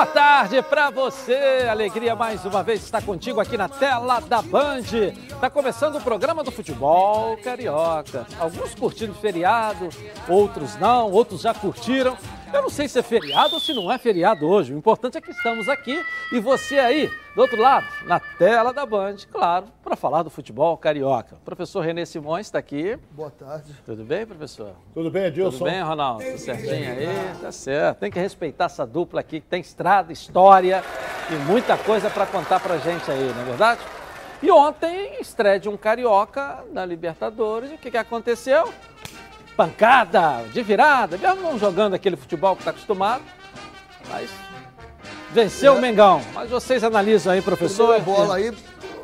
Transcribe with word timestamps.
Boa 0.00 0.06
tarde 0.06 0.62
para 0.62 0.88
você. 0.88 1.66
Alegria 1.70 2.16
mais 2.16 2.46
uma 2.46 2.62
vez 2.62 2.82
estar 2.82 3.02
contigo 3.02 3.38
aqui 3.38 3.58
na 3.58 3.68
tela 3.68 4.18
da 4.18 4.40
Band. 4.40 4.80
Está 5.28 5.50
começando 5.50 5.96
o 5.96 6.00
programa 6.00 6.42
do 6.42 6.50
futebol 6.50 7.36
carioca. 7.36 8.26
Alguns 8.38 8.74
curtindo 8.74 9.12
feriado, 9.12 9.90
outros 10.26 10.74
não, 10.76 11.10
outros 11.10 11.42
já 11.42 11.52
curtiram. 11.52 12.16
Eu 12.52 12.62
não 12.62 12.70
sei 12.70 12.88
se 12.88 12.98
é 12.98 13.02
feriado 13.02 13.54
ou 13.54 13.60
se 13.60 13.72
não 13.72 13.90
é 13.90 13.96
feriado 13.96 14.46
hoje. 14.46 14.74
O 14.74 14.76
importante 14.76 15.16
é 15.16 15.20
que 15.20 15.30
estamos 15.30 15.68
aqui 15.68 16.04
e 16.32 16.40
você 16.40 16.80
aí, 16.80 17.08
do 17.34 17.42
outro 17.42 17.60
lado, 17.60 17.86
na 18.04 18.18
tela 18.18 18.72
da 18.72 18.84
Band, 18.84 19.16
claro, 19.30 19.66
para 19.82 19.94
falar 19.94 20.24
do 20.24 20.30
futebol 20.30 20.76
carioca. 20.76 21.36
O 21.36 21.44
professor 21.44 21.80
Renê 21.80 22.04
Simões 22.04 22.46
está 22.46 22.58
aqui. 22.58 22.98
Boa 23.12 23.30
tarde. 23.30 23.72
Tudo 23.86 24.02
bem, 24.02 24.26
professor? 24.26 24.74
Tudo 24.92 25.10
bem, 25.12 25.26
Edilson? 25.26 25.58
Tudo 25.58 25.70
bem, 25.70 25.80
Ronaldo? 25.80 26.24
Tudo 26.24 26.38
certinho 26.38 26.90
aí? 26.90 27.08
Tá 27.40 27.52
certo. 27.52 27.98
Tem 27.98 28.10
que 28.10 28.18
respeitar 28.18 28.64
essa 28.64 28.84
dupla 28.84 29.20
aqui, 29.20 29.40
que 29.40 29.46
tem 29.46 29.60
estrada, 29.60 30.12
história 30.12 30.82
e 31.30 31.34
muita 31.48 31.78
coisa 31.78 32.10
para 32.10 32.26
contar 32.26 32.58
para 32.58 32.78
gente 32.78 33.08
aí, 33.08 33.32
não 33.32 33.42
é 33.42 33.44
verdade? 33.44 33.80
E 34.42 34.50
ontem, 34.50 35.20
estreia 35.20 35.60
de 35.60 35.68
um 35.68 35.76
carioca 35.76 36.64
na 36.72 36.84
Libertadores. 36.84 37.70
O 37.70 37.78
que, 37.78 37.90
que 37.90 37.96
aconteceu? 37.96 38.72
Pancada, 39.60 40.42
de 40.54 40.62
virada, 40.62 41.18
mesmo 41.18 41.42
não 41.42 41.58
jogando 41.58 41.92
aquele 41.92 42.16
futebol 42.16 42.54
que 42.54 42.62
está 42.62 42.70
acostumado, 42.70 43.22
mas 44.08 44.30
venceu 45.32 45.74
é. 45.74 45.76
o 45.76 45.80
Mengão. 45.82 46.22
Mas 46.32 46.48
vocês 46.48 46.82
analisam 46.82 47.34
aí, 47.34 47.42
professor. 47.42 47.94
A 47.94 47.98
bola 47.98 48.36
aí, 48.36 48.50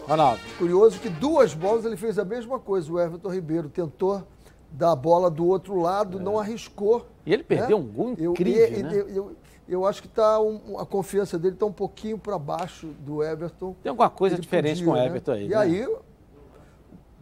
Ronaldo. 0.09 0.41
Curioso 0.57 0.99
que 0.99 1.11
duas 1.11 1.53
bolas 1.53 1.85
ele 1.85 1.99
fez 1.99 2.19
a 2.19 2.25
mesma 2.25 2.59
coisa. 2.59 2.91
O 2.91 2.99
Everton 2.99 3.29
Ribeiro 3.29 3.69
tentou 3.69 4.27
dar 4.71 4.93
a 4.93 4.97
bola 4.97 5.31
do 5.31 5.47
outro 5.47 5.79
lado, 5.79 6.19
é. 6.19 6.23
não 6.23 6.39
arriscou. 6.39 7.07
E 7.27 7.35
ele 7.35 7.43
perdeu 7.43 7.79
né? 7.79 7.85
um 7.85 7.89
gol 7.89 8.11
incrível, 8.13 8.65
eu, 8.65 8.83
né? 8.83 8.95
eu, 8.95 9.09
eu, 9.11 9.37
eu, 9.69 9.87
acho 9.87 10.01
que 10.01 10.09
tá 10.09 10.41
um, 10.41 10.79
a 10.79 10.87
confiança 10.87 11.39
dele 11.39 11.53
está 11.53 11.67
um 11.67 11.73
pouquinho 11.73 12.17
para 12.17 12.39
baixo 12.39 12.87
do 13.01 13.23
Everton. 13.23 13.77
Tem 13.83 13.91
alguma 13.91 14.09
coisa 14.09 14.37
ele 14.37 14.43
diferente 14.43 14.83
podia, 14.83 14.87
com 14.87 14.93
o 14.93 14.95
né? 14.95 15.05
Everton 15.05 15.33
né? 15.33 15.37
aí. 15.37 15.45
E 15.45 15.49
né? 15.51 15.57
aí 15.57 15.97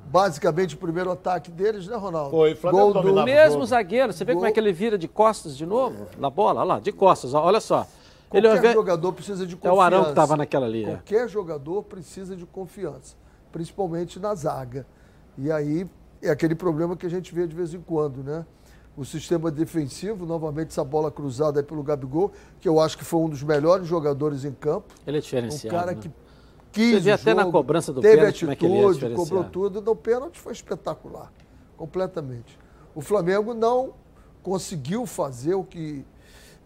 basicamente 0.07 0.75
o 0.75 0.79
primeiro 0.79 1.11
ataque 1.11 1.51
deles, 1.51 1.87
né, 1.87 1.97
Ronaldo? 1.97 2.31
Foi, 2.31 2.55
Flamengo 2.55 2.93
Gol 2.93 3.03
do 3.03 3.25
mesmo 3.25 3.65
zagueiro. 3.67 4.13
Você 4.13 4.25
vê 4.25 4.33
Gol... 4.33 4.41
como 4.41 4.49
é 4.49 4.53
que 4.53 4.61
ele 4.61 4.73
vira 4.73 4.97
de 4.99 5.09
costas 5.09 5.57
de 5.57 5.67
novo? 5.67 6.07
É. 6.17 6.21
Na 6.21 6.31
bola, 6.31 6.61
olha 6.61 6.75
lá, 6.75 6.81
de 6.81 6.93
costas, 6.93 7.35
olha 7.35 7.61
só. 7.61 7.87
Qualquer 8.29 8.65
ele, 8.65 8.73
jogador 8.73 9.13
precisa 9.13 9.47
de 9.47 9.55
confiança. 9.55 9.75
É 9.75 9.79
o 9.79 9.81
Arão 9.81 10.05
que 10.05 10.11
estava 10.11 10.37
naquela 10.37 10.67
ali. 10.67 10.85
É. 10.85 10.89
Qualquer 10.89 11.29
jogador 11.29 11.83
precisa 11.85 12.35
de 12.35 12.45
confiança, 12.45 13.17
principalmente 13.53 14.19
na 14.19 14.35
zaga. 14.35 14.87
E 15.39 15.51
aí 15.51 15.87
é 16.21 16.31
aquele 16.31 16.55
problema 16.55 16.97
que 16.97 17.07
a 17.07 17.09
gente 17.11 17.35
vê 17.35 17.47
de 17.47 17.55
vez 17.55 17.75
em 17.75 17.81
quando, 17.81 18.23
né? 18.23 18.45
O 18.97 19.05
sistema 19.05 19.51
defensivo, 19.51 20.25
novamente 20.25 20.69
essa 20.69 20.85
bola 20.85 21.11
cruzada 21.11 21.63
pelo 21.63 21.83
Gabigol, 21.83 22.31
que 22.61 22.69
eu 22.69 22.79
acho 22.81 22.97
que 22.97 23.05
foi 23.05 23.21
um 23.21 23.29
dos 23.29 23.43
melhores 23.43 23.89
jogadores 23.89 24.45
em 24.45 24.53
campo. 24.53 24.95
Ele 25.05 25.19
é 25.19 25.21
diferenciado. 25.21 25.77
Um 25.77 25.79
cara 25.81 25.93
né? 25.93 25.99
que 26.01 26.11
quis 26.75 26.94
Você 26.94 27.00
vê 27.00 27.12
até 27.12 27.30
jogo, 27.30 27.44
na 27.44 27.50
cobrança 27.50 27.92
do 27.92 28.00
teve 28.00 28.17
pênalti, 28.17 28.44
atitude, 28.44 29.06
é 29.06 29.11
cobrou 29.11 29.44
tudo. 29.44 29.80
No 29.80 29.94
pênalti 29.94 30.39
foi 30.39 30.53
espetacular, 30.53 31.33
completamente. 31.77 32.58
O 32.94 33.00
Flamengo 33.00 33.55
não 33.55 33.94
conseguiu 34.42 35.06
fazer 35.06 35.55
o 35.55 35.64
que 35.64 36.05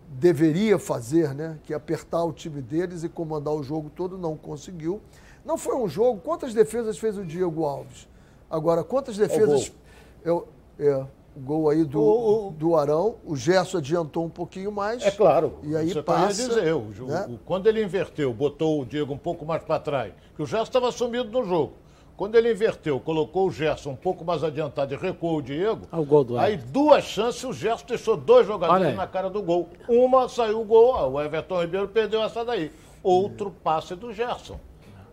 deveria 0.09 0.79
fazer, 0.79 1.35
né? 1.35 1.59
Que 1.63 1.75
é 1.75 1.77
apertar 1.77 2.25
o 2.25 2.33
time 2.33 2.63
deles 2.63 3.05
e 3.05 3.09
comandar 3.09 3.53
o 3.55 3.63
jogo 3.63 3.91
todo, 3.91 4.17
não 4.17 4.37
conseguiu. 4.37 5.01
Não 5.45 5.59
foi 5.59 5.77
um 5.77 5.89
jogo. 5.89 6.21
Quantas 6.21 6.55
defesas 6.55 6.99
fez 6.99 7.19
o 7.19 7.25
Diego 7.25 7.65
Alves? 7.65 8.09
Agora, 8.51 8.83
quantas 8.83 9.17
defesas. 9.17 9.73
Eu, 10.25 10.49
é, 10.79 11.07
gol 11.39 11.71
aí 11.71 11.85
do, 11.85 12.01
o, 12.01 12.49
o, 12.49 12.51
do 12.51 12.77
Arão, 12.77 13.17
o 13.25 13.37
Gerson 13.37 13.79
adiantou 13.79 14.25
um 14.25 14.29
pouquinho 14.29 14.71
mais. 14.71 15.03
É 15.05 15.11
claro. 15.11 15.59
E 15.63 15.77
aí 15.77 15.91
Você 15.91 16.03
passa. 16.03 16.49
dizer, 16.49 16.67
eu, 16.67 16.87
né? 17.07 17.39
quando 17.45 17.67
ele 17.67 17.83
inverteu, 17.83 18.33
botou 18.33 18.81
o 18.81 18.85
Diego 18.85 19.13
um 19.13 19.19
pouco 19.19 19.47
mais 19.47 19.63
para 19.63 19.81
trás, 19.81 20.13
que 20.37 20.43
o 20.43 20.47
Gerson 20.47 20.65
estava 20.65 20.93
sumido 20.93 21.31
no 21.31 21.45
jogo. 21.45 21.75
Quando 22.17 22.35
ele 22.35 22.51
inverteu, 22.51 22.99
colocou 22.99 23.47
o 23.47 23.51
Gerson 23.51 23.91
um 23.91 23.97
pouco 23.97 24.25
mais 24.25 24.43
adiantado 24.43 24.93
e 24.93 24.97
recuou 24.97 25.37
o 25.37 25.43
Diego, 25.43 25.87
ah, 25.93 26.01
o 26.01 26.05
gol 26.05 26.25
do 26.25 26.37
aí 26.37 26.57
duas 26.57 27.05
chances, 27.05 27.45
o 27.45 27.53
Gerson 27.53 27.87
deixou 27.87 28.17
dois 28.17 28.45
jogadores 28.45 28.97
na 28.97 29.07
cara 29.07 29.31
do 29.31 29.41
gol. 29.41 29.69
Uma 29.89 30.29
saiu 30.29 30.61
o 30.61 30.65
gol, 30.65 31.13
o 31.13 31.23
Everton 31.23 31.61
Ribeiro 31.61 31.87
perdeu 31.87 32.21
essa 32.25 32.45
daí. 32.45 32.73
Outro 33.05 33.53
passe 33.63 33.95
do 33.95 34.13
Gerson, 34.13 34.59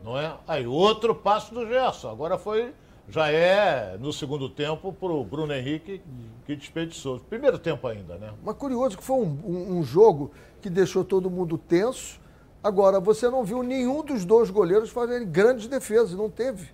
não 0.04 0.18
é? 0.18 0.34
Aí 0.48 0.66
outro 0.66 1.14
passe 1.14 1.54
do 1.54 1.68
Gerson. 1.68 2.10
Agora 2.10 2.40
foi 2.40 2.74
já 3.08 3.30
é, 3.32 3.98
no 4.00 4.12
segundo 4.12 4.50
tempo, 4.50 4.92
para 4.92 5.12
o 5.12 5.24
Bruno 5.24 5.54
Henrique, 5.54 6.02
que 6.46 6.56
desperdiçou. 6.56 7.20
Primeiro 7.20 7.60
tempo 7.60 7.88
ainda, 7.88 8.16
né? 8.16 8.32
Mas 8.44 8.56
curioso 8.56 8.98
que 8.98 9.04
foi 9.04 9.18
um, 9.18 9.40
um, 9.46 9.78
um, 9.78 9.84
jogo 9.84 10.32
que 10.62 10.70
deixou 10.70 11.04
todo 11.04 11.30
mundo 11.30 11.58
tenso. 11.58 12.20
Agora, 12.64 13.00
você 13.00 13.30
não 13.30 13.44
viu 13.44 13.62
nenhum 13.62 14.04
dos 14.04 14.26
dois 14.26 14.50
goleiros 14.50 14.90
fazerem 14.90 15.28
grandes 15.28 15.68
defesas, 15.68 16.14
não 16.16 16.30
teve. 16.30 16.70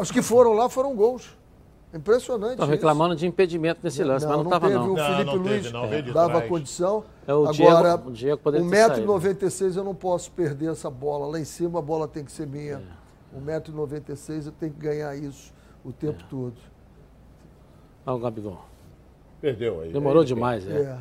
Os 0.00 0.10
que 0.10 0.22
foram 0.22 0.54
lá 0.54 0.68
foram 0.68 0.94
gols. 0.94 1.36
Impressionante. 1.94 2.52
Estão 2.52 2.66
reclamando 2.66 3.14
de 3.14 3.26
impedimento 3.26 3.80
nesse 3.82 4.02
lance, 4.02 4.24
não, 4.24 4.32
mas 4.32 4.44
não 4.44 4.46
estava 4.46 4.70
não. 4.70 4.92
O 4.94 4.96
Felipe 4.96 5.24
não, 5.24 5.36
não 5.36 5.42
Luiz 5.42 5.70
teve, 5.90 6.08
não, 6.08 6.14
dava 6.14 6.40
condição. 6.42 7.04
É 7.26 7.34
o 7.34 7.46
Agora, 7.46 7.52
Diego, 7.52 8.08
o 8.08 8.12
Diego 8.12 8.38
poderia 8.38 8.66
1,96m 8.66 9.76
eu 9.76 9.84
não 9.84 9.94
posso 9.94 10.30
perder 10.30 10.70
essa 10.70 10.88
bola. 10.88 11.26
Lá 11.26 11.38
em 11.38 11.44
cima 11.44 11.80
a 11.80 11.82
bola 11.82 12.08
tem 12.08 12.24
que 12.24 12.32
ser 12.32 12.46
minha. 12.46 12.76
É. 12.76 13.01
1,96m 13.40 14.46
eu 14.46 14.52
tenho 14.52 14.72
que 14.72 14.80
ganhar 14.80 15.16
isso 15.16 15.52
o 15.84 15.92
tempo 15.92 16.22
é. 16.22 16.26
todo. 16.28 16.56
Olha 18.06 18.16
o 18.16 18.18
Gabigol. 18.18 18.64
Perdeu 19.40 19.80
aí. 19.80 19.92
Demorou 19.92 20.22
aí, 20.22 20.28
demais, 20.28 20.68
é. 20.68 20.82
é. 20.82 20.98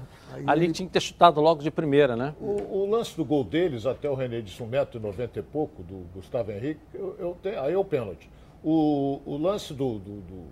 Ali 0.47 0.65
ele... 0.65 0.73
tinha 0.73 0.87
que 0.87 0.93
ter 0.93 0.99
chutado 0.99 1.39
logo 1.39 1.61
de 1.61 1.69
primeira, 1.69 2.15
né? 2.15 2.33
O, 2.41 2.79
o 2.79 2.89
lance 2.89 3.15
do 3.15 3.23
gol 3.23 3.43
deles, 3.43 3.85
até 3.85 4.09
o 4.09 4.15
René 4.15 4.41
disse 4.41 4.63
1,90m 4.63 5.29
e 5.37 5.41
pouco, 5.41 5.83
do 5.83 6.05
Gustavo 6.15 6.51
Henrique, 6.51 6.81
eu, 6.93 7.15
eu 7.19 7.37
tenho, 7.41 7.61
aí 7.61 7.73
é 7.73 7.77
o 7.77 7.85
pênalti. 7.85 8.29
O, 8.63 9.21
o 9.25 9.37
lance 9.37 9.73
do, 9.73 9.99
do, 9.99 10.21
do, 10.21 10.43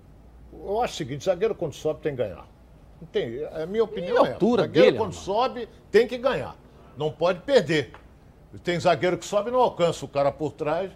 Eu 0.54 0.82
acho 0.82 0.94
o 0.94 0.98
seguinte, 0.98 1.26
zagueiro 1.26 1.56
quando 1.56 1.74
sobe 1.74 2.02
tem 2.02 2.16
que 2.16 2.22
ganhar. 2.22 2.48
Não 3.02 3.08
tem, 3.08 3.44
a 3.46 3.66
minha 3.66 3.84
opinião 3.84 4.24
e 4.24 4.28
a 4.28 4.30
é. 4.30 4.34
altura 4.34 4.64
Zagueiro 4.64 4.86
dele, 4.86 4.98
quando 4.98 5.14
sobe 5.14 5.70
tem 5.90 6.08
que 6.08 6.18
ganhar. 6.18 6.56
Não 6.98 7.12
pode 7.12 7.40
perder. 7.42 7.92
Tem 8.64 8.80
zagueiro 8.80 9.18
que 9.18 9.26
sobe 9.26 9.50
e 9.50 9.54
não 9.54 9.60
alcança 9.60 10.04
o 10.06 10.08
cara 10.08 10.32
por 10.32 10.52
trás 10.52 10.92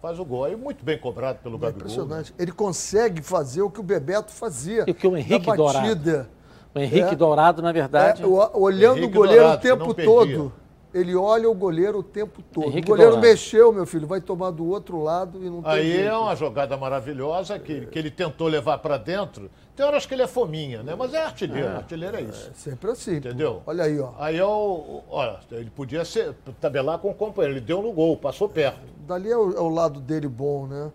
faz 0.00 0.18
o 0.18 0.24
gol. 0.24 0.44
Aí 0.44 0.56
muito 0.56 0.84
bem 0.84 0.98
cobrado 0.98 1.38
pelo 1.42 1.56
é 1.56 1.60
Gabigol. 1.60 1.80
Impressionante. 1.80 2.30
Né? 2.32 2.36
Ele 2.38 2.52
consegue 2.52 3.22
fazer 3.22 3.62
o 3.62 3.70
que 3.70 3.80
o 3.80 3.82
Bebeto 3.82 4.32
fazia. 4.32 4.84
E 4.86 4.90
o 4.90 4.94
que 4.94 5.06
o 5.06 5.16
Henrique 5.16 5.54
Dourado. 5.54 6.26
O 6.74 6.78
Henrique 6.78 7.14
é, 7.14 7.16
Dourado, 7.16 7.62
na 7.62 7.72
verdade. 7.72 8.22
É, 8.22 8.26
olhando 8.26 8.98
Henrique 8.98 9.16
o 9.16 9.16
goleiro 9.16 9.42
Dourado, 9.42 9.58
o 9.58 9.62
tempo 9.62 9.94
todo. 9.94 10.52
Ele 10.92 11.14
olha 11.14 11.50
o 11.50 11.54
goleiro 11.54 11.98
o 11.98 12.02
tempo 12.02 12.42
todo. 12.42 12.66
Henrique 12.68 12.88
o 12.88 12.92
goleiro 12.92 13.12
Dourado. 13.12 13.28
mexeu, 13.28 13.72
meu 13.72 13.84
filho, 13.84 14.06
vai 14.06 14.20
tomar 14.20 14.50
do 14.50 14.66
outro 14.66 15.02
lado 15.02 15.44
e 15.44 15.50
não 15.50 15.62
tem. 15.62 15.70
Aí 15.70 15.92
jeito. 15.92 16.08
é 16.08 16.16
uma 16.16 16.34
jogada 16.34 16.76
maravilhosa 16.78 17.58
que, 17.58 17.86
que 17.86 17.98
ele 17.98 18.10
tentou 18.10 18.48
levar 18.48 18.78
para 18.78 18.96
dentro. 18.96 19.50
Tem 19.76 19.84
horas 19.84 20.06
que 20.06 20.14
ele 20.14 20.22
é 20.22 20.26
fominha, 20.26 20.82
né? 20.82 20.94
Mas 20.96 21.12
é 21.12 21.22
artilheiro, 21.22 21.68
é, 21.68 21.76
artilheiro 21.76 22.16
é 22.16 22.22
isso. 22.22 22.50
É 22.50 22.54
sempre 22.54 22.90
assim. 22.90 23.16
Entendeu? 23.16 23.62
Olha 23.66 23.84
aí, 23.84 24.00
ó. 24.00 24.12
Aí 24.18 24.38
é 24.38 24.44
o. 24.44 25.02
Olha, 25.10 25.38
ele 25.52 25.70
podia 25.70 26.04
ser, 26.04 26.34
tabelar 26.60 26.98
com 26.98 27.10
o 27.10 27.14
companheiro. 27.14 27.58
Ele 27.58 27.64
deu 27.64 27.82
no 27.82 27.92
gol, 27.92 28.16
passou 28.16 28.48
perto. 28.48 28.80
Dali 29.06 29.30
é 29.30 29.36
o, 29.36 29.52
é 29.52 29.60
o 29.60 29.68
lado 29.68 30.00
dele 30.00 30.26
bom, 30.26 30.66
né? 30.66 30.90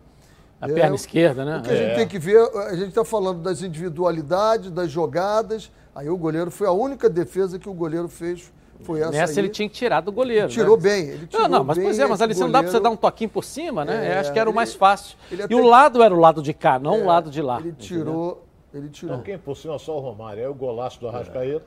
A 0.60 0.70
é, 0.70 0.74
perna 0.74 0.96
esquerda, 0.96 1.46
né? 1.46 1.58
O 1.60 1.62
que 1.62 1.70
a 1.70 1.76
gente 1.76 1.92
é. 1.92 1.96
tem 1.96 2.08
que 2.08 2.18
ver, 2.18 2.40
a 2.40 2.76
gente 2.76 2.90
está 2.90 3.06
falando 3.06 3.42
das 3.42 3.62
individualidades, 3.62 4.72
das 4.72 4.90
jogadas. 4.90 5.72
Aí 5.94 6.10
o 6.10 6.18
goleiro 6.18 6.50
foi 6.50 6.66
a 6.66 6.72
única 6.72 7.10
defesa 7.10 7.60
que 7.60 7.70
o 7.70 7.74
goleiro 7.74 8.10
fez 8.10 8.52
foi 8.84 9.02
essa 9.02 9.12
Nessa 9.12 9.34
aí. 9.34 9.40
ele 9.40 9.50
tinha 9.50 9.68
que 9.68 9.76
tirar 9.76 10.02
do 10.02 10.12
goleiro. 10.12 10.46
Ele 10.46 10.54
tirou 10.54 10.78
né? 10.78 10.84
bem. 10.84 11.10
Ele 11.10 11.28
tirou 11.28 11.48
não, 11.48 11.60
não, 11.60 11.64
mas 11.64 11.78
pois 11.78 12.00
é, 12.00 12.06
mas 12.06 12.22
ali 12.22 12.34
você 12.34 12.42
não 12.42 12.52
dá 12.52 12.62
para 12.62 12.72
você 12.72 12.80
dar 12.80 12.90
um 12.90 12.96
toquinho 12.96 13.30
por 13.30 13.44
cima, 13.44 13.84
né? 13.84 14.10
É, 14.10 14.20
acho 14.20 14.32
que 14.32 14.40
era 14.40 14.50
ele, 14.50 14.54
o 14.54 14.56
mais 14.56 14.74
fácil. 14.74 15.18
Até... 15.32 15.48
E 15.50 15.56
o 15.56 15.64
lado 15.64 16.04
era 16.04 16.14
o 16.14 16.20
lado 16.20 16.42
de 16.42 16.54
cá, 16.54 16.78
não 16.78 16.96
é, 16.96 17.02
o 17.02 17.06
lado 17.06 17.32
de 17.32 17.42
lá. 17.42 17.60
Ele 17.60 17.74
tirou. 17.74 18.46
Ele 18.74 18.90
tirou. 18.90 19.16
Então, 19.16 19.24
quem 19.24 19.38
por 19.38 19.56
cima 19.56 19.78
só 19.80 19.98
o 19.98 20.00
Romário. 20.00 20.44
Aí 20.44 20.50
o 20.50 20.54
golaço 20.54 21.00
do 21.00 21.08
Arrascaeta. 21.08 21.66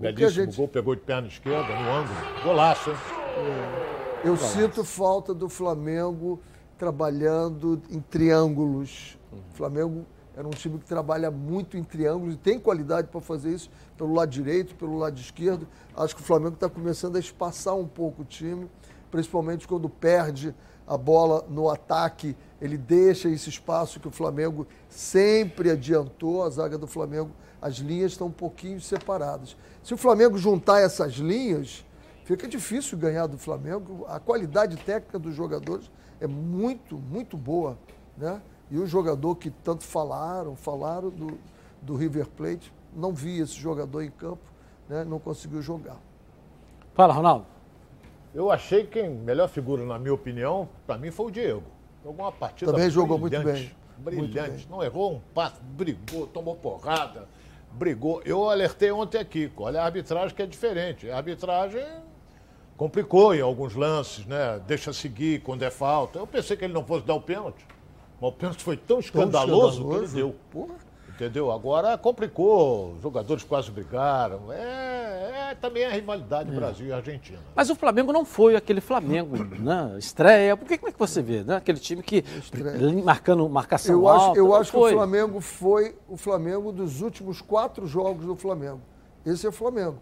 É. 0.00 0.12
Belíssimo 0.12 0.30
gente... 0.30 0.56
gol, 0.56 0.68
pegou 0.68 0.94
de 0.94 1.02
perna 1.02 1.28
esquerda, 1.28 1.68
no 1.68 1.90
ângulo. 1.90 2.16
Golaço, 2.42 2.90
hein? 2.90 2.96
É. 3.36 4.28
Eu 4.28 4.34
golaço. 4.34 4.58
sinto 4.58 4.84
falta 4.84 5.32
do 5.32 5.48
Flamengo 5.48 6.40
trabalhando 6.78 7.80
em 7.90 8.00
triângulos. 8.00 9.16
O 9.32 9.54
Flamengo 9.54 10.04
era 10.42 10.48
um 10.48 10.50
time 10.50 10.76
que 10.76 10.84
trabalha 10.84 11.30
muito 11.30 11.76
em 11.76 11.84
triângulos 11.84 12.34
e 12.34 12.36
tem 12.36 12.58
qualidade 12.58 13.06
para 13.06 13.20
fazer 13.20 13.50
isso 13.54 13.70
pelo 13.96 14.12
lado 14.12 14.28
direito, 14.28 14.74
pelo 14.74 14.98
lado 14.98 15.16
esquerdo. 15.16 15.68
Acho 15.96 16.16
que 16.16 16.20
o 16.20 16.24
Flamengo 16.24 16.54
está 16.54 16.68
começando 16.68 17.14
a 17.14 17.20
espaçar 17.20 17.76
um 17.76 17.86
pouco 17.86 18.22
o 18.22 18.24
time, 18.24 18.68
principalmente 19.08 19.68
quando 19.68 19.88
perde 19.88 20.52
a 20.84 20.98
bola 20.98 21.46
no 21.48 21.70
ataque, 21.70 22.36
ele 22.60 22.76
deixa 22.76 23.28
esse 23.28 23.48
espaço 23.48 24.00
que 24.00 24.08
o 24.08 24.10
Flamengo 24.10 24.66
sempre 24.88 25.70
adiantou, 25.70 26.42
a 26.42 26.50
zaga 26.50 26.76
do 26.76 26.88
Flamengo, 26.88 27.30
as 27.60 27.76
linhas 27.76 28.12
estão 28.12 28.26
um 28.26 28.32
pouquinho 28.32 28.80
separadas. 28.80 29.56
Se 29.80 29.94
o 29.94 29.96
Flamengo 29.96 30.36
juntar 30.36 30.80
essas 30.80 31.12
linhas, 31.12 31.86
fica 32.24 32.48
difícil 32.48 32.98
ganhar 32.98 33.28
do 33.28 33.38
Flamengo. 33.38 34.04
A 34.08 34.18
qualidade 34.18 34.76
técnica 34.78 35.20
dos 35.20 35.36
jogadores 35.36 35.88
é 36.20 36.26
muito, 36.26 36.98
muito 36.98 37.36
boa, 37.36 37.78
né? 38.16 38.42
E 38.72 38.78
o 38.78 38.86
jogador 38.86 39.36
que 39.36 39.50
tanto 39.50 39.84
falaram, 39.84 40.56
falaram 40.56 41.10
do, 41.10 41.38
do 41.82 41.94
River 41.94 42.26
Plate, 42.26 42.72
não 42.96 43.12
vi 43.12 43.38
esse 43.38 43.52
jogador 43.52 44.02
em 44.02 44.10
campo, 44.10 44.40
né? 44.88 45.04
não 45.04 45.18
conseguiu 45.18 45.60
jogar. 45.60 45.98
Fala, 46.94 47.12
Ronaldo. 47.12 47.44
Eu 48.34 48.50
achei 48.50 48.86
que 48.86 48.98
a 48.98 49.10
melhor 49.10 49.46
figura, 49.50 49.84
na 49.84 49.98
minha 49.98 50.14
opinião, 50.14 50.66
para 50.86 50.96
mim 50.96 51.10
foi 51.10 51.26
o 51.26 51.30
Diego. 51.30 51.62
Jogou 52.02 52.24
uma 52.24 52.32
partida 52.32 52.72
Também 52.72 52.88
jogou 52.88 53.18
muito 53.18 53.38
bem. 53.42 53.70
Brilhante. 53.98 54.40
Muito 54.40 54.52
bem. 54.56 54.66
Não 54.70 54.82
errou 54.82 55.16
um 55.16 55.20
passo, 55.34 55.60
brigou, 55.62 56.26
tomou 56.26 56.56
porrada, 56.56 57.28
brigou. 57.72 58.22
Eu 58.24 58.48
alertei 58.48 58.90
ontem 58.90 59.18
aqui, 59.18 59.52
olha 59.54 59.82
a 59.82 59.84
arbitragem 59.84 60.34
que 60.34 60.40
é 60.40 60.46
diferente. 60.46 61.10
A 61.10 61.18
arbitragem 61.18 61.84
complicou 62.74 63.34
em 63.34 63.42
alguns 63.42 63.74
lances, 63.74 64.24
né? 64.24 64.58
Deixa 64.66 64.94
seguir 64.94 65.42
quando 65.42 65.62
é 65.62 65.70
falta. 65.70 66.18
Eu 66.18 66.26
pensei 66.26 66.56
que 66.56 66.64
ele 66.64 66.72
não 66.72 66.86
fosse 66.86 67.04
dar 67.04 67.14
o 67.14 67.20
pênalti. 67.20 67.66
Mas 68.22 68.30
o 68.30 68.32
pênalti 68.34 68.62
foi 68.62 68.76
tão 68.76 69.00
escandaloso, 69.00 69.48
tão 69.48 69.68
escandaloso. 69.68 69.88
que 69.88 70.16
ele 70.16 70.22
deu. 70.22 70.36
Porra. 70.48 70.74
Entendeu? 71.08 71.50
Agora 71.50 71.98
complicou, 71.98 72.92
os 72.92 73.02
jogadores 73.02 73.42
quase 73.42 73.70
brigaram. 73.70 74.52
É, 74.52 75.50
é 75.50 75.54
também 75.60 75.84
a 75.84 75.90
rivalidade 75.90 76.50
é. 76.50 76.54
Brasil 76.54 76.86
e 76.86 76.92
Argentina. 76.92 77.40
Mas 77.54 77.68
o 77.68 77.74
Flamengo 77.74 78.12
não 78.12 78.24
foi 78.24 78.54
aquele 78.54 78.80
Flamengo, 78.80 79.36
né? 79.58 79.96
Estreia. 79.98 80.56
Por 80.56 80.68
que, 80.68 80.78
como 80.78 80.88
é 80.88 80.92
que 80.92 80.98
você 80.98 81.20
vê, 81.20 81.42
né? 81.42 81.56
Aquele 81.56 81.80
time 81.80 82.00
que 82.00 82.24
Estreia. 82.38 83.02
marcando 83.04 83.46
marcação 83.48 83.96
eu 83.96 84.08
alta. 84.08 84.30
Acho, 84.30 84.38
eu 84.38 84.54
acho 84.54 84.70
foi. 84.70 84.90
que 84.90 84.94
o 84.94 84.98
Flamengo 84.98 85.40
foi 85.40 85.96
o 86.08 86.16
Flamengo 86.16 86.70
dos 86.70 87.00
últimos 87.00 87.40
quatro 87.40 87.88
jogos 87.88 88.24
do 88.24 88.36
Flamengo. 88.36 88.80
Esse 89.26 89.46
é 89.46 89.48
o 89.48 89.52
Flamengo. 89.52 89.98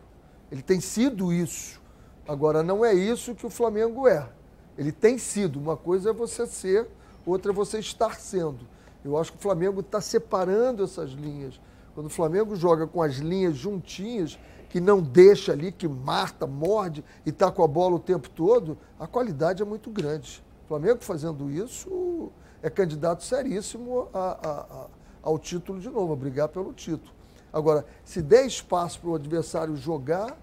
Ele 0.52 0.62
tem 0.62 0.78
sido 0.78 1.32
isso. 1.32 1.80
Agora, 2.28 2.62
não 2.62 2.84
é 2.84 2.92
isso 2.92 3.34
que 3.34 3.46
o 3.46 3.50
Flamengo 3.50 4.06
é. 4.06 4.28
Ele 4.76 4.92
tem 4.92 5.16
sido. 5.16 5.58
Uma 5.58 5.76
coisa 5.76 6.10
é 6.10 6.12
você 6.12 6.46
ser, 6.46 6.86
outra 7.26 7.52
é 7.52 7.54
você 7.54 7.78
estar 7.78 8.18
sendo. 8.20 8.60
Eu 9.04 9.16
acho 9.16 9.32
que 9.32 9.38
o 9.38 9.40
Flamengo 9.40 9.80
está 9.80 10.00
separando 10.00 10.84
essas 10.84 11.10
linhas. 11.10 11.60
Quando 11.94 12.06
o 12.06 12.10
Flamengo 12.10 12.54
joga 12.54 12.86
com 12.86 13.02
as 13.02 13.16
linhas 13.16 13.56
juntinhas, 13.56 14.38
que 14.68 14.80
não 14.80 15.02
deixa 15.02 15.52
ali, 15.52 15.72
que 15.72 15.88
mata, 15.88 16.46
morde 16.46 17.04
e 17.26 17.30
está 17.30 17.50
com 17.50 17.62
a 17.62 17.66
bola 17.66 17.96
o 17.96 18.00
tempo 18.00 18.30
todo, 18.30 18.78
a 18.98 19.06
qualidade 19.06 19.62
é 19.62 19.66
muito 19.66 19.90
grande. 19.90 20.42
O 20.64 20.68
Flamengo 20.68 20.98
fazendo 21.00 21.50
isso 21.50 22.30
é 22.62 22.70
candidato 22.70 23.24
seríssimo 23.24 24.08
a, 24.14 24.18
a, 24.18 24.50
a, 24.60 24.86
ao 25.22 25.38
título 25.38 25.80
de 25.80 25.88
novo, 25.88 26.12
a 26.12 26.16
brigar 26.16 26.48
pelo 26.48 26.72
título. 26.72 27.12
Agora, 27.52 27.84
se 28.04 28.22
der 28.22 28.46
espaço 28.46 29.00
para 29.00 29.10
o 29.10 29.14
adversário 29.16 29.74
jogar, 29.74 30.38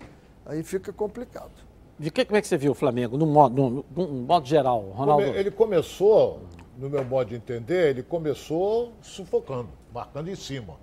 aí 0.46 0.62
fica 0.62 0.92
complicado. 0.92 1.52
De 1.98 2.12
que, 2.12 2.26
como 2.26 2.38
é 2.38 2.42
que 2.42 2.48
você 2.48 2.58
viu 2.58 2.74
o 2.74 2.76
Flamengo, 2.76 3.18
no 3.18 3.26
modo, 3.26 3.56
no, 3.56 3.86
no 3.96 4.08
modo 4.24 4.46
geral, 4.46 4.82
Ronaldo? 4.90 5.24
Ele 5.24 5.50
começou 5.50 6.42
no 6.78 6.90
meu 6.90 7.04
modo 7.04 7.30
de 7.30 7.36
entender, 7.36 7.90
ele 7.90 8.04
começou 8.04 8.94
sufocando, 9.02 9.70
marcando 9.94 10.30
em 10.30 10.36
cima. 10.36 10.76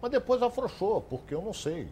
Mas 0.00 0.10
depois 0.10 0.42
afrouxou, 0.42 1.00
porque 1.00 1.34
eu 1.34 1.42
não 1.42 1.52
sei. 1.52 1.88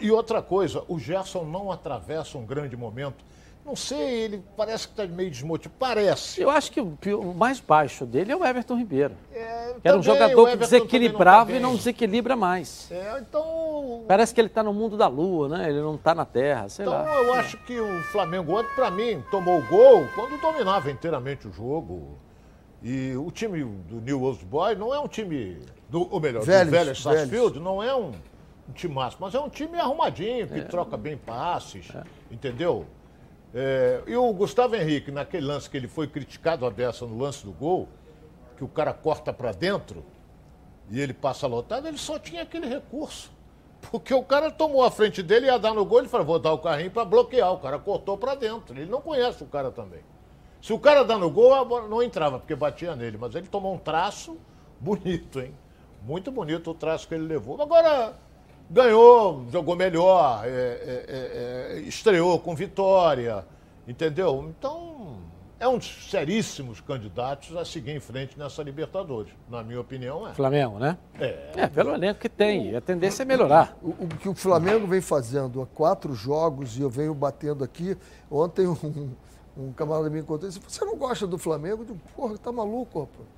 E 0.00 0.10
outra 0.10 0.42
coisa, 0.42 0.84
o 0.88 0.98
Gerson 0.98 1.44
não 1.44 1.72
atravessa 1.72 2.36
um 2.36 2.44
grande 2.44 2.76
momento. 2.76 3.24
Não 3.64 3.76
sei, 3.76 4.22
ele 4.22 4.42
parece 4.56 4.88
que 4.88 4.92
está 4.94 5.06
meio 5.06 5.30
desmotivado. 5.30 5.76
Parece. 5.78 6.40
Eu 6.40 6.50
acho 6.50 6.72
que 6.72 6.80
o, 6.80 7.34
mais 7.34 7.60
baixo 7.60 8.06
dele 8.06 8.32
é 8.32 8.36
o 8.36 8.44
Everton 8.44 8.76
Ribeiro. 8.76 9.14
É, 9.32 9.74
era 9.84 9.98
um 9.98 10.02
jogador 10.02 10.50
que 10.50 10.56
desequilibrava 10.56 11.44
não 11.44 11.52
tá 11.52 11.56
e 11.56 11.60
não 11.60 11.76
desequilibra 11.76 12.34
mais. 12.34 12.90
É, 12.90 13.18
então. 13.20 14.04
Parece 14.08 14.34
que 14.34 14.40
ele 14.40 14.48
está 14.48 14.62
no 14.62 14.72
mundo 14.72 14.96
da 14.96 15.06
lua, 15.06 15.48
né? 15.48 15.68
Ele 15.68 15.80
não 15.80 15.94
está 15.94 16.14
na 16.14 16.24
terra, 16.24 16.68
sei 16.68 16.84
então, 16.84 16.94
lá. 16.94 17.02
Então 17.02 17.22
eu 17.22 17.34
acho 17.34 17.58
que 17.58 17.78
o 17.78 18.02
Flamengo 18.04 18.64
para 18.74 18.90
mim, 18.90 19.22
tomou 19.30 19.58
o 19.58 19.66
gol 19.66 20.08
quando 20.14 20.40
dominava 20.40 20.90
inteiramente 20.90 21.46
o 21.46 21.52
jogo. 21.52 22.18
E 22.82 23.14
o 23.16 23.30
time 23.30 23.62
do 23.62 24.00
New 24.00 24.22
Old 24.22 24.44
Boys 24.44 24.78
não 24.78 24.94
é 24.94 24.98
um 24.98 25.08
time, 25.08 25.58
do, 25.88 26.12
ou 26.12 26.20
melhor, 26.20 26.42
Vélez, 26.42 26.66
do 26.66 26.70
Vélez 26.70 27.00
Sarsfield, 27.00 27.60
não 27.60 27.82
é 27.82 27.94
um, 27.94 28.12
um 28.68 28.72
time 28.72 28.94
máximo, 28.94 29.26
mas 29.26 29.34
é 29.34 29.40
um 29.40 29.50
time 29.50 29.78
arrumadinho, 29.78 30.48
que 30.48 30.60
é. 30.60 30.62
troca 30.62 30.96
bem 30.96 31.16
passes, 31.16 31.88
é. 31.94 32.02
entendeu? 32.30 32.86
É, 33.54 34.02
e 34.06 34.16
o 34.16 34.32
Gustavo 34.32 34.76
Henrique, 34.76 35.10
naquele 35.10 35.46
lance 35.46 35.68
que 35.68 35.76
ele 35.76 35.88
foi 35.88 36.06
criticado 36.06 36.64
a 36.64 36.70
dessa 36.70 37.04
no 37.04 37.18
lance 37.18 37.44
do 37.44 37.52
gol, 37.52 37.88
que 38.56 38.64
o 38.64 38.68
cara 38.68 38.92
corta 38.92 39.32
para 39.32 39.52
dentro 39.52 40.04
e 40.90 41.00
ele 41.00 41.12
passa 41.12 41.46
lotado, 41.46 41.86
ele 41.86 41.98
só 41.98 42.18
tinha 42.18 42.42
aquele 42.42 42.66
recurso. 42.66 43.30
Porque 43.90 44.12
o 44.12 44.22
cara 44.22 44.50
tomou 44.50 44.84
a 44.84 44.90
frente 44.90 45.22
dele, 45.22 45.46
ia 45.46 45.58
dar 45.58 45.72
no 45.72 45.84
gol, 45.84 46.00
ele 46.00 46.08
falou, 46.08 46.26
vou 46.26 46.38
dar 46.38 46.52
o 46.52 46.58
carrinho 46.58 46.90
para 46.90 47.04
bloquear. 47.04 47.52
O 47.52 47.58
cara 47.58 47.78
cortou 47.78 48.18
para 48.18 48.34
dentro. 48.34 48.78
Ele 48.78 48.90
não 48.90 49.00
conhece 49.00 49.42
o 49.42 49.46
cara 49.46 49.70
também. 49.70 50.00
Se 50.60 50.72
o 50.72 50.78
cara 50.78 51.04
dá 51.04 51.16
no 51.16 51.30
gol, 51.30 51.54
a 51.54 51.64
bola 51.64 51.88
não 51.88 52.02
entrava, 52.02 52.38
porque 52.38 52.54
batia 52.54 52.94
nele. 52.94 53.16
Mas 53.18 53.34
ele 53.34 53.46
tomou 53.46 53.74
um 53.74 53.78
traço 53.78 54.36
bonito, 54.78 55.40
hein? 55.40 55.54
Muito 56.02 56.30
bonito 56.30 56.70
o 56.70 56.74
traço 56.74 57.08
que 57.08 57.14
ele 57.14 57.26
levou. 57.26 57.60
Agora, 57.60 58.14
ganhou, 58.70 59.46
jogou 59.50 59.74
melhor, 59.74 60.42
é, 60.44 60.48
é, 60.48 61.04
é, 61.08 61.76
é 61.76 61.80
estreou 61.80 62.38
com 62.38 62.54
vitória, 62.54 63.44
entendeu? 63.86 64.46
Então, 64.48 65.18
é 65.58 65.68
um 65.68 65.76
dos 65.76 66.10
seríssimos 66.10 66.80
candidatos 66.80 67.54
a 67.56 67.64
seguir 67.64 67.90
em 67.90 68.00
frente 68.00 68.38
nessa 68.38 68.62
Libertadores. 68.62 69.32
Na 69.48 69.62
minha 69.62 69.80
opinião, 69.80 70.26
é. 70.26 70.32
Flamengo, 70.32 70.78
né? 70.78 70.96
É. 71.18 71.50
É, 71.56 71.66
pelo 71.66 71.94
elenco 71.94 72.20
que 72.20 72.28
tem. 72.28 72.74
a 72.74 72.80
tendência 72.80 73.22
é 73.22 73.26
melhorar. 73.26 73.76
O, 73.82 73.90
o, 73.90 74.08
que 74.08 74.28
o 74.28 74.34
Flamengo 74.34 74.86
vem 74.86 75.02
fazendo 75.02 75.60
há 75.60 75.66
quatro 75.66 76.14
jogos, 76.14 76.78
e 76.78 76.80
eu 76.80 76.88
venho 76.88 77.14
batendo 77.14 77.62
aqui, 77.62 77.96
ontem 78.30 78.66
um 78.66 79.10
um 79.60 79.72
camarada 79.72 80.08
me 80.08 80.20
encontrou 80.20 80.48
e 80.48 80.52
disse, 80.52 80.64
você 80.66 80.84
não 80.84 80.96
gosta 80.96 81.26
do 81.26 81.36
Flamengo? 81.38 81.82
Eu 81.82 81.86
digo, 81.86 82.00
porra, 82.16 82.38
tá 82.38 82.50
maluco, 82.50 83.00
rapaz. 83.00 83.28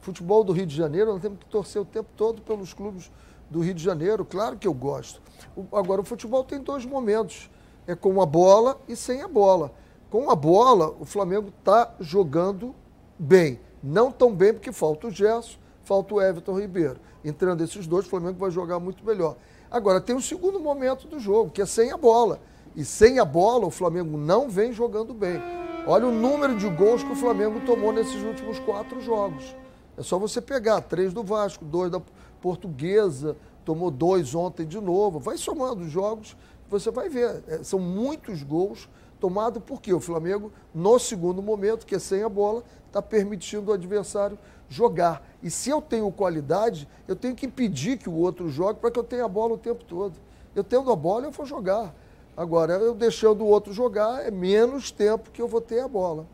Futebol 0.00 0.44
do 0.44 0.52
Rio 0.52 0.66
de 0.66 0.74
Janeiro, 0.74 1.12
nós 1.12 1.20
temos 1.20 1.38
que 1.38 1.46
torcer 1.46 1.82
o 1.82 1.84
tempo 1.84 2.08
todo 2.16 2.40
pelos 2.40 2.72
clubes 2.72 3.10
do 3.50 3.60
Rio 3.60 3.74
de 3.74 3.82
Janeiro. 3.82 4.24
Claro 4.24 4.56
que 4.56 4.66
eu 4.66 4.74
gosto. 4.74 5.20
O, 5.56 5.76
agora, 5.76 6.00
o 6.00 6.04
futebol 6.04 6.44
tem 6.44 6.60
dois 6.60 6.84
momentos. 6.84 7.50
É 7.86 7.94
com 7.94 8.20
a 8.20 8.26
bola 8.26 8.80
e 8.88 8.96
sem 8.96 9.22
a 9.22 9.28
bola. 9.28 9.72
Com 10.10 10.30
a 10.30 10.36
bola, 10.36 10.94
o 11.00 11.04
Flamengo 11.04 11.52
está 11.58 11.92
jogando 12.00 12.74
bem. 13.18 13.60
Não 13.82 14.10
tão 14.10 14.34
bem 14.34 14.52
porque 14.52 14.72
falta 14.72 15.08
o 15.08 15.10
Gerson, 15.10 15.58
falta 15.84 16.14
o 16.14 16.22
Everton 16.22 16.58
Ribeiro. 16.58 16.98
Entrando 17.24 17.62
esses 17.62 17.86
dois, 17.86 18.06
o 18.06 18.08
Flamengo 18.08 18.38
vai 18.38 18.50
jogar 18.50 18.78
muito 18.78 19.04
melhor. 19.04 19.36
Agora, 19.70 20.00
tem 20.00 20.14
o 20.14 20.22
segundo 20.22 20.60
momento 20.60 21.08
do 21.08 21.18
jogo, 21.18 21.50
que 21.50 21.60
é 21.60 21.66
sem 21.66 21.90
a 21.90 21.96
bola. 21.96 22.40
E 22.74 22.84
sem 22.84 23.18
a 23.18 23.24
bola, 23.24 23.66
o 23.66 23.70
Flamengo 23.70 24.16
não 24.16 24.48
vem 24.48 24.72
jogando 24.72 25.12
bem. 25.12 25.40
Olha 25.88 26.08
o 26.08 26.10
número 26.10 26.56
de 26.56 26.68
gols 26.68 27.04
que 27.04 27.12
o 27.12 27.14
Flamengo 27.14 27.60
tomou 27.60 27.92
nesses 27.92 28.20
últimos 28.20 28.58
quatro 28.58 29.00
jogos. 29.00 29.54
É 29.96 30.02
só 30.02 30.18
você 30.18 30.40
pegar 30.40 30.80
três 30.80 31.12
do 31.12 31.22
Vasco, 31.22 31.64
dois 31.64 31.92
da 31.92 32.02
Portuguesa, 32.40 33.36
tomou 33.64 33.88
dois 33.88 34.34
ontem 34.34 34.66
de 34.66 34.80
novo. 34.80 35.20
Vai 35.20 35.38
somando 35.38 35.84
os 35.84 35.90
jogos, 35.92 36.36
você 36.68 36.90
vai 36.90 37.08
ver. 37.08 37.40
É, 37.46 37.62
são 37.62 37.78
muitos 37.78 38.42
gols 38.42 38.88
tomados 39.20 39.62
porque 39.64 39.94
o 39.94 40.00
Flamengo, 40.00 40.50
no 40.74 40.98
segundo 40.98 41.40
momento, 41.40 41.86
que 41.86 41.94
é 41.94 42.00
sem 42.00 42.24
a 42.24 42.28
bola, 42.28 42.64
está 42.88 43.00
permitindo 43.00 43.70
o 43.70 43.72
adversário 43.72 44.36
jogar. 44.68 45.24
E 45.40 45.48
se 45.48 45.70
eu 45.70 45.80
tenho 45.80 46.10
qualidade, 46.10 46.88
eu 47.06 47.14
tenho 47.14 47.36
que 47.36 47.46
impedir 47.46 47.96
que 47.96 48.08
o 48.08 48.14
outro 48.14 48.48
jogue 48.48 48.80
para 48.80 48.90
que 48.90 48.98
eu 48.98 49.04
tenha 49.04 49.24
a 49.24 49.28
bola 49.28 49.54
o 49.54 49.58
tempo 49.58 49.84
todo. 49.84 50.14
Eu 50.52 50.64
tendo 50.64 50.90
a 50.90 50.96
bola, 50.96 51.26
eu 51.26 51.30
vou 51.30 51.46
jogar. 51.46 51.94
Agora, 52.36 52.74
eu 52.74 52.94
deixando 52.94 53.42
o 53.42 53.46
outro 53.46 53.72
jogar, 53.72 54.26
é 54.26 54.30
menos 54.30 54.90
tempo 54.90 55.30
que 55.30 55.40
eu 55.40 55.48
vou 55.48 55.60
ter 55.60 55.80
a 55.80 55.88
bola. 55.88 56.26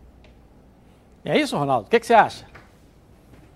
É 1.24 1.38
isso, 1.38 1.56
Ronaldo? 1.56 1.86
O 1.86 1.90
que, 1.90 2.00
que 2.00 2.06
você 2.06 2.14
acha? 2.14 2.44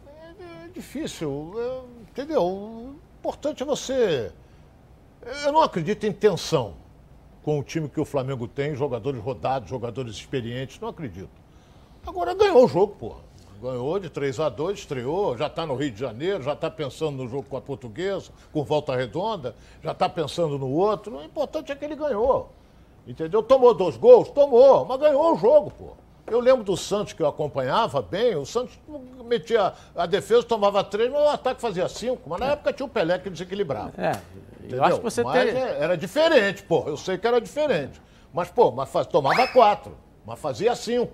É, 0.07 0.67
é 0.67 0.69
difícil, 0.69 1.53
é, 1.59 1.81
entendeu? 2.11 2.45
O 2.45 2.97
importante 3.19 3.65
é 3.65 3.67
você. 3.67 4.33
Eu 5.45 5.51
não 5.51 5.61
acredito 5.61 6.07
em 6.07 6.13
tensão 6.13 6.75
com 7.43 7.59
o 7.59 7.65
time 7.65 7.89
que 7.89 8.01
o 8.01 8.05
Flamengo 8.05 8.47
tem, 8.47 8.77
jogadores 8.77 9.21
rodados, 9.21 9.69
jogadores 9.69 10.15
experientes, 10.15 10.79
não 10.79 10.89
acredito. 10.89 11.31
Agora 12.07 12.33
ganhou 12.33 12.65
o 12.65 12.69
jogo, 12.69 12.95
porra. 12.95 13.26
Ganhou 13.61 13.99
de 13.99 14.11
3 14.11 14.39
a 14.41 14.49
2 14.49 14.81
estreou, 14.81 15.37
já 15.37 15.47
está 15.47 15.65
no 15.65 15.75
Rio 15.75 15.91
de 15.91 15.99
Janeiro, 15.99 16.43
já 16.43 16.53
está 16.53 16.71
pensando 16.71 17.23
no 17.23 17.29
jogo 17.29 17.45
com 17.49 17.57
a 17.57 17.61
portuguesa, 17.61 18.31
com 18.53 18.63
volta 18.63 18.95
redonda, 18.95 19.55
já 19.83 19.93
está 19.93 20.09
pensando 20.09 20.59
no 20.59 20.71
outro. 20.71 21.17
O 21.17 21.23
importante 21.25 21.73
é 21.73 21.75
que 21.75 21.85
ele 21.85 21.97
ganhou. 21.97 22.51
Entendeu? 23.07 23.43
Tomou 23.43 23.73
dois 23.73 23.97
gols? 23.97 24.29
Tomou, 24.31 24.85
mas 24.85 25.01
ganhou 25.01 25.35
o 25.35 25.39
jogo, 25.39 25.71
pô. 25.71 25.97
Eu 26.27 26.41
lembro 26.41 26.65
do 26.65 26.77
Santos 26.77 27.13
que 27.13 27.23
eu 27.23 27.29
acompanhava 27.29 28.03
bem, 28.03 28.35
o 28.35 28.45
Santos 28.45 28.77
metia 29.25 29.73
a 29.95 30.07
defesa, 30.07 30.43
tomava 30.43 30.83
três, 30.83 31.11
mas 31.11 31.23
o 31.23 31.29
ataque 31.29 31.61
fazia 31.61 31.89
cinco. 31.89 32.29
Mas 32.29 32.41
na 32.41 32.47
época 32.47 32.73
tinha 32.73 32.85
o 32.85 32.89
Pelé 32.89 33.17
que 33.19 33.31
desequilibrava. 33.31 33.93
É, 33.97 34.21
eu 34.69 34.83
acho 34.83 34.97
que 34.97 35.05
você 35.05 35.23
mas 35.23 35.49
tem... 35.49 35.57
É, 35.57 35.79
era 35.81 35.97
diferente, 35.97 36.65
pô. 36.65 36.83
Eu 36.87 36.97
sei 36.97 37.17
que 37.17 37.27
era 37.27 37.41
diferente. 37.41 38.03
Mas, 38.35 38.51
pô, 38.51 38.73
mas 38.73 38.89
faz... 38.89 39.07
tomava 39.07 39.47
quatro, 39.49 39.97
mas 40.27 40.39
fazia 40.41 40.75
cinco. 40.75 41.13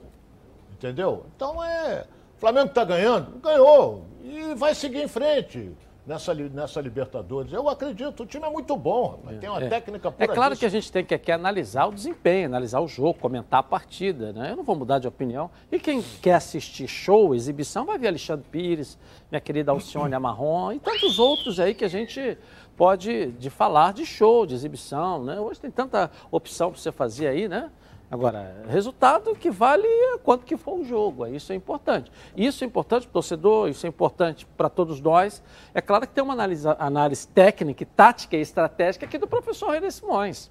Entendeu? 0.73 1.27
Então 1.37 1.63
é. 1.63 2.05
Flamengo 2.43 2.71
está 2.71 2.85
ganhando? 2.85 3.39
Ganhou. 3.39 4.05
E 4.21 4.53
vai 4.57 4.75
seguir 4.75 5.01
em 5.01 5.07
frente 5.07 5.71
nessa, 6.05 6.35
nessa 6.35 6.81
Libertadores. 6.81 7.53
Eu 7.53 7.69
acredito, 7.69 8.25
o 8.25 8.27
time 8.27 8.45
é 8.45 8.51
muito 8.51 8.77
bom, 8.77 9.11
rapaz. 9.11 9.39
tem 9.39 9.49
uma 9.49 9.63
é. 9.63 9.69
técnica 9.69 10.11
por 10.11 10.21
É 10.21 10.27
claro 10.27 10.57
que 10.57 10.67
a 10.67 10.69
gente 10.69 10.91
tem 10.91 11.05
que 11.05 11.15
aqui 11.15 11.31
analisar 11.31 11.87
o 11.87 11.93
desempenho, 11.93 12.47
analisar 12.47 12.81
o 12.81 12.89
jogo, 12.89 13.15
comentar 13.15 13.61
a 13.61 13.63
partida, 13.63 14.33
né? 14.33 14.51
Eu 14.51 14.57
não 14.57 14.65
vou 14.65 14.75
mudar 14.75 14.99
de 14.99 15.07
opinião. 15.07 15.53
E 15.71 15.79
quem 15.79 16.03
quer 16.21 16.35
assistir 16.35 16.89
show, 16.89 17.33
exibição, 17.33 17.87
vai 17.87 17.97
ver 17.97 18.09
Alexandre 18.09 18.45
Pires, 18.51 18.99
minha 19.31 19.41
querida 19.41 19.71
Alcione 19.71 20.13
Amarron 20.13 20.73
e 20.73 20.81
tantos 20.81 21.21
outros 21.21 21.61
aí 21.61 21.75
que 21.75 21.85
a 21.85 21.89
gente 21.89 22.37
pode 22.77 23.27
de 23.39 23.51
falar 23.51 23.93
de 23.93 24.05
show, 24.05 24.45
de 24.47 24.55
exibição, 24.55 25.23
né? 25.23 25.39
Hoje 25.39 25.61
tem 25.61 25.71
tanta 25.71 26.11
opção 26.29 26.73
para 26.73 26.81
você 26.81 26.91
fazer 26.91 27.29
aí, 27.29 27.47
né? 27.47 27.71
Agora, 28.13 28.63
resultado 28.69 29.35
que 29.35 29.51
vale 29.51 29.89
quanto 30.23 30.45
que 30.45 30.55
for 30.59 30.81
o 30.81 30.85
jogo, 30.85 31.27
isso 31.29 31.51
é 31.51 31.55
importante. 31.55 32.13
Isso 32.37 32.63
é 32.63 32.67
importante 32.67 33.07
para 33.07 33.11
o 33.11 33.13
torcedor, 33.15 33.71
isso 33.71 33.87
é 33.87 33.89
importante 33.89 34.45
para 34.55 34.69
todos 34.69 35.01
nós. 35.01 35.43
É 35.73 35.81
claro 35.81 36.07
que 36.07 36.13
tem 36.13 36.23
uma 36.23 36.35
análise, 36.35 36.69
análise 36.79 37.27
técnica, 37.27 37.87
tática 37.97 38.37
e 38.37 38.43
estratégica 38.43 39.07
aqui 39.07 39.17
do 39.17 39.27
professor 39.27 39.71
René 39.71 39.91
Simões. 39.91 40.51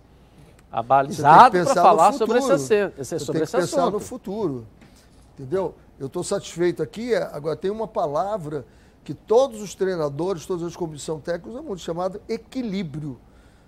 Abalizado 0.72 1.63
para 1.63 1.75
falar 1.75 2.13
sobre 2.13 2.39
esse, 2.39 2.91
esse, 2.98 3.20
sobre 3.20 3.44
esse 3.44 3.56
pensar 3.56 3.82
assunto. 3.82 3.94
no 3.94 4.00
futuro, 4.00 4.65
entendeu? 5.38 5.75
Eu 6.00 6.08
estou 6.08 6.24
satisfeito 6.24 6.82
aqui, 6.82 7.13
é, 7.13 7.30
agora 7.32 7.56
tem 7.56 7.70
uma 7.70 7.88
palavra 7.88 8.65
que 9.03 9.13
todos 9.13 9.62
os 9.62 9.75
treinadores, 9.75 10.48
todas 10.48 10.65
as 10.65 10.75
comissões 10.75 11.22
técnicas 11.22 11.51
usam 11.51 11.63
muito, 11.63 11.82
chamada 11.84 12.20
equilíbrio. 12.27 13.20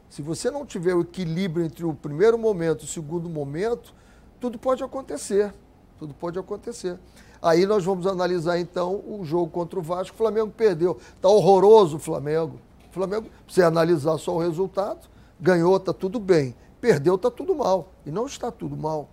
Se 0.09 0.21
você 0.21 0.51
não 0.51 0.65
tiver 0.65 0.93
o 0.93 1.01
equilíbrio 1.01 1.65
entre 1.65 1.83
o 1.83 1.93
primeiro 1.93 2.37
momento 2.37 2.81
e 2.81 2.85
o 2.85 2.87
segundo 2.87 3.27
momento, 3.29 3.93
tudo 4.39 4.59
pode 4.59 4.83
acontecer. 4.83 5.53
Tudo 5.97 6.13
pode 6.13 6.37
acontecer. 6.37 6.99
Aí 7.41 7.65
nós 7.65 7.83
vamos 7.83 8.07
analisar 8.07 8.59
então 8.59 9.03
o 9.05 9.21
jogo 9.23 9.49
contra 9.49 9.77
o 9.79 9.81
Vasco. 9.81 10.15
O 10.15 10.17
Flamengo 10.17 10.51
perdeu. 10.55 10.97
Está 11.15 11.27
horroroso 11.27 11.97
o 11.97 11.99
Flamengo. 11.99 12.59
O 12.89 12.93
Flamengo, 12.93 13.27
você 13.47 13.63
analisar 13.63 14.17
só 14.17 14.35
o 14.35 14.39
resultado, 14.39 15.07
ganhou, 15.39 15.75
está 15.77 15.91
tudo 15.91 16.19
bem. 16.19 16.55
Perdeu, 16.79 17.15
está 17.15 17.31
tudo 17.31 17.55
mal. 17.55 17.89
E 18.05 18.11
não 18.11 18.25
está 18.25 18.51
tudo 18.51 18.77
mal. 18.77 19.09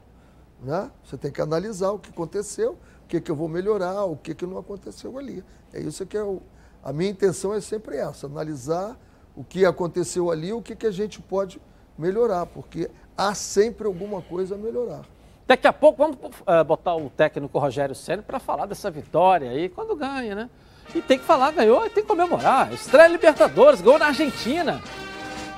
Né? 0.62 0.90
Você 1.04 1.16
tem 1.16 1.32
que 1.32 1.40
analisar 1.40 1.90
o 1.90 1.98
que 1.98 2.10
aconteceu, 2.10 2.76
o 3.04 3.08
que, 3.08 3.20
que 3.20 3.30
eu 3.30 3.36
vou 3.36 3.48
melhorar, 3.48 4.04
o 4.04 4.16
que, 4.16 4.34
que 4.34 4.46
não 4.46 4.58
aconteceu 4.58 5.18
ali. 5.18 5.42
É 5.72 5.80
isso 5.80 6.04
que 6.06 6.16
é 6.16 6.22
o. 6.22 6.42
A 6.82 6.92
minha 6.92 7.10
intenção 7.10 7.52
é 7.52 7.60
sempre 7.60 7.96
essa, 7.96 8.26
analisar 8.26 8.98
o 9.40 9.44
que 9.44 9.64
aconteceu 9.64 10.30
ali, 10.30 10.52
o 10.52 10.60
que, 10.60 10.76
que 10.76 10.86
a 10.86 10.90
gente 10.90 11.18
pode 11.18 11.58
melhorar, 11.96 12.44
porque 12.44 12.90
há 13.16 13.34
sempre 13.34 13.86
alguma 13.86 14.20
coisa 14.20 14.54
a 14.54 14.58
melhorar. 14.58 15.00
Daqui 15.46 15.66
a 15.66 15.72
pouco 15.72 15.96
vamos 15.96 16.18
uh, 16.18 16.62
botar 16.62 16.94
o 16.94 17.08
técnico 17.08 17.58
Rogério 17.58 17.94
Senna 17.94 18.22
para 18.22 18.38
falar 18.38 18.66
dessa 18.66 18.90
vitória 18.90 19.50
aí, 19.50 19.70
quando 19.70 19.96
ganha, 19.96 20.34
né? 20.34 20.50
E 20.94 21.00
tem 21.00 21.18
que 21.18 21.24
falar, 21.24 21.52
ganhou 21.52 21.86
e 21.86 21.88
tem 21.88 22.02
que 22.02 22.08
comemorar. 22.08 22.70
Estreia 22.70 23.08
Libertadores, 23.08 23.80
gol 23.80 23.98
na 23.98 24.08
Argentina. 24.08 24.82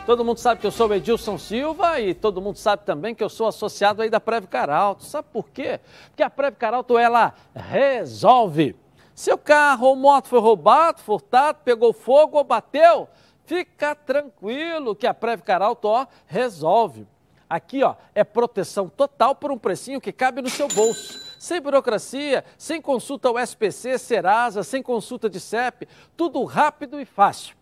Todo 0.06 0.24
mundo 0.24 0.38
sabe 0.38 0.60
que 0.60 0.66
eu 0.66 0.70
sou 0.70 0.88
o 0.88 0.94
Edilson 0.94 1.36
Silva 1.36 1.98
e 1.98 2.14
todo 2.14 2.40
mundo 2.40 2.58
sabe 2.58 2.84
também 2.84 3.16
que 3.16 3.24
eu 3.24 3.28
sou 3.28 3.48
associado 3.48 4.00
aí 4.00 4.08
da 4.08 4.20
Preve 4.20 4.46
Caralto. 4.46 5.04
Sabe 5.04 5.26
por 5.32 5.48
quê? 5.48 5.80
Porque 6.08 6.22
a 6.22 6.30
Preve 6.30 6.56
Caralto, 6.56 6.96
ela 6.96 7.34
resolve. 7.52 8.76
Seu 9.14 9.36
carro 9.36 9.88
ou 9.88 9.96
moto 9.96 10.28
foi 10.28 10.40
roubado, 10.40 11.00
furtado, 11.00 11.58
pegou 11.64 11.92
fogo 11.92 12.38
ou 12.38 12.44
bateu, 12.44 13.08
Fica 13.52 13.94
tranquilo 13.94 14.96
que 14.96 15.06
a 15.06 15.12
Preve 15.12 15.42
Caralto 15.42 15.86
ó, 15.86 16.06
resolve. 16.24 17.06
Aqui 17.50 17.84
ó, 17.84 17.96
é 18.14 18.24
proteção 18.24 18.88
total 18.88 19.34
por 19.34 19.52
um 19.52 19.58
precinho 19.58 20.00
que 20.00 20.10
cabe 20.10 20.40
no 20.40 20.48
seu 20.48 20.68
bolso. 20.68 21.20
Sem 21.38 21.60
burocracia, 21.60 22.46
sem 22.56 22.80
consulta 22.80 23.28
ao 23.28 23.38
SPC, 23.38 23.98
Serasa, 23.98 24.62
sem 24.62 24.82
consulta 24.82 25.28
de 25.28 25.38
CEP, 25.38 25.86
tudo 26.16 26.42
rápido 26.44 26.98
e 26.98 27.04
fácil. 27.04 27.54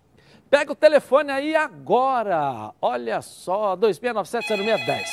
Pega 0.49 0.71
o 0.71 0.77
telefone 0.77 1.33
aí 1.33 1.57
agora. 1.57 2.73
Olha 2.81 3.21
só, 3.21 3.77
2697-0610. 3.77 5.09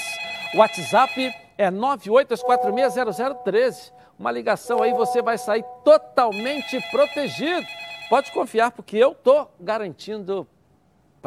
O 0.53 0.59
WhatsApp 0.59 1.33
é 1.57 1.71
982460013. 1.71 3.91
Uma 4.19 4.31
ligação 4.31 4.83
aí 4.83 4.93
você 4.93 5.23
vai 5.23 5.39
sair 5.39 5.65
totalmente 5.83 6.79
protegido. 6.91 7.65
Pode 8.11 8.31
confiar 8.31 8.69
porque 8.69 8.95
eu 8.95 9.15
tô 9.15 9.47
garantindo 9.59 10.47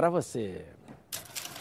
para 0.01 0.09
você. 0.09 0.65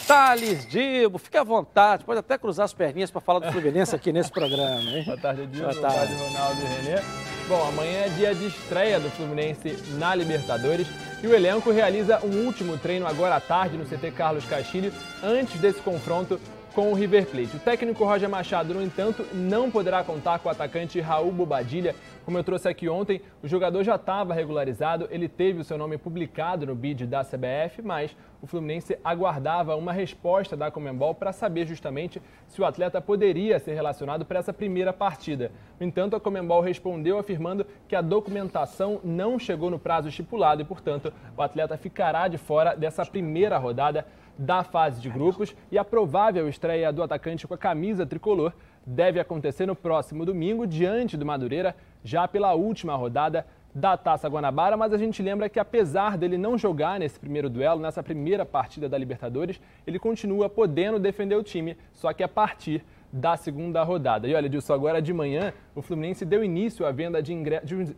Thales 0.08 0.66
Dibo, 0.66 1.18
fique 1.18 1.36
à 1.36 1.44
vontade, 1.44 2.06
pode 2.06 2.20
até 2.20 2.38
cruzar 2.38 2.64
as 2.64 2.74
perninhas 2.74 3.12
para 3.12 3.20
falar 3.20 3.40
do 3.40 3.52
Fluminense 3.52 3.94
aqui 3.94 4.14
nesse 4.14 4.32
programa. 4.32 4.80
Hein? 4.80 5.04
Boa 5.04 5.18
tarde, 5.18 5.46
Dibo. 5.48 5.66
Boa 5.66 5.82
tarde. 5.82 6.14
Ronaldo 6.14 6.62
e 6.62 6.66
Renê. 6.66 7.02
Bom, 7.50 7.68
amanhã 7.68 8.06
é 8.06 8.10
dia 8.10 8.34
de 8.34 8.48
estreia 8.48 8.98
do 8.98 9.10
Fluminense 9.10 9.78
na 9.98 10.16
Libertadores 10.16 10.88
e 11.22 11.28
o 11.28 11.36
elenco 11.36 11.70
realiza 11.70 12.26
um 12.26 12.46
último 12.46 12.78
treino 12.78 13.06
agora 13.06 13.36
à 13.36 13.42
tarde 13.42 13.76
no 13.76 13.84
CT 13.84 14.12
Carlos 14.12 14.46
Castilho, 14.46 14.94
antes 15.22 15.60
desse 15.60 15.82
confronto 15.82 16.40
com 16.80 16.94
o 16.94 16.96
River 16.96 17.26
Plate. 17.26 17.58
O 17.58 17.60
técnico 17.60 18.06
Roger 18.06 18.30
Machado, 18.30 18.74
no 18.74 18.82
entanto, 18.82 19.26
não 19.34 19.70
poderá 19.70 20.02
contar 20.02 20.40
com 20.40 20.48
o 20.48 20.52
atacante 20.54 21.02
Raul 21.02 21.30
Bobadilha. 21.30 21.94
Como 22.24 22.38
eu 22.38 22.44
trouxe 22.44 22.70
aqui 22.70 22.88
ontem, 22.88 23.22
o 23.44 23.50
jogador 23.50 23.84
já 23.84 23.96
estava 23.96 24.34
regularizado, 24.34 25.06
ele 25.12 25.28
teve 25.28 25.60
o 25.60 25.64
seu 25.66 25.78
nome 25.78 25.98
publicado 25.98 26.66
no 26.66 26.74
bid 26.74 27.06
da 27.06 27.22
CBF, 27.22 27.82
mas 27.84 28.16
o 28.42 28.48
Fluminense 28.48 28.98
aguardava 29.04 29.76
uma 29.76 29.92
resposta 29.92 30.56
da 30.56 30.72
Comembol 30.72 31.14
para 31.14 31.34
saber 31.34 31.68
justamente 31.68 32.22
se 32.48 32.62
o 32.62 32.66
atleta 32.66 33.02
poderia 33.02 33.60
ser 33.60 33.74
relacionado 33.74 34.24
para 34.24 34.40
essa 34.40 34.54
primeira 34.54 34.94
partida. 34.94 35.52
No 35.78 35.86
entanto, 35.86 36.16
a 36.16 36.20
Comembol 36.20 36.62
respondeu 36.62 37.20
afirmando 37.20 37.66
que 37.90 37.96
a 37.96 38.02
documentação 38.02 39.02
não 39.04 39.38
chegou 39.38 39.70
no 39.70 39.80
prazo 39.80 40.08
estipulado 40.08 40.62
e, 40.62 40.66
portanto, 40.66 41.12
o 41.36 41.42
atleta 41.42 41.76
ficará 41.76 42.30
de 42.30 42.38
fora 42.38 42.74
dessa 42.74 43.06
primeira 43.06 43.58
rodada 43.58 44.06
da 44.40 44.64
fase 44.64 45.02
de 45.02 45.10
grupos 45.10 45.54
e 45.70 45.78
a 45.78 45.84
provável 45.84 46.48
estreia 46.48 46.94
do 46.94 47.04
atacante 47.04 47.46
com 47.46 47.54
a 47.54 47.58
camisa 47.58 48.06
tricolor 48.06 48.54
deve 48.86 49.20
acontecer 49.20 49.66
no 49.66 49.76
próximo 49.76 50.26
domingo, 50.26 50.66
diante 50.66 51.18
do 51.18 51.26
Madureira, 51.26 51.76
já 52.06 52.26
pela 52.26 52.54
última 52.54 52.96
rodada 52.96 53.46
da 53.76 53.98
Taça 53.98 54.30
Guanabara, 54.30 54.78
mas 54.78 54.94
a 54.94 54.98
gente 54.98 55.22
lembra 55.22 55.50
que 55.50 55.60
apesar 55.60 56.18
dele 56.18 56.38
não 56.38 56.58
jogar 56.58 57.00
nesse 57.00 57.20
primeiro 57.20 57.50
duelo, 57.50 57.82
nessa 57.82 58.02
primeira 58.02 58.46
partida 58.46 58.88
da 58.88 58.98
Libertadores, 58.98 59.60
ele 59.86 60.00
continua 60.00 60.50
podendo 60.50 60.98
defender 60.98 61.36
o 61.36 61.44
time, 61.44 61.78
só 61.92 62.14
que 62.14 62.24
a 62.24 62.28
partir 62.28 62.84
da 63.12 63.36
segunda 63.36 63.84
rodada. 63.84 64.28
E 64.28 64.36
olha, 64.36 64.50
disso 64.50 64.72
agora 64.72 65.02
de 65.02 65.14
manhã, 65.14 65.54
o 65.76 65.82
Fluminense 65.82 66.26
deu 66.26 66.44
início 66.44 66.86
à 66.86 66.92
venda 66.92 67.22
de 67.22 67.34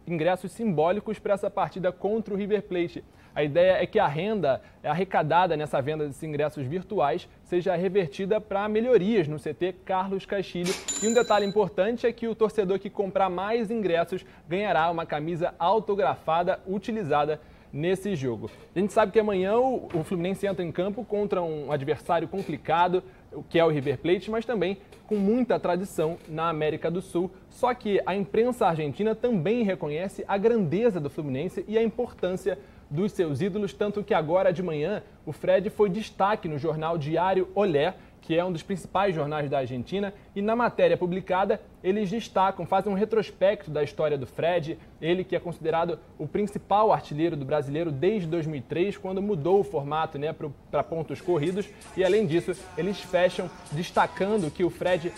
ingressos 0.08 0.52
simbólicos 0.52 1.20
para 1.20 1.34
essa 1.34 1.50
partida 1.50 1.92
contra 1.92 2.34
o 2.34 2.38
River 2.38 2.64
Plate. 2.64 3.04
A 3.34 3.44
ideia 3.44 3.82
é 3.82 3.86
que 3.86 3.98
a 3.98 4.08
renda 4.08 4.62
arrecadada 4.84 5.56
nessa 5.56 5.82
venda 5.82 6.06
desses 6.06 6.22
ingressos 6.22 6.66
virtuais 6.66 7.30
seja 7.44 7.74
revertida 7.76 8.42
para 8.42 8.68
melhorias 8.68 9.26
no 9.28 9.38
CT 9.38 9.74
Carlos 9.86 10.26
Castilho. 10.26 10.74
E 11.02 11.08
um 11.08 11.14
detalhe 11.14 11.46
importante 11.46 12.06
é 12.06 12.12
que 12.12 12.28
o 12.28 12.36
torcedor 12.36 12.78
que 12.78 12.90
comprar 12.90 13.30
mais 13.30 13.72
ingressos 13.72 14.26
ganhará 14.50 14.92
uma 14.92 15.06
camisa 15.06 15.54
autografada 15.58 16.60
utilizada 16.68 17.40
nesse 17.72 18.16
jogo. 18.16 18.50
A 18.76 18.80
gente 18.80 18.94
sabe 18.94 19.12
que 19.12 19.20
amanhã 19.20 19.56
o, 19.58 20.04
Fluminense 20.04 20.46
entra 20.46 20.64
em 20.64 20.72
campo 20.72 21.04
contra 21.04 21.42
um 21.42 21.72
adversário 21.72 22.28
complicado, 22.28 23.04
que 23.50 23.58
é 23.58 23.66
o 23.66 23.70
River 23.70 23.98
Plate, 23.98 24.30
mas 24.30 24.46
também 24.46 24.78
com 25.08 25.16
muita 25.16 25.60
tradição 25.60 26.18
na 26.28 26.50
América 26.50 26.92
do 26.92 27.02
Sul. 27.02 27.32
Só 27.50 27.74
que 27.74 28.02
a 28.06 28.16
imprensa 28.16 28.68
argentina 28.68 29.16
também 29.16 29.64
reconhece 29.64 30.24
a 30.28 30.38
grandeza 30.38 31.00
do 31.00 31.10
Fluminense 31.10 31.64
e 31.68 31.78
a 31.78 31.84
importância 31.84 32.58
dos 32.90 33.14
seus 33.14 33.42
ídolos, 33.42 33.74
tanto 33.74 34.04
que 34.04 34.14
agora 34.14 34.52
de 34.52 34.62
manhã 34.62 35.02
o 35.26 35.32
Fred 35.32 35.70
foi 35.70 35.90
destaque 35.90 36.50
no 36.50 36.58
jornal 36.58 36.98
Diário 36.98 37.48
Olé, 37.56 37.96
que 38.22 38.38
é 38.38 38.46
um 38.46 38.52
dos 38.52 38.64
principais 38.64 39.16
jornais 39.16 39.50
da 39.50 39.58
Argentina, 39.58 40.14
e 40.36 40.42
na 40.42 40.56
matéria 40.56 40.96
publicada 40.96 41.60
eles 41.84 42.10
destacam, 42.10 42.66
fazem 42.66 42.92
um 42.92 42.96
retrospecto 42.96 43.72
da 43.72 43.84
história 43.84 44.18
do 44.18 44.28
Fred, 44.28 44.78
ele 45.02 45.24
que 45.24 45.36
é 45.36 45.40
considerado 45.40 45.98
o 46.18 46.28
principal 46.28 46.94
artilheiro 46.94 47.36
do 47.36 47.44
brasileiro 47.44 47.92
desde 47.92 48.28
2003, 48.28 48.98
quando 48.98 49.22
mudou 49.22 49.60
o 49.60 49.64
formato 49.64 50.20
né, 50.20 50.34
para 50.70 50.84
pontos 50.84 51.20
corridos, 51.20 51.68
e 51.98 52.04
além 52.04 52.28
disso, 52.28 52.54
eles 52.78 53.02
fecham 53.02 53.50
destacando 53.72 54.52
que 54.52 54.64
o 54.64 54.70
Fred, 54.70 55.12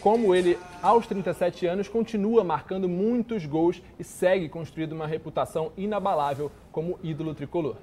como 0.00 0.34
ele 0.34 0.58
aos 0.82 1.06
37 1.06 1.66
anos, 1.66 1.88
continua 1.88 2.42
marcando 2.42 2.88
muitos 2.88 3.46
gols 3.46 3.80
e 3.98 4.02
segue 4.02 4.48
construindo 4.48 4.92
uma 4.92 5.06
reputação 5.06 5.72
inabalável 5.76 6.50
como 6.72 6.98
ídolo 7.02 7.34
tricolor. 7.34 7.76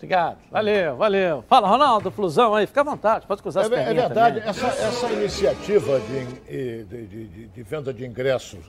Obrigado. 0.00 0.38
Valeu, 0.50 0.96
valeu. 0.96 1.44
Fala, 1.46 1.68
Ronaldo, 1.68 2.10
Flusão 2.10 2.54
aí, 2.54 2.66
fica 2.66 2.80
à 2.80 2.84
vontade, 2.84 3.26
pode 3.26 3.42
cruzar 3.42 3.64
é, 3.64 3.66
as 3.66 3.72
É 3.72 3.92
verdade, 3.92 4.38
essa, 4.40 4.66
essa, 4.68 5.12
iniciativa 5.12 6.00
de, 6.00 6.84
de, 6.84 7.06
de, 7.06 7.46
de, 7.48 7.62
venda 7.62 7.92
de 7.92 8.06
ingressos 8.06 8.60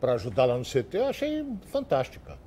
para 0.00 0.14
ajudar 0.14 0.46
lá 0.46 0.56
no 0.56 0.64
CT, 0.64 0.88
eu 0.94 1.08
achei 1.08 1.46
fantástica. 1.66 2.38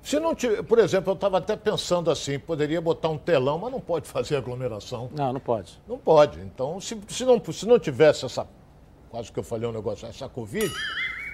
Se 0.00 0.18
não 0.18 0.34
tiver, 0.34 0.62
por 0.62 0.78
exemplo, 0.78 1.10
eu 1.10 1.14
estava 1.14 1.36
até 1.36 1.56
pensando 1.56 2.10
assim, 2.10 2.38
poderia 2.38 2.80
botar 2.80 3.10
um 3.10 3.18
telão, 3.18 3.58
mas 3.58 3.70
não 3.70 3.80
pode 3.80 4.08
fazer 4.08 4.36
aglomeração. 4.36 5.10
Não, 5.14 5.34
não 5.34 5.40
pode. 5.40 5.78
Não 5.86 5.98
pode. 5.98 6.40
Então, 6.40 6.80
se, 6.80 6.98
se, 7.06 7.26
não, 7.26 7.42
se 7.52 7.66
não 7.66 7.78
tivesse 7.78 8.24
essa, 8.24 8.48
quase 9.10 9.30
que 9.30 9.38
eu 9.38 9.44
falei 9.44 9.68
um 9.68 9.72
negócio, 9.72 10.08
essa 10.08 10.26
Covid, 10.26 10.72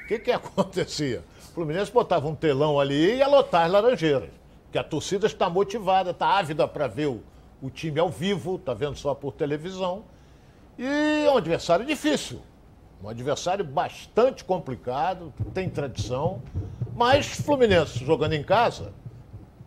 o 0.03 0.07
que, 0.09 0.19
que 0.19 0.33
acontecia? 0.35 1.23
O 1.51 1.55
Fluminense 1.55 1.93
botava 1.93 2.27
um 2.27 2.35
telão 2.35 2.81
ali 2.81 3.13
e 3.13 3.17
ia 3.19 3.29
lotar 3.29 3.67
as 3.67 3.71
laranjeiras 3.71 4.44
que 4.75 4.79
a 4.79 4.83
torcida 4.83 5.29
está 5.29 5.49
motivada, 5.49 6.11
está 6.11 6.27
ávida 6.27 6.67
para 6.67 6.89
ver 6.89 7.07
o, 7.07 7.23
o 7.63 7.71
time 7.71 8.01
ao 8.01 8.09
vivo, 8.09 8.57
está 8.57 8.75
vendo 8.75 8.97
só 8.97 9.15
por 9.15 9.33
televisão. 9.33 10.03
E 10.77 11.25
é 11.25 11.31
um 11.31 11.37
adversário 11.37 11.87
difícil, 11.87 12.41
um 13.01 13.09
adversário 13.09 13.65
bastante 13.65 14.43
complicado, 14.43 15.33
tem 15.55 15.71
tradição, 15.71 16.43
mas 16.93 17.27
Fluminense 17.29 18.05
jogando 18.05 18.33
em 18.33 18.43
casa 18.43 18.93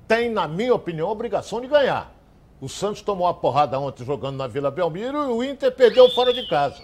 tem, 0.09 0.29
na 0.29 0.45
minha 0.45 0.75
opinião, 0.75 1.07
a 1.07 1.11
obrigação 1.13 1.61
de 1.61 1.67
ganhar. 1.67 2.13
O 2.59 2.67
Santos 2.67 3.01
tomou 3.01 3.27
uma 3.27 3.33
porrada 3.33 3.79
ontem 3.79 4.03
jogando 4.03 4.35
na 4.35 4.47
Vila 4.47 4.69
Belmiro 4.69 5.23
e 5.23 5.27
o 5.27 5.41
Inter 5.41 5.73
perdeu 5.73 6.09
fora 6.09 6.33
de 6.33 6.45
casa. 6.49 6.83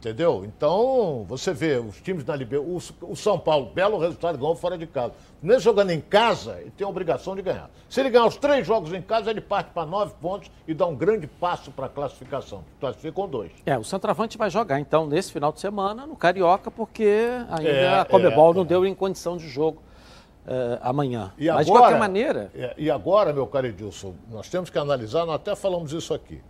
Entendeu? 0.00 0.46
Então, 0.46 1.26
você 1.28 1.52
vê 1.52 1.76
os 1.76 2.00
times 2.00 2.24
da 2.24 2.34
Libertadores, 2.34 2.90
o, 3.02 3.14
São 3.14 3.38
Paulo, 3.38 3.66
belo 3.66 3.98
resultado, 3.98 4.38
ganhou 4.38 4.56
fora 4.56 4.78
de 4.78 4.86
casa. 4.86 5.12
Mesmo 5.42 5.60
jogando 5.60 5.90
em 5.90 6.00
casa, 6.00 6.56
ele 6.58 6.70
tem 6.70 6.86
a 6.86 6.88
obrigação 6.88 7.36
de 7.36 7.42
ganhar. 7.42 7.68
Se 7.86 8.00
ele 8.00 8.08
ganhar 8.08 8.24
os 8.24 8.36
três 8.36 8.66
jogos 8.66 8.94
em 8.94 9.02
casa, 9.02 9.30
ele 9.30 9.42
parte 9.42 9.72
para 9.74 9.84
nove 9.84 10.14
pontos 10.18 10.50
e 10.66 10.72
dá 10.72 10.86
um 10.86 10.96
grande 10.96 11.26
passo 11.26 11.70
para 11.70 11.84
a 11.84 11.88
classificação. 11.90 12.64
Classifica 12.80 13.12
com 13.12 13.28
dois. 13.28 13.52
É, 13.66 13.76
o 13.76 13.84
centroavante 13.84 14.38
vai 14.38 14.48
jogar, 14.48 14.80
então, 14.80 15.06
nesse 15.06 15.30
final 15.30 15.52
de 15.52 15.60
semana, 15.60 16.06
no 16.06 16.16
Carioca, 16.16 16.70
porque 16.70 17.28
ainda 17.50 17.68
é, 17.68 17.98
a 18.00 18.04
Comebol 18.06 18.52
é, 18.52 18.54
não 18.54 18.62
é. 18.62 18.64
deu 18.64 18.86
em 18.86 18.94
condição 18.94 19.36
de 19.36 19.48
jogo. 19.48 19.82
Uh, 20.46 20.80
amanhã. 20.80 21.30
E 21.36 21.48
Mas 21.48 21.50
agora, 21.50 21.64
de 21.64 21.70
qualquer 21.70 21.98
maneira. 21.98 22.50
É, 22.54 22.74
e 22.78 22.90
agora, 22.90 23.30
meu 23.30 23.46
caro 23.46 23.66
Edilson, 23.66 24.14
nós 24.30 24.48
temos 24.48 24.70
que 24.70 24.78
analisar, 24.78 25.26
nós 25.26 25.34
até 25.34 25.54
falamos 25.54 25.92
isso 25.92 26.14
aqui. 26.14 26.40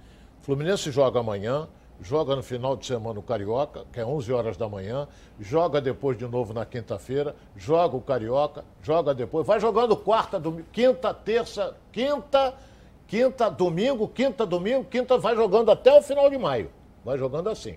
Fluminense 0.42 0.92
joga 0.92 1.19
amanhã, 1.19 1.66
joga 2.02 2.35
no 2.35 2.42
final 2.42 2.76
de 2.76 2.87
semana 2.87 3.19
o 3.19 3.23
Carioca, 3.23 3.85
que 3.92 4.00
é 4.00 4.04
11 4.04 4.33
horas 4.33 4.57
da 4.57 4.69
manhã, 4.69 5.07
joga 5.38 5.80
depois 5.80 6.16
de 6.16 6.26
novo 6.26 6.52
na 6.52 6.64
quinta-feira, 6.64 7.35
joga 7.57 7.97
o 7.97 8.00
Carioca, 8.00 8.64
joga 8.83 9.14
depois, 9.14 9.47
vai 9.47 9.61
jogando 9.61 9.97
quarta, 9.97 10.38
domingo, 10.38 10.66
quinta, 10.73 11.12
terça, 11.12 11.76
quinta, 11.92 12.54
quinta, 13.07 13.50
domingo, 13.50 14.09
quinta, 14.09 14.47
domingo, 14.47 14.85
quinta, 14.85 15.19
vai 15.19 15.37
jogando 15.37 15.71
até 15.71 15.92
o 15.92 16.02
final 16.02 16.30
de 16.30 16.38
maio. 16.38 16.71
Vai 17.04 17.19
jogando 17.19 17.49
assim. 17.49 17.76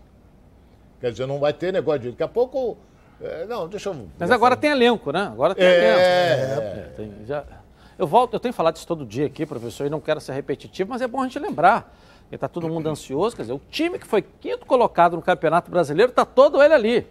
Quer 0.99 1.11
dizer, 1.11 1.25
não 1.25 1.39
vai 1.39 1.53
ter 1.53 1.73
negócio 1.73 2.01
de. 2.01 2.11
Daqui 2.11 2.23
a 2.23 2.27
pouco. 2.27 2.77
É, 3.21 3.45
não, 3.45 3.67
deixa 3.67 3.89
eu. 3.89 4.07
Mas 4.17 4.31
agora 4.31 4.55
tem 4.55 4.71
elenco, 4.71 5.11
né? 5.11 5.21
Agora 5.31 5.55
tem 5.55 5.65
é, 5.65 5.77
elenco. 5.77 6.61
É, 6.61 6.79
é, 6.79 6.93
tem, 6.95 7.13
já... 7.25 7.43
Eu 7.97 8.07
volto, 8.07 8.33
eu 8.33 8.39
tenho 8.39 8.53
falado 8.53 8.75
isso 8.75 8.87
todo 8.87 9.05
dia 9.05 9.25
aqui, 9.25 9.45
professor, 9.45 9.85
e 9.85 9.89
não 9.89 9.99
quero 9.99 10.19
ser 10.19 10.33
repetitivo, 10.33 10.89
mas 10.89 11.01
é 11.01 11.07
bom 11.07 11.21
a 11.21 11.23
gente 11.23 11.39
lembrar 11.39 11.93
porque 12.23 12.35
está 12.35 12.47
todo 12.47 12.67
mundo 12.67 12.87
ansioso. 12.89 13.35
Quer 13.35 13.43
dizer, 13.43 13.53
o 13.53 13.61
time 13.69 13.99
que 13.99 14.07
foi 14.07 14.21
quinto 14.21 14.65
colocado 14.65 15.15
no 15.15 15.21
Campeonato 15.21 15.69
Brasileiro, 15.69 16.09
está 16.09 16.25
todo 16.25 16.61
ele 16.61 16.73
ali. 16.73 17.07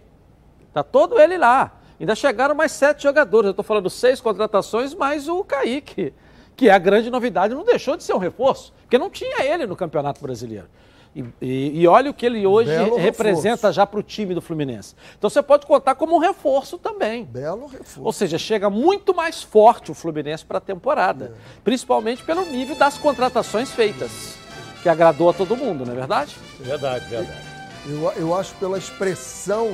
Está 0.67 0.83
todo 0.83 1.19
ele 1.19 1.37
lá. 1.37 1.71
Ainda 1.99 2.15
chegaram 2.15 2.55
mais 2.55 2.71
sete 2.71 3.03
jogadores. 3.03 3.45
Eu 3.45 3.51
estou 3.51 3.63
falando 3.63 3.89
seis 3.89 4.19
contratações, 4.19 4.93
mais 4.93 5.29
o 5.29 5.43
Kaique, 5.43 6.13
que 6.55 6.67
é 6.67 6.73
a 6.73 6.77
grande 6.77 7.09
novidade, 7.09 7.53
não 7.53 7.63
deixou 7.63 7.95
de 7.95 8.03
ser 8.03 8.13
um 8.13 8.17
reforço, 8.17 8.73
porque 8.81 8.97
não 8.97 9.09
tinha 9.09 9.43
ele 9.43 9.65
no 9.65 9.75
Campeonato 9.75 10.21
Brasileiro. 10.21 10.67
E, 11.15 11.23
e, 11.39 11.81
e 11.81 11.87
olha 11.87 12.09
o 12.09 12.13
que 12.13 12.25
ele 12.25 12.45
hoje 12.45 12.71
Belo 12.71 12.97
representa 12.97 13.67
reforço. 13.67 13.73
já 13.73 13.85
para 13.85 13.99
o 13.99 14.03
time 14.03 14.33
do 14.33 14.41
Fluminense. 14.41 14.95
Então 15.15 15.29
você 15.29 15.43
pode 15.43 15.65
contar 15.67 15.93
como 15.93 16.15
um 16.15 16.19
reforço 16.19 16.79
também. 16.79 17.23
Belo 17.23 17.67
reforço. 17.67 18.03
Ou 18.03 18.11
seja, 18.11 18.39
chega 18.39 18.67
muito 18.67 19.13
mais 19.13 19.43
forte 19.43 19.91
o 19.91 19.93
Fluminense 19.93 20.43
para 20.43 20.57
a 20.57 20.61
temporada, 20.61 21.35
é. 21.35 21.59
principalmente 21.63 22.23
pelo 22.23 22.43
nível 22.45 22.75
das 22.75 22.97
contratações 22.97 23.71
feitas 23.71 24.42
que 24.83 24.89
agradou 24.89 25.29
a 25.29 25.33
todo 25.33 25.55
mundo, 25.55 25.85
não 25.85 25.93
é 25.93 25.95
verdade? 25.95 26.35
Verdade, 26.59 27.05
verdade. 27.09 27.41
Eu, 27.87 28.11
eu 28.17 28.35
acho 28.35 28.53
pela 28.55 28.77
expressão 28.77 29.69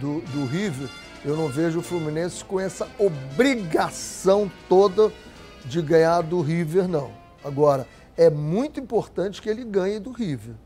do, 0.00 0.20
do 0.20 0.44
River, 0.46 0.88
eu 1.24 1.36
não 1.36 1.46
vejo 1.46 1.78
o 1.78 1.82
Fluminense 1.82 2.44
com 2.44 2.58
essa 2.58 2.88
obrigação 2.98 4.50
toda 4.68 5.12
de 5.64 5.80
ganhar 5.80 6.22
do 6.22 6.40
River, 6.40 6.88
não. 6.88 7.12
Agora, 7.44 7.86
é 8.16 8.28
muito 8.28 8.80
importante 8.80 9.40
que 9.40 9.48
ele 9.48 9.64
ganhe 9.64 10.00
do 10.00 10.10
River. 10.10 10.56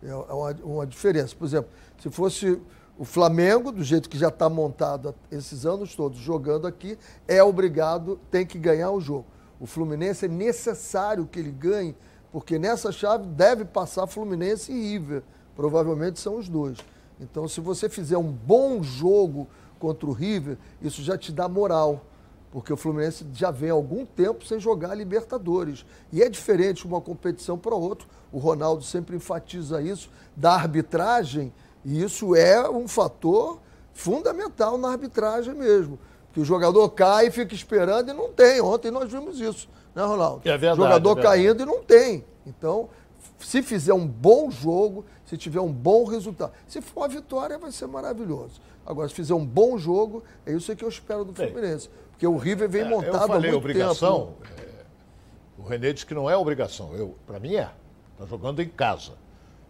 É, 0.00 0.10
é 0.10 0.14
uma, 0.14 0.50
uma 0.62 0.86
diferença. 0.86 1.34
Por 1.34 1.44
exemplo, 1.44 1.70
se 2.00 2.08
fosse 2.10 2.60
o 2.96 3.04
Flamengo, 3.04 3.72
do 3.72 3.82
jeito 3.82 4.08
que 4.08 4.16
já 4.16 4.28
está 4.28 4.48
montado 4.48 5.12
esses 5.30 5.66
anos 5.66 5.96
todos, 5.96 6.18
jogando 6.18 6.68
aqui, 6.68 6.96
é 7.26 7.42
obrigado, 7.42 8.20
tem 8.30 8.46
que 8.46 8.58
ganhar 8.58 8.92
o 8.92 9.00
jogo. 9.00 9.26
O 9.58 9.66
Fluminense 9.66 10.26
é 10.26 10.28
necessário 10.28 11.26
que 11.26 11.40
ele 11.40 11.50
ganhe 11.50 11.96
porque 12.30 12.58
nessa 12.58 12.92
chave 12.92 13.26
deve 13.26 13.64
passar 13.64 14.06
Fluminense 14.06 14.70
e 14.72 14.92
River. 14.92 15.22
Provavelmente 15.56 16.20
são 16.20 16.36
os 16.36 16.48
dois. 16.48 16.78
Então, 17.20 17.48
se 17.48 17.60
você 17.60 17.88
fizer 17.88 18.16
um 18.16 18.30
bom 18.30 18.82
jogo 18.82 19.48
contra 19.78 20.06
o 20.08 20.12
River, 20.12 20.56
isso 20.80 21.02
já 21.02 21.16
te 21.16 21.32
dá 21.32 21.48
moral. 21.48 22.04
Porque 22.52 22.72
o 22.72 22.76
Fluminense 22.76 23.26
já 23.32 23.50
vem 23.50 23.70
há 23.70 23.72
algum 23.72 24.06
tempo 24.06 24.46
sem 24.46 24.58
jogar 24.58 24.94
Libertadores. 24.94 25.84
E 26.12 26.22
é 26.22 26.28
diferente 26.28 26.86
uma 26.86 27.00
competição 27.00 27.58
para 27.58 27.74
outra. 27.74 28.06
O 28.30 28.38
Ronaldo 28.38 28.84
sempre 28.84 29.16
enfatiza 29.16 29.82
isso, 29.82 30.10
da 30.36 30.54
arbitragem, 30.54 31.52
e 31.84 32.02
isso 32.02 32.34
é 32.34 32.68
um 32.68 32.86
fator 32.86 33.58
fundamental 33.92 34.78
na 34.78 34.90
arbitragem 34.90 35.54
mesmo. 35.54 35.98
Que 36.32 36.40
o 36.40 36.44
jogador 36.44 36.88
cai 36.90 37.26
e 37.26 37.30
fica 37.30 37.54
esperando 37.54 38.10
e 38.10 38.12
não 38.12 38.32
tem. 38.32 38.60
Ontem 38.60 38.90
nós 38.90 39.10
vimos 39.10 39.40
isso 39.40 39.68
né, 39.98 40.04
Ronaldo? 40.04 40.48
É 40.48 40.56
verdade. 40.56 40.76
Jogador 40.76 41.18
é 41.18 41.22
caindo 41.22 41.62
e 41.62 41.66
não 41.66 41.82
tem. 41.82 42.24
Então, 42.46 42.88
se 43.38 43.62
fizer 43.62 43.92
um 43.92 44.06
bom 44.06 44.50
jogo, 44.50 45.04
se 45.24 45.36
tiver 45.36 45.60
um 45.60 45.72
bom 45.72 46.04
resultado, 46.04 46.52
se 46.66 46.80
for 46.80 47.00
uma 47.00 47.08
vitória, 47.08 47.58
vai 47.58 47.72
ser 47.72 47.88
maravilhoso. 47.88 48.60
Agora, 48.86 49.08
se 49.08 49.14
fizer 49.14 49.34
um 49.34 49.44
bom 49.44 49.76
jogo, 49.76 50.22
é 50.46 50.52
isso 50.52 50.74
que 50.74 50.84
eu 50.84 50.88
espero 50.88 51.24
do 51.24 51.34
Fluminense. 51.34 51.90
Porque 52.12 52.26
o 52.26 52.36
River 52.36 52.68
vem 52.68 52.84
montado 52.84 53.16
é, 53.16 53.22
eu 53.22 53.26
falei, 53.26 53.36
há 53.36 53.52
muito 53.52 53.56
obrigação, 53.56 54.34
tempo. 54.42 54.62
É, 54.62 54.84
o 55.58 55.62
Renê 55.62 55.92
disse 55.92 56.06
que 56.06 56.14
não 56.14 56.30
é 56.30 56.36
obrigação. 56.36 56.90
Para 57.26 57.38
mim 57.38 57.56
é. 57.56 57.70
Está 58.12 58.26
jogando 58.26 58.60
em 58.60 58.68
casa. 58.68 59.12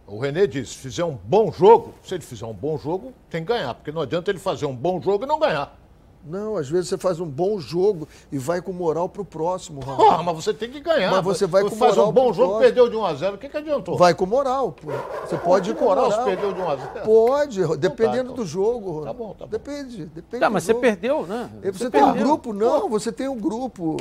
O 0.07 0.19
Renê 0.19 0.47
disse, 0.47 0.73
se 0.73 0.77
fizer 0.77 1.03
um 1.03 1.15
bom 1.15 1.51
jogo, 1.51 1.93
se 2.01 2.15
ele 2.15 2.23
fizer 2.23 2.45
um 2.45 2.53
bom 2.53 2.77
jogo, 2.77 3.13
tem 3.29 3.41
que 3.43 3.47
ganhar. 3.47 3.75
Porque 3.75 3.91
não 3.91 4.01
adianta 4.01 4.31
ele 4.31 4.39
fazer 4.39 4.65
um 4.65 4.75
bom 4.75 4.99
jogo 4.99 5.25
e 5.25 5.27
não 5.27 5.39
ganhar. 5.39 5.78
Não, 6.25 6.57
às 6.57 6.69
vezes 6.69 6.89
você 6.89 6.97
faz 6.97 7.19
um 7.19 7.25
bom 7.25 7.59
jogo 7.59 8.07
e 8.31 8.37
vai 8.37 8.61
com 8.61 8.73
moral 8.73 9.07
pro 9.07 9.23
próximo, 9.23 9.79
Ronaldo. 9.79 10.19
Ah, 10.19 10.23
mas 10.23 10.35
você 10.35 10.53
tem 10.53 10.69
que 10.69 10.79
ganhar. 10.79 11.11
Mas 11.11 11.23
você 11.23 11.47
vai 11.47 11.63
com 11.63 11.69
faz 11.69 11.79
moral. 11.79 11.95
Faz 11.95 12.07
um 12.07 12.11
bom 12.11 12.33
jogo, 12.33 12.49
próximo. 12.49 12.59
perdeu 12.59 12.89
de 12.89 12.95
1 12.95 13.05
a 13.05 13.13
0 13.13 13.35
o 13.35 13.37
que, 13.37 13.49
que 13.49 13.57
adiantou? 13.57 13.97
Vai 13.97 14.13
com 14.13 14.25
moral, 14.25 14.71
pô. 14.73 14.91
Você 15.25 15.37
pode 15.37 15.71
ir 15.71 15.75
com 15.75 15.85
moral. 15.85 16.09
moral. 16.09 16.25
perdeu 16.25 16.53
de 16.53 16.61
1 16.61 16.69
a 16.69 16.75
0 16.75 16.89
Pode, 17.05 17.61
então, 17.61 17.77
dependendo 17.77 18.29
tá, 18.31 18.35
do 18.35 18.45
jogo. 18.45 19.05
Tá 19.05 19.13
bom, 19.13 19.33
tá 19.33 19.45
bom. 19.45 19.51
Depende, 19.51 20.05
depende. 20.05 20.41
Tá, 20.41 20.49
mas 20.49 20.63
você 20.63 20.73
perdeu, 20.73 21.25
né? 21.25 21.49
Você, 21.61 21.71
você 21.71 21.89
tem 21.89 22.03
perdeu. 22.03 22.09
um 22.09 22.17
grupo, 22.17 22.53
não, 22.53 22.89
você 22.89 23.11
tem 23.11 23.27
um 23.27 23.39
grupo. 23.39 23.97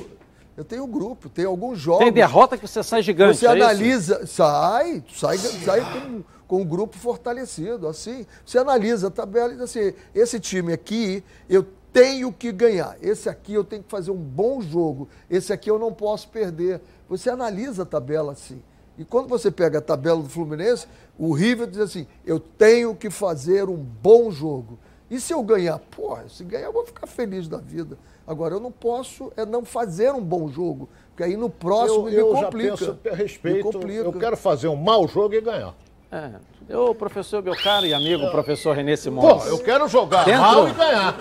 Eu 0.56 0.64
tenho 0.64 0.82
um 0.82 0.90
grupo, 0.90 1.28
tem 1.28 1.44
alguns 1.44 1.78
jogos. 1.78 2.00
Tem 2.02 2.12
derrota 2.12 2.58
que 2.58 2.66
você 2.66 2.82
sai 2.82 3.00
gigante. 3.00 3.38
Você 3.38 3.46
é 3.46 3.50
analisa, 3.50 4.22
isso? 4.24 4.34
sai, 4.34 5.04
sai, 5.14 5.38
sai 5.38 5.80
com, 5.80 6.24
com 6.48 6.62
um 6.62 6.64
grupo 6.64 6.98
fortalecido, 6.98 7.86
assim. 7.86 8.26
Você 8.44 8.58
analisa 8.58 9.06
a 9.06 9.10
tabela 9.10 9.52
e 9.52 9.52
diz 9.52 9.62
assim: 9.62 9.92
esse 10.12 10.40
time 10.40 10.72
aqui, 10.72 11.22
eu 11.48 11.64
tenho 11.92 12.32
que 12.32 12.52
ganhar. 12.52 12.96
Esse 13.00 13.28
aqui 13.28 13.54
eu 13.54 13.64
tenho 13.64 13.82
que 13.82 13.90
fazer 13.90 14.10
um 14.10 14.16
bom 14.16 14.60
jogo. 14.60 15.08
Esse 15.28 15.52
aqui 15.52 15.70
eu 15.70 15.78
não 15.78 15.92
posso 15.92 16.28
perder. 16.28 16.80
Você 17.08 17.30
analisa 17.30 17.82
a 17.82 17.86
tabela 17.86 18.32
assim. 18.32 18.62
E 18.98 19.04
quando 19.04 19.28
você 19.28 19.50
pega 19.50 19.78
a 19.78 19.82
tabela 19.82 20.20
do 20.20 20.28
Fluminense, 20.28 20.86
o 21.18 21.32
River 21.32 21.68
diz 21.68 21.80
assim: 21.80 22.06
eu 22.26 22.40
tenho 22.40 22.94
que 22.94 23.10
fazer 23.10 23.68
um 23.68 23.76
bom 23.76 24.30
jogo. 24.30 24.78
E 25.10 25.18
se 25.18 25.32
eu 25.32 25.42
ganhar? 25.42 25.78
Pô, 25.78 26.18
se 26.28 26.44
ganhar 26.44 26.66
eu 26.66 26.72
vou 26.72 26.84
ficar 26.84 27.06
feliz 27.06 27.48
da 27.48 27.58
vida. 27.58 27.96
Agora, 28.26 28.54
eu 28.54 28.60
não 28.60 28.70
posso 28.70 29.32
é 29.36 29.46
não 29.46 29.64
fazer 29.64 30.12
um 30.12 30.20
bom 30.20 30.48
jogo, 30.48 30.86
porque 31.08 31.22
aí 31.22 31.34
no 31.34 31.48
próximo 31.48 32.08
eu, 32.10 32.34
me 32.34 32.42
complica. 32.42 32.68
Eu 32.68 32.76
já 32.76 32.92
penso 32.92 33.08
a 33.10 33.14
respeito, 33.14 33.88
eu 33.88 34.12
quero 34.12 34.36
fazer 34.36 34.68
um 34.68 34.76
mau 34.76 35.08
jogo 35.08 35.34
e 35.34 35.40
ganhar. 35.40 35.74
É. 36.12 36.32
Eu, 36.68 36.94
professor, 36.94 37.42
meu 37.42 37.56
caro 37.56 37.86
e 37.86 37.94
amigo, 37.94 38.30
professor 38.30 38.76
Renê 38.76 38.94
Simões. 38.94 39.42
Pô, 39.42 39.48
eu 39.48 39.58
quero 39.58 39.88
jogar 39.88 40.26
dentro, 40.26 40.42
mal 40.42 40.68
e 40.68 40.72
ganhar. 40.72 41.16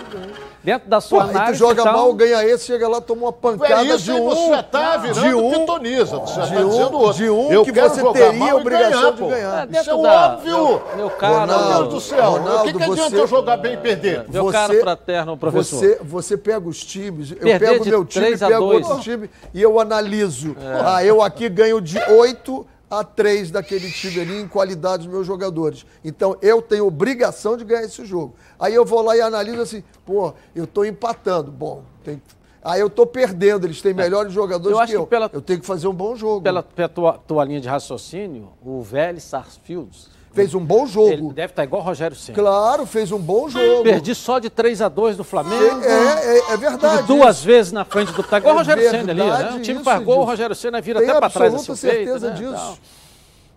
Dentro 0.62 0.90
da 0.90 1.00
sua 1.00 1.24
Pô, 1.24 1.30
análise. 1.30 1.52
tu 1.52 1.58
joga 1.58 1.80
então... 1.80 1.92
mal, 1.94 2.12
ganha 2.12 2.44
esse, 2.44 2.66
chega 2.66 2.86
lá, 2.86 3.00
toma 3.00 3.22
uma 3.22 3.32
pancada 3.32 3.80
é 3.80 3.84
isso, 3.86 4.04
de 4.04 4.12
um. 4.12 4.28
Você 4.28 4.62
tá 4.64 4.98
virando 4.98 5.20
de 5.22 5.34
um, 5.34 5.50
pitoniza, 5.50 6.18
você 6.18 6.40
de 6.42 6.54
tá 6.54 6.60
um, 6.60 6.68
dizendo 6.68 6.98
outro. 6.98 7.14
De 7.14 7.30
um 7.30 7.50
eu 7.50 7.64
que 7.64 7.72
você 7.72 8.12
teria 8.12 8.52
a 8.52 8.56
obrigação 8.56 9.00
ganhar, 9.00 9.12
de 9.12 9.22
ganhar. 9.22 9.68
É, 9.72 9.80
isso 9.80 9.90
é 9.90 10.02
da, 10.02 10.32
óbvio. 10.32 10.58
Meu, 10.58 10.82
meu 10.96 11.10
caro. 11.10 11.34
Ronaldo, 11.40 11.68
meu 11.68 11.78
Deus 11.78 11.94
do 11.94 12.00
céu. 12.02 12.30
Ronaldo, 12.30 12.60
o 12.60 12.64
que, 12.64 12.72
que 12.74 12.82
adianta 12.82 13.10
você, 13.10 13.20
eu 13.20 13.26
jogar 13.26 13.56
bem 13.56 13.72
e 13.72 13.76
perder? 13.78 14.24
Meu 14.28 14.44
você, 14.44 14.52
caro 14.52 14.80
fraterno 14.80 15.36
professor. 15.38 15.78
Você, 15.78 15.98
você 16.02 16.36
pega 16.36 16.68
os 16.68 16.84
times, 16.84 17.30
eu 17.30 17.58
pego 17.58 17.84
o 17.84 17.86
meu 17.86 18.04
time, 18.04 18.36
pego 18.36 18.64
outro 18.64 19.00
time 19.00 19.30
e 19.54 19.62
eu 19.62 19.80
analiso. 19.80 20.54
É. 20.60 20.82
Ah, 20.84 21.02
eu 21.02 21.22
aqui 21.22 21.48
ganho 21.48 21.80
de 21.80 21.98
oito 22.10 22.66
a 22.90 23.04
três 23.04 23.50
daquele 23.50 23.90
time 23.90 24.20
ali 24.20 24.40
em 24.40 24.48
qualidade 24.48 25.04
dos 25.04 25.12
meus 25.12 25.26
jogadores. 25.26 25.84
Então 26.04 26.36
eu 26.40 26.62
tenho 26.62 26.86
obrigação 26.86 27.56
de 27.56 27.64
ganhar 27.64 27.84
esse 27.84 28.04
jogo. 28.04 28.34
Aí 28.58 28.74
eu 28.74 28.84
vou 28.84 29.02
lá 29.02 29.16
e 29.16 29.20
analiso 29.20 29.60
assim, 29.60 29.82
pô, 30.04 30.32
eu 30.54 30.64
estou 30.64 30.84
empatando. 30.84 31.50
Bom, 31.50 31.82
tem... 32.02 32.22
aí 32.62 32.80
eu 32.80 32.86
estou 32.86 33.06
perdendo, 33.06 33.66
eles 33.66 33.82
têm 33.82 33.92
é. 33.92 33.94
melhores 33.94 34.32
jogadores 34.32 34.78
eu 34.78 34.86
que 34.86 34.92
eu. 34.92 35.04
Que 35.04 35.10
pela... 35.10 35.30
Eu 35.32 35.40
tenho 35.42 35.60
que 35.60 35.66
fazer 35.66 35.88
um 35.88 35.94
bom 35.94 36.16
jogo. 36.16 36.42
Pela, 36.42 36.62
pela 36.62 36.88
tua, 36.88 37.12
tua 37.18 37.44
linha 37.44 37.60
de 37.60 37.68
raciocínio, 37.68 38.48
o 38.64 38.82
velho 38.82 39.20
Sarsfields 39.20 40.17
Fez 40.38 40.54
um 40.54 40.64
bom 40.64 40.86
jogo. 40.86 41.10
Ele 41.10 41.32
deve 41.32 41.52
estar 41.52 41.64
igual 41.64 41.82
o 41.82 41.84
Rogério 41.84 42.16
Senna. 42.16 42.38
Claro, 42.38 42.86
fez 42.86 43.12
um 43.12 43.18
bom 43.18 43.48
jogo. 43.48 43.82
Perdi 43.82 44.14
só 44.14 44.38
de 44.38 44.48
3 44.50 44.82
a 44.82 44.88
2 44.88 45.16
do 45.16 45.24
Flamengo. 45.24 45.82
É, 45.82 46.38
é, 46.38 46.52
é 46.52 46.56
verdade. 46.56 47.06
duas 47.06 47.38
isso. 47.38 47.46
vezes 47.46 47.72
na 47.72 47.84
frente 47.84 48.12
do. 48.12 48.22
Tá 48.22 48.38
igual 48.38 48.52
é 48.52 48.54
o 48.54 48.58
Rogério 48.58 48.90
Senna 48.90 49.12
ali, 49.12 49.22
né? 49.22 49.52
O 49.56 49.60
time 49.60 49.82
pagou, 49.82 50.20
o 50.20 50.24
Rogério 50.24 50.54
Senna 50.54 50.80
vira 50.80 51.00
até 51.00 51.12
para 51.12 51.30
trás. 51.30 51.52
Eu 51.52 51.58
tenho 51.60 51.72
absoluta 51.72 51.76
certeza 51.76 52.30
né? 52.30 52.36
disso. 52.36 52.78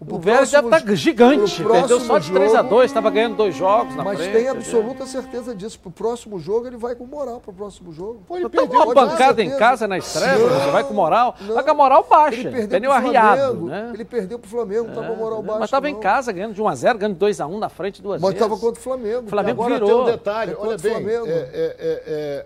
O 0.09 0.17
Vélez 0.17 0.49
deve 0.49 0.65
estar 0.65 0.81
tá 0.81 0.95
gigante. 0.95 1.63
Perdeu 1.63 1.99
só 1.99 2.17
de 2.17 2.31
3 2.31 2.55
a 2.55 2.63
2 2.63 2.89
estava 2.89 3.11
ganhando 3.11 3.35
dois 3.35 3.55
jogos 3.55 3.95
na 3.95 4.03
Mas 4.03 4.17
frente, 4.17 4.33
tem 4.33 4.47
absoluta 4.47 5.05
certeza 5.05 5.53
disso. 5.53 5.79
Pro 5.79 5.91
próximo 5.91 6.39
jogo 6.39 6.65
ele 6.65 6.77
vai 6.77 6.95
com 6.95 7.05
moral 7.05 7.39
pro 7.39 7.53
próximo 7.53 7.93
jogo. 7.93 8.23
Pô, 8.27 8.35
ele 8.35 8.49
perdeu 8.49 8.81
uma 8.81 8.95
bancada 8.95 9.43
em 9.43 9.55
casa 9.57 9.87
na 9.87 9.99
estreia, 9.99 10.37
você 10.37 10.71
vai 10.71 10.83
com 10.83 10.93
moral. 10.95 11.35
Não, 11.41 11.53
vai 11.53 11.63
com 11.63 11.69
a 11.69 11.73
moral 11.75 12.07
baixa. 12.09 12.47
Ele 12.47 12.67
perdeu 12.67 12.91
arriado. 12.91 13.65
Né? 13.67 13.91
Ele 13.93 14.05
perdeu 14.05 14.39
pro 14.39 14.49
Flamengo, 14.49 14.87
não 14.87 15.03
é, 15.03 15.07
com 15.07 15.13
a 15.13 15.15
moral 15.15 15.43
baixa. 15.43 15.59
Mas 15.59 15.67
estava 15.67 15.89
em 15.89 15.99
casa 15.99 16.31
ganhando 16.31 16.55
de 16.55 16.61
1 16.61 16.67
a 16.67 16.75
0 16.75 16.97
ganhando 16.97 17.17
2 17.17 17.39
a 17.39 17.45
1 17.45 17.59
na 17.59 17.69
frente 17.69 18.01
duas 18.01 18.19
mas 18.19 18.31
vezes. 18.31 18.41
Mas 18.41 18.51
estava 18.51 18.59
contra 18.59 18.79
o 18.79 18.83
Flamengo. 18.83 19.27
O 19.27 19.29
Flamengo 19.29 19.63
Agora 19.63 19.73
virou. 19.75 19.87
tem 19.87 20.13
um 20.13 20.17
detalhe, 20.17 20.55
olha 20.57 20.77
bem. 20.79 20.95
É, 20.95 21.19
é, 21.19 21.25
é, 21.29 22.03
é, 22.07 22.45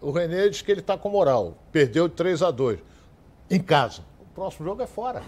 o 0.00 0.12
René 0.12 0.48
diz 0.48 0.62
que 0.62 0.70
ele 0.70 0.80
está 0.80 0.96
com 0.96 1.08
moral. 1.08 1.54
Perdeu 1.72 2.06
de 2.06 2.14
3 2.14 2.42
a 2.42 2.52
2 2.52 2.78
em 3.50 3.60
casa. 3.60 4.02
O 4.20 4.34
próximo 4.34 4.64
jogo 4.64 4.82
é 4.82 4.86
fora. 4.86 5.20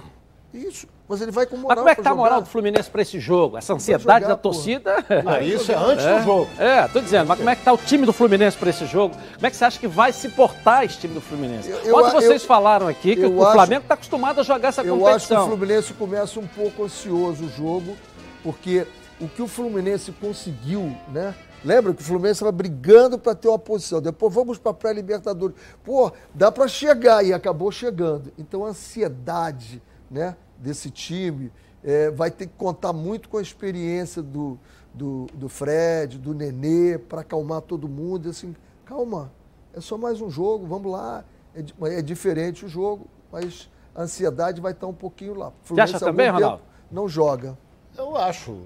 Isso. 0.53 0.87
Mas 1.09 1.21
ele 1.21 1.31
vai 1.31 1.47
com 1.47 1.57
moral. 1.57 1.69
Mas 1.69 1.79
como 1.79 1.89
é 1.91 1.95
que 1.95 2.03
tá 2.03 2.11
a 2.11 2.15
moral 2.15 2.41
do 2.41 2.47
Fluminense 2.47 2.91
para 2.91 3.03
esse 3.03 3.21
jogo? 3.21 3.57
Essa 3.57 3.75
ansiedade 3.75 4.25
jogar, 4.25 4.35
da 4.35 4.37
torcida? 4.37 5.05
Ah, 5.27 5.41
isso 5.45 5.71
é 5.71 5.75
antes 5.75 6.05
é, 6.05 6.19
do 6.19 6.25
jogo. 6.25 6.49
É, 6.59 6.89
tô 6.89 7.01
dizendo, 7.01 7.27
mas 7.27 7.39
como 7.39 7.51
é 7.51 7.57
que 7.57 7.63
tá 7.63 7.73
o 7.73 7.79
time 7.79 8.07
do 8.07 8.13
Fluminense 8.13 8.57
para 8.57 8.71
esse 8.71 8.87
jogo? 8.87 9.15
Como 9.35 9.47
é 9.47 9.51
que 9.51 9.57
você 9.57 9.65
acha 9.65 9.79
que 9.79 9.87
vai 9.87 10.13
se 10.13 10.29
portar 10.31 10.85
esse 10.85 10.99
time 10.99 11.15
do 11.15 11.21
Fluminense? 11.21 11.71
Eu, 11.71 11.95
Quando 11.95 12.13
vocês 12.13 12.43
eu, 12.43 12.49
falaram 12.49 12.89
aqui 12.89 13.15
que 13.15 13.27
o 13.27 13.41
Flamengo 13.53 13.83
está 13.83 13.95
acostumado 13.95 14.41
a 14.41 14.43
jogar 14.43 14.69
essa 14.69 14.83
competição. 14.83 15.09
Eu 15.09 15.15
acho 15.15 15.29
que 15.29 15.35
o 15.35 15.47
Fluminense 15.47 15.95
começa 15.95 16.41
um 16.41 16.47
pouco 16.47 16.85
ansioso 16.85 17.45
o 17.45 17.49
jogo, 17.51 17.97
porque 18.43 18.87
o 19.21 19.29
que 19.29 19.43
o 19.43 19.49
Fluminense 19.49 20.13
conseguiu, 20.13 20.95
né? 21.13 21.35
Lembra 21.65 21.93
que 21.93 22.01
o 22.01 22.05
Fluminense 22.05 22.35
estava 22.35 22.53
brigando 22.53 23.19
para 23.19 23.35
ter 23.35 23.49
uma 23.49 23.59
posição. 23.59 24.01
Depois 24.01 24.33
vamos 24.33 24.59
para 24.59 24.71
a 24.71 24.75
pré-Libertadores. 24.75 25.57
Pô, 25.85 26.13
dá 26.33 26.53
para 26.53 26.69
chegar 26.69 27.25
e 27.25 27.33
acabou 27.33 27.73
chegando. 27.73 28.33
Então 28.39 28.65
a 28.65 28.69
ansiedade, 28.69 29.83
né, 30.11 30.37
desse 30.59 30.91
time 30.91 31.53
é, 31.83 32.11
vai 32.11 32.31
ter 32.31 32.47
que 32.47 32.55
contar 32.57 32.93
muito 32.93 33.29
com 33.29 33.39
a 33.39 33.43
experiência 33.43 34.23
do, 34.23 34.59
do, 34.93 35.27
do 35.35 35.49
Fred, 35.49 36.19
do 36.19 36.35
Nenê, 36.35 36.99
para 36.99 37.21
acalmar 37.21 37.63
todo 37.63 37.89
mundo. 37.89 38.29
Assim, 38.29 38.55
calma, 38.85 39.33
é 39.75 39.81
só 39.81 39.97
mais 39.97 40.21
um 40.21 40.31
jogo, 40.31 40.67
vamos 40.67 40.91
lá. 40.91 41.25
É, 41.55 41.99
é 41.99 42.03
diferente 42.03 42.65
o 42.65 42.69
jogo, 42.69 43.07
mas 43.33 43.71
a 43.95 44.03
ansiedade 44.03 44.61
vai 44.61 44.73
estar 44.73 44.87
um 44.87 44.95
pouquinho 44.95 45.35
lá. 45.35 45.53
Você 45.63 45.81
acha 45.81 45.99
também, 45.99 46.29
Ronaldo? 46.29 46.63
Não 46.91 47.09
joga. 47.09 47.57
Eu 47.97 48.17
acho. 48.17 48.61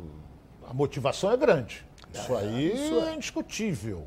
A 0.69 0.73
motivação 0.73 1.33
é 1.33 1.37
grande. 1.37 1.87
Isso 2.13 2.35
aí 2.35 2.71
é, 2.71 2.75
isso 2.75 3.01
é 3.01 3.15
indiscutível. 3.15 4.07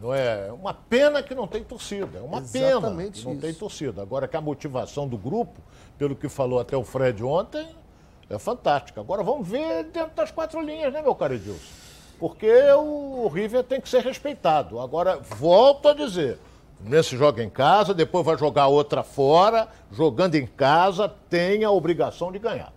Não 0.00 0.12
é 0.12 0.52
uma 0.52 0.74
pena 0.74 1.22
que 1.22 1.34
não 1.34 1.46
tem 1.46 1.64
torcida. 1.64 2.18
É 2.18 2.22
uma 2.22 2.38
Exatamente 2.38 2.52
pena 2.52 3.10
que 3.10 3.24
não 3.24 3.32
isso. 3.32 3.40
tem 3.40 3.54
torcida. 3.54 4.02
Agora 4.02 4.28
que 4.28 4.36
a 4.36 4.40
motivação 4.40 5.08
do 5.08 5.16
grupo, 5.16 5.60
pelo 5.98 6.14
que 6.14 6.28
falou 6.28 6.60
até 6.60 6.76
o 6.76 6.84
Fred 6.84 7.22
ontem, 7.24 7.66
é 8.28 8.38
fantástica. 8.38 9.00
Agora 9.00 9.22
vamos 9.22 9.46
ver 9.46 9.84
dentro 9.84 10.14
das 10.14 10.30
quatro 10.30 10.60
linhas, 10.60 10.92
né, 10.92 11.02
meu 11.02 11.14
caro 11.14 11.34
Edilson? 11.34 11.86
Porque 12.18 12.50
o 12.72 13.28
River 13.28 13.62
tem 13.62 13.80
que 13.80 13.88
ser 13.88 14.02
respeitado. 14.02 14.80
Agora, 14.80 15.18
volto 15.18 15.88
a 15.88 15.94
dizer, 15.94 16.38
nesse 16.80 17.16
joga 17.16 17.42
em 17.42 17.50
casa, 17.50 17.92
depois 17.92 18.24
vai 18.24 18.38
jogar 18.38 18.68
outra 18.68 19.02
fora, 19.02 19.68
jogando 19.92 20.34
em 20.34 20.46
casa, 20.46 21.12
tem 21.28 21.62
a 21.62 21.70
obrigação 21.70 22.32
de 22.32 22.38
ganhar. 22.38 22.72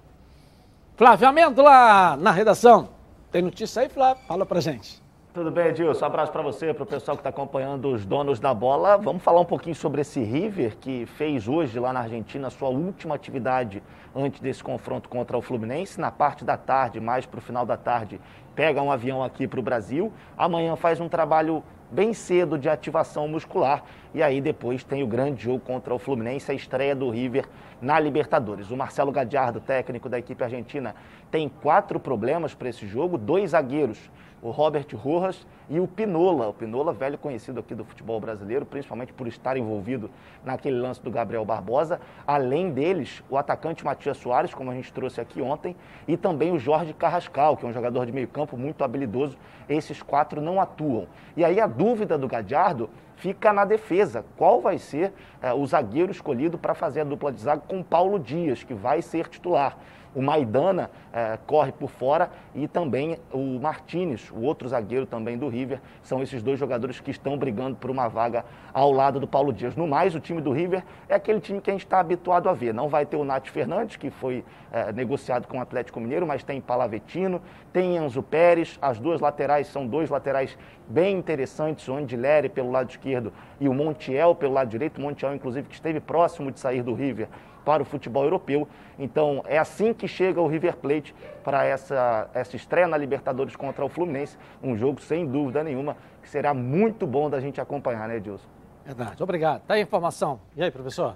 Flávio 0.97 1.29
Amêndola, 1.29 2.17
na 2.17 2.31
redação. 2.31 2.89
Tem 3.31 3.41
notícia 3.41 3.81
aí, 3.81 3.89
Flávio? 3.89 4.21
Fala 4.27 4.45
pra 4.45 4.59
gente. 4.59 5.01
Tudo 5.39 5.51
bem, 5.51 5.67
Edilson? 5.67 6.03
Um 6.03 6.07
abraço 6.07 6.33
para 6.33 6.41
você, 6.41 6.73
para 6.73 6.83
o 6.83 6.85
pessoal 6.85 7.15
que 7.15 7.21
está 7.21 7.29
acompanhando 7.29 7.93
os 7.93 8.05
donos 8.05 8.41
da 8.41 8.53
bola. 8.53 8.97
Vamos 8.97 9.23
falar 9.23 9.39
um 9.39 9.45
pouquinho 9.45 9.73
sobre 9.73 10.01
esse 10.01 10.21
River 10.21 10.75
que 10.75 11.05
fez 11.05 11.47
hoje 11.47 11.79
lá 11.79 11.93
na 11.93 12.01
Argentina 12.01 12.47
a 12.47 12.51
sua 12.51 12.67
última 12.67 13.15
atividade 13.15 13.81
antes 14.13 14.41
desse 14.41 14.61
confronto 14.61 15.07
contra 15.07 15.37
o 15.37 15.41
Fluminense. 15.41 15.97
Na 15.97 16.11
parte 16.11 16.43
da 16.43 16.57
tarde, 16.57 16.99
mais 16.99 17.25
para 17.25 17.37
o 17.37 17.41
final 17.41 17.65
da 17.65 17.77
tarde, 17.77 18.19
pega 18.53 18.81
um 18.81 18.91
avião 18.91 19.23
aqui 19.23 19.47
para 19.47 19.61
o 19.61 19.63
Brasil. 19.63 20.11
Amanhã 20.37 20.75
faz 20.75 20.99
um 20.99 21.07
trabalho 21.07 21.63
bem 21.89 22.13
cedo 22.13 22.57
de 22.57 22.67
ativação 22.67 23.25
muscular. 23.25 23.81
E 24.13 24.21
aí 24.21 24.41
depois 24.41 24.83
tem 24.83 25.03
o 25.03 25.07
grande 25.07 25.43
jogo 25.43 25.61
contra 25.61 25.95
o 25.95 25.99
Fluminense, 25.99 26.51
a 26.51 26.53
estreia 26.53 26.93
do 26.93 27.09
River 27.09 27.45
na 27.81 27.97
Libertadores. 27.97 28.71
O 28.71 28.75
Marcelo 28.75 29.09
Gadiardo, 29.09 29.61
técnico 29.61 30.09
da 30.09 30.19
equipe 30.19 30.43
argentina, 30.43 30.93
tem 31.31 31.47
quatro 31.47 31.97
problemas 31.97 32.53
para 32.53 32.67
esse 32.67 32.85
jogo, 32.85 33.17
dois 33.17 33.51
zagueiros 33.51 34.11
o 34.41 34.51
Robert 34.51 34.87
Rojas 34.95 35.45
e 35.69 35.79
o 35.79 35.87
Pinola. 35.87 36.47
O 36.47 36.53
Pinola, 36.53 36.93
velho 36.93 37.17
conhecido 37.17 37.59
aqui 37.59 37.75
do 37.75 37.83
futebol 37.83 38.19
brasileiro, 38.19 38.65
principalmente 38.65 39.13
por 39.13 39.27
estar 39.27 39.57
envolvido 39.57 40.09
naquele 40.43 40.77
lance 40.77 41.01
do 41.01 41.11
Gabriel 41.11 41.45
Barbosa. 41.45 41.99
Além 42.25 42.71
deles, 42.71 43.23
o 43.29 43.37
atacante 43.37 43.83
Matias 43.85 44.17
Soares, 44.17 44.53
como 44.53 44.71
a 44.71 44.73
gente 44.73 44.91
trouxe 44.91 45.21
aqui 45.21 45.41
ontem, 45.41 45.75
e 46.07 46.17
também 46.17 46.51
o 46.51 46.59
Jorge 46.59 46.93
Carrascal, 46.93 47.57
que 47.57 47.65
é 47.65 47.69
um 47.69 47.73
jogador 47.73 48.05
de 48.05 48.11
meio 48.11 48.27
campo 48.27 48.57
muito 48.57 48.83
habilidoso. 48.83 49.37
Esses 49.67 50.01
quatro 50.01 50.41
não 50.41 50.59
atuam. 50.59 51.07
E 51.35 51.43
aí 51.43 51.59
a 51.59 51.67
dúvida 51.67 52.17
do 52.17 52.27
Gadiardo 52.27 52.89
fica 53.15 53.53
na 53.53 53.65
defesa. 53.65 54.25
Qual 54.37 54.61
vai 54.61 54.77
ser 54.77 55.13
é, 55.41 55.53
o 55.53 55.65
zagueiro 55.67 56.11
escolhido 56.11 56.57
para 56.57 56.73
fazer 56.73 57.01
a 57.01 57.03
dupla 57.03 57.31
de 57.31 57.41
zaga 57.41 57.61
com 57.67 57.83
Paulo 57.83 58.17
Dias, 58.17 58.63
que 58.63 58.73
vai 58.73 59.01
ser 59.01 59.27
titular? 59.27 59.77
O 60.13 60.21
Maidana 60.21 60.89
é, 61.13 61.37
corre 61.45 61.71
por 61.71 61.89
fora 61.89 62.29
e 62.53 62.67
também 62.67 63.17
o 63.31 63.59
Martinez, 63.59 64.31
o 64.31 64.41
outro 64.41 64.67
zagueiro 64.67 65.05
também 65.05 65.37
do 65.37 65.47
River. 65.47 65.79
São 66.01 66.21
esses 66.21 66.41
dois 66.41 66.59
jogadores 66.59 66.99
que 66.99 67.11
estão 67.11 67.37
brigando 67.37 67.75
por 67.75 67.89
uma 67.89 68.07
vaga 68.07 68.45
ao 68.73 68.91
lado 68.91 69.19
do 69.19 69.27
Paulo 69.27 69.53
Dias. 69.53 69.75
No 69.75 69.87
mais, 69.87 70.15
o 70.15 70.19
time 70.19 70.41
do 70.41 70.51
River 70.51 70.83
é 71.07 71.15
aquele 71.15 71.39
time 71.39 71.61
que 71.61 71.69
a 71.69 71.73
gente 71.73 71.85
está 71.85 71.99
habituado 71.99 72.49
a 72.49 72.53
ver. 72.53 72.73
Não 72.73 72.89
vai 72.89 73.05
ter 73.05 73.17
o 73.17 73.23
Nath 73.23 73.47
Fernandes, 73.47 73.95
que 73.97 74.09
foi 74.09 74.43
é, 74.71 74.91
negociado 74.91 75.47
com 75.47 75.57
o 75.57 75.61
Atlético 75.61 75.99
Mineiro, 75.99 76.25
mas 76.25 76.43
tem 76.43 76.59
Palavetino, 76.61 77.41
tem 77.71 77.97
Enzo 77.97 78.23
Pérez. 78.23 78.77
As 78.81 78.99
duas 78.99 79.19
laterais 79.19 79.67
são 79.67 79.85
dois 79.85 80.09
laterais 80.09 80.57
bem 80.87 81.17
interessantes, 81.17 81.87
o 81.87 81.93
Andileri 81.93 82.49
pelo 82.49 82.71
lado 82.71 82.89
esquerdo 82.89 83.31
e 83.59 83.69
o 83.69 83.73
Montiel 83.73 84.33
pelo 84.33 84.53
lado 84.53 84.69
direito. 84.69 84.97
O 84.97 85.01
Montiel, 85.01 85.35
inclusive, 85.35 85.67
que 85.67 85.75
esteve 85.75 85.99
próximo 85.99 86.51
de 86.51 86.59
sair 86.59 86.81
do 86.81 86.93
River 86.93 87.27
para 87.69 87.83
o 87.83 87.85
futebol 87.85 88.23
europeu. 88.23 88.67
Então, 88.97 89.43
é 89.45 89.59
assim 89.59 89.93
que 89.93 90.07
chega 90.07 90.41
o 90.41 90.47
River 90.47 90.75
Plate 90.77 91.13
para 91.43 91.65
essa, 91.65 92.27
essa 92.33 92.55
estreia 92.55 92.87
na 92.87 92.97
Libertadores 92.97 93.55
contra 93.55 93.85
o 93.85 93.89
Fluminense. 93.89 94.35
Um 94.63 94.75
jogo, 94.75 94.99
sem 94.99 95.23
dúvida 95.23 95.63
nenhuma, 95.63 95.95
que 96.19 96.27
será 96.27 96.51
muito 96.51 97.05
bom 97.05 97.29
da 97.29 97.39
gente 97.39 97.61
acompanhar, 97.61 98.07
né, 98.07 98.17
Edilson? 98.17 98.47
Verdade. 98.83 99.21
Obrigado. 99.21 99.61
Tá 99.67 99.75
aí 99.75 99.81
a 99.81 99.83
informação. 99.83 100.39
E 100.57 100.63
aí, 100.63 100.71
professor? 100.71 101.15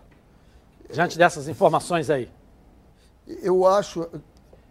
Diante 0.91 1.17
dessas 1.17 1.47
informações 1.47 2.11
aí. 2.11 2.29
Eu 3.41 3.65
acho 3.65 4.07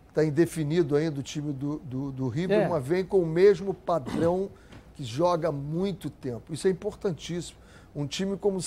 está 0.09 0.25
indefinido 0.25 0.95
ainda 0.95 1.19
o 1.19 1.23
time 1.23 1.53
do, 1.53 1.79
do, 1.79 2.13
do 2.13 2.29
River, 2.29 2.61
é. 2.61 2.69
mas 2.69 2.87
vem 2.87 3.05
com 3.05 3.19
o 3.19 3.27
mesmo 3.27 3.75
padrão 3.75 4.51
que 4.95 5.03
joga 5.03 5.49
há 5.49 5.53
muito 5.53 6.09
tempo. 6.09 6.53
Isso 6.53 6.69
é 6.69 6.71
importantíssimo. 6.71 7.59
Um 7.95 8.07
time 8.07 8.37
como 8.39 8.59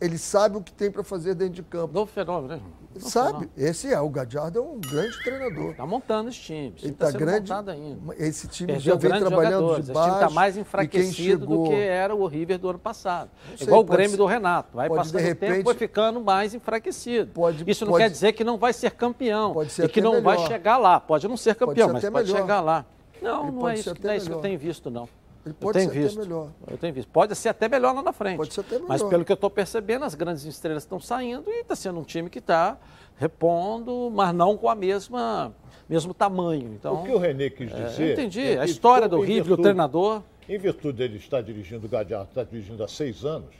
ele 0.00 0.16
sabe 0.16 0.56
o 0.56 0.62
que 0.62 0.72
tem 0.72 0.90
para 0.90 1.02
fazer 1.02 1.34
dentro 1.34 1.54
de 1.54 1.62
campo. 1.62 1.92
Novo 1.92 2.10
fenômeno, 2.10 2.54
né? 2.54 2.62
Novo 2.94 3.10
sabe. 3.10 3.26
Fenômeno. 3.26 3.52
Esse 3.56 3.92
é. 3.92 4.00
O 4.00 4.08
Gadiardo 4.08 4.58
é 4.58 4.62
um 4.62 4.80
grande 4.80 5.22
treinador. 5.22 5.72
Está 5.72 5.86
montando 5.86 6.28
esse 6.30 6.38
time. 6.38 6.74
Ele 6.80 6.92
está 6.92 7.12
tá 7.12 7.18
grande. 7.18 7.52
Ainda. 7.52 7.76
Esse 8.16 8.46
time 8.46 8.72
Perdeu 8.72 8.94
já 8.94 8.94
vem 8.94 9.18
trabalhando 9.18 9.60
jogadores. 9.60 9.86
de 9.86 9.92
baixo. 9.92 10.08
Esse 10.08 10.14
time 10.14 10.24
está 10.24 10.34
mais 10.34 10.56
enfraquecido 10.56 11.40
chegou... 11.40 11.64
do 11.64 11.70
que 11.70 11.76
era 11.76 12.14
o 12.14 12.26
River 12.26 12.58
do 12.58 12.70
ano 12.70 12.78
passado. 12.78 13.30
Sei, 13.56 13.66
Igual 13.66 13.80
o 13.80 13.84
Grêmio 13.84 14.10
ser, 14.12 14.16
do 14.16 14.26
Renato. 14.26 14.76
Vai 14.76 14.88
passando 14.88 15.18
de 15.18 15.22
repente, 15.22 15.50
o 15.50 15.54
tempo 15.56 15.70
e 15.72 15.74
ficando 15.74 16.20
mais 16.20 16.54
enfraquecido. 16.54 17.32
Pode, 17.32 17.68
Isso 17.68 17.84
não 17.84 17.92
pode, 17.92 18.04
quer 18.04 18.10
dizer 18.10 18.32
que 18.32 18.44
não 18.44 18.56
vai 18.56 18.72
ser 18.72 18.92
campeão. 18.92 19.52
Pode 19.52 19.72
ser 19.72 19.84
e 19.84 19.88
que 19.88 20.00
não 20.00 20.12
melhor. 20.12 20.36
vai 20.36 20.46
chegar 20.46 20.78
lá. 20.78 21.00
Pode 21.00 21.26
não 21.26 21.36
ser 21.36 21.56
campeão, 21.56 21.88
ser 21.88 21.92
mas 21.94 22.08
pode 22.08 22.28
melhor. 22.28 22.40
chegar 22.40 22.60
lá. 22.60 22.86
Não, 23.20 23.48
Ele 23.48 23.56
não 23.56 23.68
é 23.68 23.74
isso, 23.74 23.94
não 24.02 24.10
é 24.10 24.16
isso 24.16 24.26
que 24.26 24.32
eu 24.32 24.40
tenho 24.40 24.58
visto, 24.58 24.90
não. 24.90 25.08
Ele 25.44 25.54
pode 25.54 25.80
ser 25.80 25.90
visto. 25.90 26.18
até 26.18 26.28
melhor. 26.28 26.48
Eu 26.70 26.76
tenho 26.76 26.92
visto. 26.92 27.08
Pode 27.08 27.34
ser 27.34 27.48
até 27.48 27.68
melhor 27.68 27.94
lá 27.94 28.02
na 28.02 28.12
frente. 28.12 28.36
Pode 28.36 28.52
ser 28.52 28.60
até 28.60 28.74
melhor. 28.74 28.88
Mas 28.88 29.02
pelo 29.02 29.24
que 29.24 29.32
eu 29.32 29.34
estou 29.34 29.50
percebendo, 29.50 30.04
as 30.04 30.14
grandes 30.14 30.44
estrelas 30.44 30.82
estão 30.82 31.00
saindo 31.00 31.50
e 31.50 31.60
está 31.60 31.74
sendo 31.74 31.98
um 31.98 32.04
time 32.04 32.28
que 32.28 32.38
está 32.38 32.76
repondo, 33.16 34.10
mas 34.10 34.34
não 34.34 34.56
com 34.56 34.68
a 34.68 34.74
mesma 34.74 35.52
mesmo 35.88 36.14
tamanho. 36.14 36.72
Então, 36.74 37.02
o 37.02 37.04
que 37.04 37.10
o 37.10 37.18
René 37.18 37.50
quis 37.50 37.72
é, 37.72 37.84
dizer. 37.84 38.08
É, 38.10 38.12
entendi. 38.12 38.42
É 38.42 38.60
a 38.60 38.64
história 38.64 39.08
do 39.08 39.20
River, 39.20 39.54
o 39.54 39.56
treinador. 39.56 40.22
Em 40.48 40.56
virtude 40.56 40.98
dele 40.98 41.16
estar 41.16 41.42
dirigindo 41.42 41.86
o 41.86 41.88
Gadiardo, 41.88 42.28
está 42.28 42.44
dirigindo 42.44 42.82
há 42.82 42.88
seis 42.88 43.24
anos, 43.24 43.54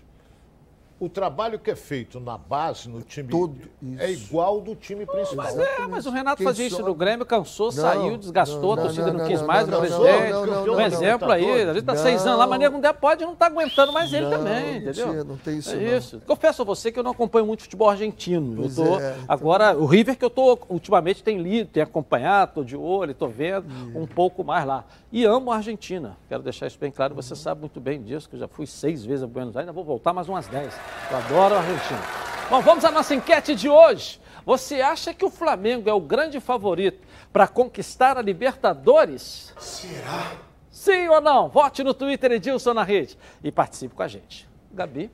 o 1.00 1.08
trabalho 1.08 1.58
que 1.58 1.70
é 1.70 1.74
feito 1.74 2.20
na 2.20 2.36
base, 2.36 2.86
no 2.86 3.00
time, 3.00 3.30
Todo 3.30 3.56
é 3.98 4.10
igual 4.10 4.60
do 4.60 4.74
time 4.74 5.06
principal. 5.06 5.46
Mas, 5.46 5.58
é, 5.58 5.86
mas 5.88 6.04
o 6.04 6.10
Renato 6.10 6.36
Quem 6.36 6.46
fazia 6.46 6.66
isso 6.66 6.82
no 6.82 6.94
Grêmio, 6.94 7.24
cansou, 7.24 7.66
não, 7.66 7.72
saiu, 7.72 8.18
desgastou, 8.18 8.76
não, 8.76 8.82
a 8.82 8.86
torcida 8.86 9.10
não, 9.10 9.20
não 9.20 9.26
quis 9.26 9.40
mais 9.40 9.66
o 9.66 9.78
presidente. 9.78 10.70
um 10.70 10.80
exemplo 10.80 11.32
aí, 11.32 11.62
a 11.62 11.66
gente 11.68 11.78
está 11.78 11.96
seis 11.96 12.26
anos 12.26 12.38
lá, 12.38 12.46
mas 12.46 12.58
nego 12.58 12.78
não 12.78 12.94
pode 12.94 13.24
não 13.24 13.32
está 13.32 13.46
aguentando 13.46 13.92
mais 13.92 14.12
ele 14.12 14.28
também, 14.28 14.76
entendeu? 14.76 15.24
Não 15.24 15.38
tem 15.38 15.58
isso. 15.58 15.74
É 15.74 15.96
isso. 15.96 16.20
Confesso 16.26 16.60
a 16.60 16.64
você 16.66 16.92
que 16.92 16.98
eu 16.98 17.02
não 17.02 17.12
acompanho 17.12 17.46
muito 17.46 17.62
futebol 17.62 17.88
argentino. 17.88 18.64
eu 18.64 18.74
tô, 18.74 19.00
é, 19.00 19.12
então... 19.12 19.24
Agora, 19.26 19.74
o 19.74 19.86
River 19.86 20.18
que 20.18 20.24
eu 20.24 20.30
tô, 20.30 20.58
ultimamente 20.68 21.22
tem 21.22 21.38
lido, 21.38 21.70
tem 21.70 21.82
acompanhado, 21.82 22.50
estou 22.50 22.64
de 22.64 22.76
olho, 22.76 23.12
estou 23.12 23.28
vendo 23.28 23.66
um 23.94 24.06
pouco 24.06 24.44
mais 24.44 24.66
lá. 24.66 24.84
E 25.10 25.24
amo 25.24 25.50
a 25.50 25.56
Argentina. 25.56 26.16
Quero 26.28 26.42
deixar 26.42 26.66
isso 26.66 26.78
bem 26.78 26.90
claro, 26.90 27.14
você 27.14 27.34
sabe 27.34 27.60
muito 27.60 27.80
bem 27.80 28.02
disso, 28.02 28.28
que 28.28 28.36
eu 28.36 28.40
já 28.40 28.48
fui 28.48 28.66
seis 28.66 29.04
vezes 29.04 29.24
a 29.24 29.26
Buenos 29.26 29.56
Aires, 29.56 29.68
ainda 29.68 29.72
vou 29.72 29.84
voltar 29.84 30.12
mais 30.12 30.28
umas 30.28 30.46
dez. 30.46 30.74
Eu 31.10 31.16
adoro 31.16 31.54
a 31.54 31.58
Argentina. 31.58 32.00
Bom, 32.48 32.60
vamos 32.60 32.84
à 32.84 32.90
nossa 32.90 33.14
enquete 33.14 33.54
de 33.54 33.68
hoje. 33.68 34.20
Você 34.44 34.80
acha 34.80 35.12
que 35.12 35.24
o 35.24 35.30
Flamengo 35.30 35.88
é 35.88 35.92
o 35.92 36.00
grande 36.00 36.40
favorito 36.40 37.06
para 37.32 37.46
conquistar 37.46 38.16
a 38.16 38.22
Libertadores? 38.22 39.54
Será? 39.58 40.32
Sim 40.70 41.08
ou 41.08 41.20
não? 41.20 41.48
Vote 41.48 41.84
no 41.84 41.92
Twitter 41.92 42.32
Edilson 42.32 42.72
na 42.74 42.82
rede 42.82 43.18
e 43.44 43.52
participe 43.52 43.94
com 43.94 44.02
a 44.02 44.08
gente. 44.08 44.48
Gabi. 44.72 45.10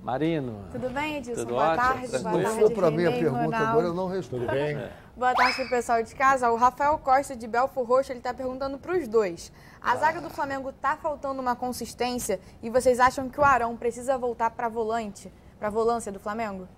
Marino. 0.00 0.64
Tudo 0.72 0.88
bem, 0.90 1.16
Edilson? 1.16 1.42
Tudo 1.42 1.54
Boa 1.54 1.68
ótimo, 1.72 1.82
tarde. 1.82 2.08
Boa 2.08 2.42
tarde, 2.42 2.60
for 2.60 2.72
para 2.72 2.90
mim 2.90 3.04
a 3.06 3.10
pergunta 3.12 3.44
Ronaldo. 3.44 3.66
agora, 3.66 3.86
eu 3.86 3.94
não 3.94 4.08
respondo. 4.08 4.44
Tudo 4.46 4.52
bem? 4.52 4.82
Boa 5.14 5.34
tarde 5.34 5.54
pro 5.56 5.68
pessoal 5.68 6.02
de 6.02 6.14
casa. 6.14 6.50
O 6.50 6.56
Rafael 6.56 6.98
Costa 6.98 7.36
de 7.36 7.46
Belfor 7.46 7.84
Roxo, 7.86 8.10
ele 8.10 8.20
tá 8.20 8.32
perguntando 8.32 8.78
pros 8.78 9.06
dois. 9.06 9.52
A 9.80 9.96
zaga 9.96 10.20
do 10.20 10.28
Flamengo 10.28 10.72
tá 10.72 10.96
faltando 10.96 11.40
uma 11.40 11.56
consistência 11.56 12.38
e 12.62 12.68
vocês 12.68 13.00
acham 13.00 13.28
que 13.30 13.40
o 13.40 13.44
Arão 13.44 13.76
precisa 13.76 14.18
voltar 14.18 14.50
pra 14.50 14.68
volante, 14.68 15.32
pra 15.58 15.70
volância 15.70 16.12
do 16.12 16.20
Flamengo? 16.20 16.68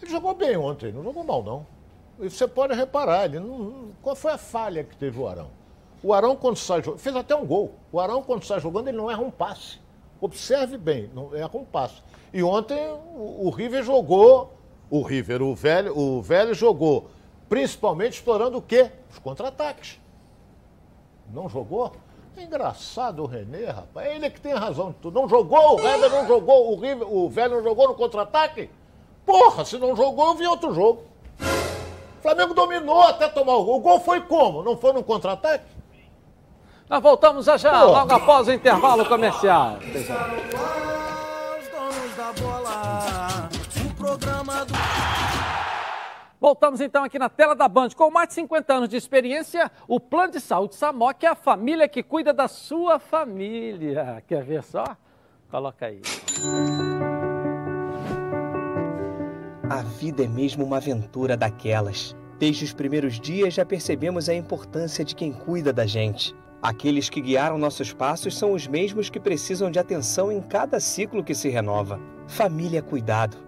Ele 0.00 0.10
jogou 0.10 0.34
bem 0.34 0.56
ontem, 0.56 0.92
não 0.92 1.02
jogou 1.02 1.24
mal, 1.24 1.42
não. 1.42 1.66
E 2.20 2.28
você 2.28 2.46
pode 2.46 2.74
reparar, 2.74 3.24
ele 3.24 3.40
não- 3.40 3.92
qual 4.02 4.14
foi 4.14 4.32
a 4.32 4.38
falha 4.38 4.84
que 4.84 4.96
teve 4.96 5.18
o 5.18 5.26
Arão? 5.26 5.48
O 6.02 6.12
Arão, 6.12 6.36
quando 6.36 6.56
sai 6.56 6.82
jogando, 6.82 7.00
fez 7.00 7.16
até 7.16 7.34
um 7.34 7.46
gol. 7.46 7.74
O 7.90 7.98
Arão, 7.98 8.22
quando 8.22 8.44
sai 8.44 8.60
jogando, 8.60 8.88
ele 8.88 8.96
não 8.96 9.10
erra 9.10 9.22
um 9.22 9.30
passe. 9.30 9.80
Observe 10.20 10.76
bem, 10.76 11.10
não 11.14 11.34
erra 11.34 11.50
um 11.54 11.64
passe. 11.64 12.02
E 12.32 12.42
ontem 12.42 12.78
o, 13.16 13.46
o 13.46 13.50
River 13.50 13.82
jogou, 13.82 14.52
o 14.90 15.02
River, 15.02 15.42
o 15.42 15.54
velho, 15.54 15.96
o 15.98 16.20
velho 16.22 16.54
jogou, 16.54 17.08
principalmente 17.48 18.14
explorando 18.14 18.58
o 18.58 18.62
quê? 18.62 18.90
Os 19.10 19.18
contra-ataques. 19.18 19.98
Não 21.32 21.48
jogou? 21.48 21.92
Engraçado 22.36 23.22
o 23.22 23.26
Renê, 23.26 23.66
rapaz. 23.66 24.06
É 24.06 24.14
ele 24.14 24.30
que 24.30 24.40
tem 24.40 24.54
razão 24.54 24.90
de 24.90 24.94
tudo. 24.96 25.20
Não 25.20 25.28
jogou, 25.28 25.80
o 25.80 25.86
Hever 25.86 26.10
não 26.10 26.26
jogou, 26.26 26.72
o, 26.72 26.80
River, 26.80 27.12
o 27.12 27.28
velho 27.28 27.56
não 27.56 27.62
jogou 27.62 27.88
no 27.88 27.94
contra-ataque? 27.94 28.70
Porra, 29.26 29.64
se 29.64 29.76
não 29.76 29.96
jogou, 29.96 30.28
eu 30.28 30.34
vi 30.34 30.46
outro 30.46 30.72
jogo. 30.72 31.02
O 31.40 32.22
Flamengo 32.22 32.54
dominou 32.54 33.02
até 33.02 33.28
tomar 33.28 33.56
o 33.56 33.64
gol. 33.64 33.76
O 33.78 33.80
gol 33.80 34.00
foi 34.00 34.20
como? 34.20 34.62
Não 34.62 34.76
foi 34.76 34.92
no 34.92 35.02
contra-ataque? 35.02 35.64
Nós 36.88 37.02
voltamos 37.02 37.44
já 37.44 37.56
já, 37.56 37.80
Pô. 37.80 37.86
logo 37.90 38.14
após 38.14 38.48
o 38.48 38.52
intervalo 38.52 39.04
comercial. 39.04 39.76
Os 39.76 40.06
donos 41.68 42.16
da 42.16 42.32
bola, 42.40 43.48
o 43.84 43.94
programa 43.94 44.64
do 44.64 44.77
Voltamos 46.40 46.80
então 46.80 47.02
aqui 47.02 47.18
na 47.18 47.28
tela 47.28 47.54
da 47.54 47.68
Band. 47.68 47.90
Com 47.96 48.10
mais 48.10 48.28
de 48.28 48.34
50 48.34 48.72
anos 48.72 48.88
de 48.88 48.96
experiência, 48.96 49.70
o 49.88 49.98
Plano 49.98 50.32
de 50.32 50.40
Saúde 50.40 50.76
Samok 50.76 51.26
é 51.26 51.28
a 51.28 51.34
família 51.34 51.88
que 51.88 52.02
cuida 52.02 52.32
da 52.32 52.46
sua 52.46 52.98
família. 52.98 54.22
Quer 54.26 54.44
ver 54.44 54.62
só? 54.62 54.84
Coloca 55.50 55.86
aí. 55.86 56.00
A 59.68 59.82
vida 59.82 60.24
é 60.24 60.28
mesmo 60.28 60.64
uma 60.64 60.76
aventura 60.76 61.36
daquelas. 61.36 62.16
Desde 62.38 62.64
os 62.64 62.72
primeiros 62.72 63.18
dias 63.18 63.54
já 63.54 63.66
percebemos 63.66 64.28
a 64.28 64.34
importância 64.34 65.04
de 65.04 65.14
quem 65.14 65.32
cuida 65.32 65.72
da 65.72 65.86
gente. 65.86 66.34
Aqueles 66.62 67.10
que 67.10 67.20
guiaram 67.20 67.58
nossos 67.58 67.92
passos 67.92 68.36
são 68.36 68.52
os 68.52 68.66
mesmos 68.66 69.10
que 69.10 69.18
precisam 69.18 69.70
de 69.70 69.78
atenção 69.78 70.30
em 70.30 70.40
cada 70.40 70.78
ciclo 70.78 71.24
que 71.24 71.34
se 71.34 71.48
renova. 71.48 72.00
Família 72.26 72.78
é 72.78 72.82
cuidado. 72.82 73.47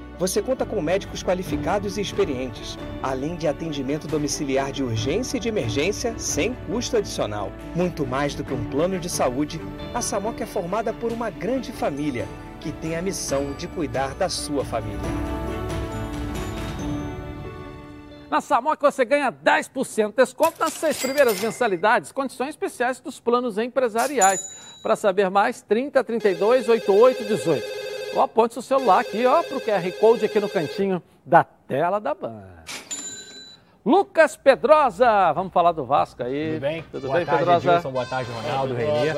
você 0.21 0.39
conta 0.39 0.67
com 0.67 0.79
médicos 0.79 1.23
qualificados 1.23 1.97
e 1.97 2.01
experientes, 2.01 2.77
além 3.01 3.35
de 3.35 3.47
atendimento 3.47 4.07
domiciliar 4.07 4.71
de 4.71 4.83
urgência 4.83 5.37
e 5.37 5.39
de 5.39 5.49
emergência 5.49 6.13
sem 6.19 6.53
custo 6.67 6.95
adicional. 6.95 7.51
Muito 7.73 8.05
mais 8.05 8.35
do 8.35 8.43
que 8.43 8.53
um 8.53 8.69
plano 8.69 8.99
de 8.99 9.09
saúde, 9.09 9.59
a 9.95 9.99
Samok 9.99 10.43
é 10.43 10.45
formada 10.45 10.93
por 10.93 11.11
uma 11.11 11.31
grande 11.31 11.71
família 11.71 12.27
que 12.59 12.71
tem 12.71 12.95
a 12.95 13.01
missão 13.01 13.53
de 13.53 13.67
cuidar 13.67 14.13
da 14.13 14.29
sua 14.29 14.63
família. 14.63 14.99
Na 18.29 18.41
Samok 18.41 18.79
você 18.79 19.03
ganha 19.03 19.31
10% 19.31 20.09
de 20.09 20.17
desconto 20.17 20.59
nas 20.59 20.73
seis 20.73 21.01
primeiras 21.01 21.41
mensalidades, 21.41 22.11
condições 22.11 22.49
especiais 22.49 22.99
dos 22.99 23.19
planos 23.19 23.57
empresariais. 23.57 24.39
Para 24.83 24.95
saber 24.95 25.31
mais, 25.31 25.63
30 25.63 26.03
32 26.03 26.69
88 26.69 27.23
18. 27.23 27.90
Ou 28.13 28.21
aponte 28.21 28.53
seu 28.53 28.61
celular 28.61 28.99
aqui, 28.99 29.25
ó, 29.25 29.41
para 29.41 29.57
o 29.57 29.61
QR 29.61 29.91
Code 29.99 30.25
aqui 30.25 30.39
no 30.39 30.49
cantinho 30.49 31.01
da 31.25 31.43
tela 31.43 31.99
da 31.99 32.13
Band. 32.13 32.43
Lucas 33.85 34.35
Pedrosa, 34.35 35.31
vamos 35.31 35.53
falar 35.53 35.71
do 35.71 35.85
Vasco 35.85 36.21
aí. 36.21 36.53
Tudo 36.53 36.61
bem? 36.61 36.83
Tudo 36.91 37.07
Boa 37.07 37.17
bem, 37.17 37.25
tarde, 37.25 37.39
Pedrosa? 37.39 37.71
Edilson. 37.71 37.91
Boa 37.91 38.05
tarde, 38.05 38.31
Ronaldo, 38.31 38.73
Renê. 38.73 39.13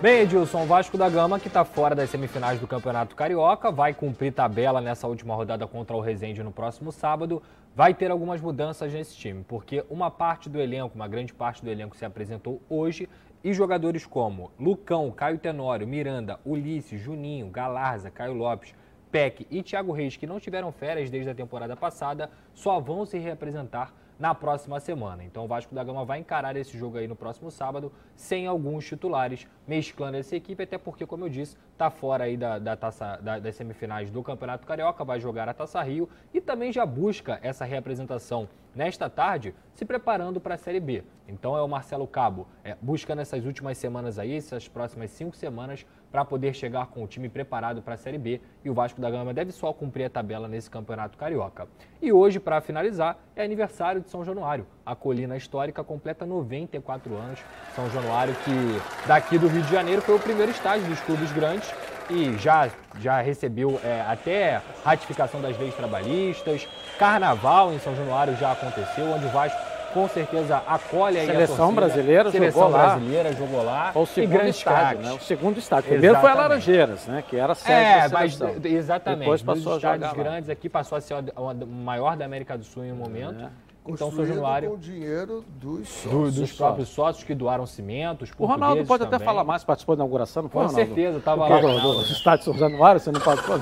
Bem, 0.00 0.20
Edilson, 0.20 0.62
o 0.62 0.66
Vasco 0.66 0.96
da 0.96 1.08
Gama, 1.08 1.40
que 1.40 1.48
está 1.48 1.64
fora 1.64 1.94
das 1.94 2.10
semifinais 2.10 2.60
do 2.60 2.68
Campeonato 2.68 3.16
Carioca, 3.16 3.72
vai 3.72 3.92
cumprir 3.94 4.32
tabela 4.32 4.80
nessa 4.80 5.08
última 5.08 5.34
rodada 5.34 5.66
contra 5.66 5.96
o 5.96 6.00
Resende 6.00 6.42
no 6.42 6.52
próximo 6.52 6.92
sábado. 6.92 7.42
Vai 7.74 7.94
ter 7.94 8.10
algumas 8.10 8.40
mudanças 8.40 8.92
nesse 8.92 9.16
time, 9.16 9.42
porque 9.48 9.84
uma 9.88 10.10
parte 10.10 10.48
do 10.48 10.60
elenco, 10.60 10.94
uma 10.94 11.08
grande 11.08 11.32
parte 11.32 11.64
do 11.64 11.70
elenco 11.70 11.96
se 11.96 12.04
apresentou 12.04 12.60
hoje 12.68 13.08
e 13.42 13.52
jogadores 13.52 14.04
como 14.06 14.50
Lucão, 14.58 15.10
Caio 15.10 15.38
Tenório, 15.38 15.86
Miranda, 15.86 16.38
Ulisses, 16.44 17.00
Juninho, 17.00 17.48
Galarza, 17.48 18.10
Caio 18.10 18.32
Lopes, 18.34 18.74
Peck 19.10 19.46
e 19.50 19.62
Thiago 19.62 19.92
Reis, 19.92 20.16
que 20.16 20.26
não 20.26 20.38
tiveram 20.40 20.70
férias 20.70 21.08
desde 21.08 21.30
a 21.30 21.34
temporada 21.34 21.74
passada, 21.76 22.30
só 22.52 22.78
vão 22.78 23.06
se 23.06 23.16
reapresentar 23.18 23.92
na 24.18 24.34
próxima 24.34 24.80
semana. 24.80 25.22
Então 25.22 25.44
o 25.44 25.48
Vasco 25.48 25.72
da 25.74 25.84
Gama 25.84 26.04
vai 26.04 26.18
encarar 26.18 26.56
esse 26.56 26.76
jogo 26.76 26.98
aí 26.98 27.06
no 27.06 27.14
próximo 27.14 27.50
sábado, 27.52 27.92
sem 28.16 28.48
alguns 28.48 28.84
titulares, 28.84 29.46
mesclando 29.66 30.16
essa 30.16 30.34
equipe, 30.34 30.60
até 30.62 30.76
porque, 30.76 31.06
como 31.06 31.24
eu 31.24 31.28
disse, 31.28 31.56
tá 31.76 31.88
fora 31.88 32.24
aí 32.24 32.36
da, 32.36 32.58
da 32.58 32.76
taça, 32.76 33.16
da- 33.22 33.38
das 33.38 33.54
semifinais 33.54 34.10
do 34.10 34.20
Campeonato 34.22 34.66
Carioca, 34.66 35.04
vai 35.04 35.20
jogar 35.20 35.48
a 35.48 35.54
Taça 35.54 35.80
Rio 35.82 36.08
e 36.34 36.40
também 36.40 36.72
já 36.72 36.84
busca 36.84 37.38
essa 37.42 37.64
reapresentação 37.64 38.48
nesta 38.78 39.10
tarde, 39.10 39.56
se 39.74 39.84
preparando 39.84 40.40
para 40.40 40.54
a 40.54 40.56
Série 40.56 40.78
B. 40.78 41.02
Então 41.26 41.56
é 41.56 41.60
o 41.60 41.68
Marcelo 41.68 42.06
Cabo 42.06 42.46
é, 42.62 42.76
buscando 42.80 43.20
essas 43.20 43.44
últimas 43.44 43.76
semanas 43.76 44.20
aí, 44.20 44.36
essas 44.36 44.68
próximas 44.68 45.10
cinco 45.10 45.34
semanas, 45.34 45.84
para 46.12 46.24
poder 46.24 46.54
chegar 46.54 46.86
com 46.86 47.02
o 47.02 47.06
time 47.08 47.28
preparado 47.28 47.82
para 47.82 47.94
a 47.94 47.96
Série 47.96 48.18
B 48.18 48.40
e 48.64 48.70
o 48.70 48.74
Vasco 48.74 49.00
da 49.00 49.10
Gama 49.10 49.34
deve 49.34 49.50
só 49.50 49.72
cumprir 49.72 50.04
a 50.04 50.10
tabela 50.10 50.46
nesse 50.46 50.70
Campeonato 50.70 51.18
Carioca. 51.18 51.66
E 52.00 52.12
hoje, 52.12 52.38
para 52.38 52.60
finalizar, 52.60 53.18
é 53.34 53.42
aniversário 53.42 54.00
de 54.00 54.08
São 54.08 54.24
Januário. 54.24 54.64
A 54.86 54.94
colina 54.94 55.36
histórica 55.36 55.82
completa 55.82 56.24
94 56.24 57.16
anos. 57.16 57.40
São 57.74 57.90
Januário 57.90 58.34
que 58.44 59.08
daqui 59.08 59.38
do 59.38 59.48
Rio 59.48 59.62
de 59.62 59.72
Janeiro 59.72 60.00
foi 60.00 60.14
o 60.14 60.20
primeiro 60.20 60.52
estádio 60.52 60.86
dos 60.86 61.00
clubes 61.00 61.32
grandes 61.32 61.68
e 62.10 62.36
já, 62.38 62.68
já 63.00 63.20
recebeu 63.20 63.80
é, 63.84 64.02
até 64.08 64.60
ratificação 64.84 65.40
das 65.40 65.58
leis 65.58 65.74
trabalhistas. 65.74 66.66
Carnaval 66.98 67.72
em 67.72 67.78
São 67.78 67.94
Januário 67.94 68.36
já 68.36 68.52
aconteceu, 68.52 69.06
onde 69.10 69.26
o 69.26 69.28
Vasco 69.30 69.58
com 69.94 70.06
certeza 70.08 70.62
acolhe 70.66 71.18
aí 71.18 71.28
a 71.30 71.32
Seleção 71.32 71.56
torcida. 71.56 71.80
brasileira 71.80 72.30
Seleção 72.30 72.62
jogou 72.64 72.76
lá. 72.76 72.86
brasileira 72.88 73.32
jogou 73.32 73.64
lá. 73.64 73.92
Foi 73.92 74.02
o 74.02 74.04
e 74.04 74.06
segundo 74.08 74.32
grandes 74.32 74.56
estádio, 74.56 74.98
né? 75.02 75.12
O 75.12 75.20
segundo 75.20 75.58
estádio. 75.58 75.88
Primeiro 75.90 76.20
foi 76.20 76.30
a. 76.30 76.34
Laranjeiras, 76.34 77.06
né? 77.06 77.24
Que 77.26 77.36
era 77.36 77.52
a 77.52 77.54
sede 77.54 77.72
É, 77.72 78.08
da 78.08 78.18
mas 78.18 78.34
seleção. 78.34 78.60
d- 78.60 78.68
exatamente. 78.68 79.20
Depois 79.20 79.42
Dos 79.42 79.54
passou 79.56 79.72
a 79.72 79.76
estádios 79.76 80.10
jogar 80.10 80.22
lá. 80.22 80.28
grandes 80.30 80.50
aqui 80.50 80.68
passou 80.68 80.98
a 80.98 81.00
ser 81.00 81.14
o 81.14 81.18
o 81.42 81.66
maior 81.66 82.16
da 82.16 82.24
América 82.26 82.58
do 82.58 82.64
Sul 82.64 82.84
em 82.84 82.92
um 82.92 82.96
momento. 82.96 83.44
É. 83.44 83.48
Então, 83.88 84.08
Construído 84.08 84.34
Januário, 84.34 84.68
com 84.70 84.76
o 84.76 84.78
dinheiro 84.78 85.42
dos 85.58 85.78
do- 85.78 85.84
sócios. 85.86 86.34
dos 86.34 86.52
próprios 86.52 86.88
sócios 86.90 87.24
que 87.24 87.34
doaram 87.34 87.64
cimentos, 87.66 88.30
O 88.38 88.44
Ronaldo 88.44 88.84
pode 88.84 89.02
até 89.02 89.12
também. 89.12 89.24
falar 89.24 89.44
mais, 89.44 89.64
participou 89.64 89.96
da 89.96 90.00
inauguração, 90.04 90.42
não 90.42 90.50
foi, 90.50 90.62
Com 90.62 90.68
Ronaldo? 90.68 90.86
certeza, 90.94 91.18
estava 91.18 91.44
O 91.46 91.48
lá. 91.48 91.60
do, 91.60 91.80
do, 91.80 91.94
do 91.94 92.02
estádio 92.12 92.44
São 92.44 92.54
Januário, 92.54 93.00
você 93.00 93.10
não 93.10 93.20
participou? 93.20 93.58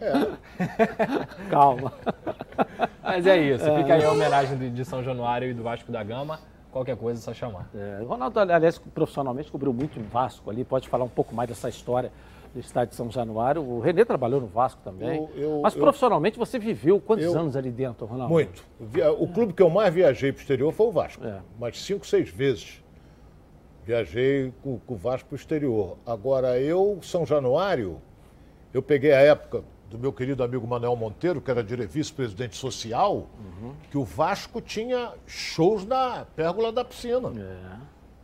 Calma. 1.48 1.92
Mas 3.02 3.26
é 3.26 3.36
isso, 3.38 3.64
fica 3.76 3.94
aí 3.94 4.04
a 4.04 4.10
homenagem 4.10 4.58
de, 4.58 4.70
de 4.70 4.84
São 4.84 5.02
Januário 5.02 5.48
e 5.50 5.54
do 5.54 5.62
Vasco 5.62 5.90
da 5.92 6.02
Gama. 6.02 6.40
Qualquer 6.72 6.96
coisa 6.96 7.20
é 7.20 7.22
só 7.22 7.32
chamar. 7.32 7.68
É, 7.72 8.00
o 8.02 8.06
Ronaldo, 8.06 8.38
aliás, 8.40 8.78
profissionalmente 8.78 9.50
cobriu 9.50 9.72
muito 9.72 9.98
em 9.98 10.02
Vasco 10.02 10.50
ali, 10.50 10.64
pode 10.64 10.88
falar 10.88 11.04
um 11.04 11.08
pouco 11.08 11.32
mais 11.34 11.48
dessa 11.48 11.68
história 11.68 12.10
do 12.54 12.60
estádio 12.60 12.90
de 12.90 12.94
São 12.96 13.10
Januário. 13.10 13.60
O 13.62 13.80
Renê 13.80 14.04
trabalhou 14.04 14.40
no 14.40 14.46
Vasco 14.46 14.80
também. 14.84 15.18
Eu- 15.18 15.30
eu- 15.36 15.60
Mas 15.60 15.74
eu- 15.74 15.80
profissionalmente 15.82 16.38
você 16.38 16.58
viveu 16.58 17.00
quantos 17.00 17.24
Eu- 17.26 17.36
anos 17.38 17.56
ali 17.56 17.70
dentro, 17.70 18.06
Ronaldo? 18.06 18.32
Muito. 18.32 18.64
O 19.18 19.26
clube 19.26 19.52
que 19.52 19.60
eu 19.62 19.68
mais 19.68 19.92
viajei 19.92 20.30
para 20.32 20.38
o 20.38 20.42
exterior 20.42 20.72
foi 20.72 20.86
o 20.86 20.92
Vasco. 20.92 21.26
É. 21.26 21.40
Mais 21.58 21.80
cinco, 21.82 22.06
seis 22.06 22.28
vezes. 22.30 22.82
Viajei 23.84 24.52
com, 24.62 24.78
com 24.78 24.94
o 24.94 24.96
Vasco 24.96 25.28
para 25.28 25.34
o 25.34 25.36
exterior. 25.36 25.98
Agora, 26.06 26.58
eu, 26.58 26.98
São 27.02 27.26
Januário, 27.26 28.00
eu 28.72 28.80
peguei 28.82 29.12
a 29.12 29.20
época 29.20 29.62
do 29.90 29.98
meu 29.98 30.12
querido 30.12 30.42
amigo 30.42 30.66
Manuel 30.66 30.96
Monteiro, 30.96 31.40
que 31.40 31.50
era 31.50 31.62
vice-presidente 31.62 32.56
social, 32.56 33.26
que 33.90 33.98
o 33.98 34.04
Vasco 34.04 34.60
tinha 34.60 35.12
shows 35.26 35.84
na 35.84 36.24
pérgola 36.34 36.72
da 36.72 36.84
piscina. 36.84 37.30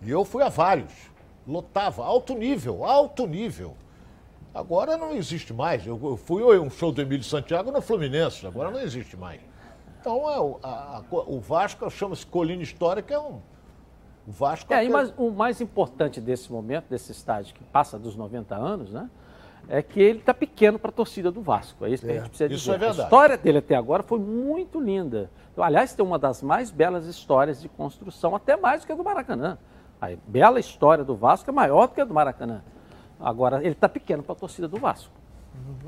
E 0.03 0.11
eu 0.11 0.25
fui 0.25 0.43
a 0.43 0.49
vários. 0.49 1.11
Lotava, 1.47 2.05
alto 2.05 2.35
nível, 2.35 2.85
alto 2.85 3.27
nível. 3.27 3.75
Agora 4.55 4.97
não 4.97 5.13
existe 5.13 5.53
mais. 5.53 5.87
Eu, 5.87 5.99
eu 6.03 6.17
fui 6.17 6.43
a 6.43 6.61
um 6.61 6.71
show 6.71 6.91
do 6.91 7.01
Emílio 7.01 7.25
Santiago 7.25 7.71
no 7.71 7.81
Fluminense, 7.81 8.47
agora 8.47 8.71
não 8.71 8.81
existe 8.81 9.17
mais. 9.17 9.41
Então 10.01 10.29
é, 10.31 10.41
o, 10.41 10.59
a- 10.63 10.99
a- 10.99 11.05
o 11.11 11.39
Vasco 11.41 11.89
chama-se 11.91 12.27
Colina 12.27 12.63
Histórica, 12.63 13.15
é 13.15 13.19
um. 13.19 13.41
O 14.27 14.33
Vasco 14.33 14.73
É, 14.73 14.77
aquele- 14.79 14.93
mas 14.93 15.13
o 15.17 15.31
mais 15.31 15.61
importante 15.61 16.21
desse 16.21 16.51
momento, 16.51 16.87
desse 16.91 17.13
estádio 17.13 17.55
que 17.55 17.63
passa 17.65 17.99
dos 17.99 18.17
90 18.17 18.55
anos, 18.57 18.91
né? 18.91 19.09
É 19.69 19.83
que 19.83 20.01
ele 20.01 20.19
está 20.19 20.35
pequeno 20.35 20.79
para 20.79 20.89
a 20.91 20.93
torcida 20.93 21.31
do 21.31 21.43
Vasco. 21.43 21.85
É 21.85 21.91
isso 21.91 22.05
que 22.05 22.11
a 22.11 22.15
É, 22.15 22.19
gente 22.19 22.29
precisa 22.31 22.53
isso 22.53 22.57
dizer. 22.65 22.75
é 22.75 22.79
verdade. 22.79 23.01
A 23.03 23.05
história 23.05 23.37
dele 23.37 23.59
até 23.59 23.77
agora 23.77 24.03
foi 24.03 24.19
muito 24.19 24.81
linda. 24.81 25.31
Então, 25.53 25.63
aliás, 25.63 25.95
tem 25.95 26.05
uma 26.05 26.19
das 26.19 26.43
mais 26.43 26.71
belas 26.73 27.07
histórias 27.07 27.61
de 27.61 27.69
construção, 27.69 28.35
até 28.35 28.57
mais 28.57 28.81
do 28.81 28.87
que 28.87 28.93
a 28.93 28.97
do 28.97 29.05
Maracanã. 29.05 29.59
A 30.01 30.09
bela 30.27 30.59
história 30.59 31.05
do 31.05 31.15
Vasco 31.15 31.49
é 31.49 31.53
maior 31.53 31.87
do 31.87 31.95
que 31.95 32.01
a 32.01 32.05
do 32.05 32.15
Maracanã. 32.15 32.63
Agora, 33.21 33.59
ele 33.59 33.73
está 33.73 33.89
pequeno 33.89 34.23
para 34.23 34.33
a 34.33 34.37
torcida 34.37 34.67
do 34.67 34.79
Vasco. 34.79 35.13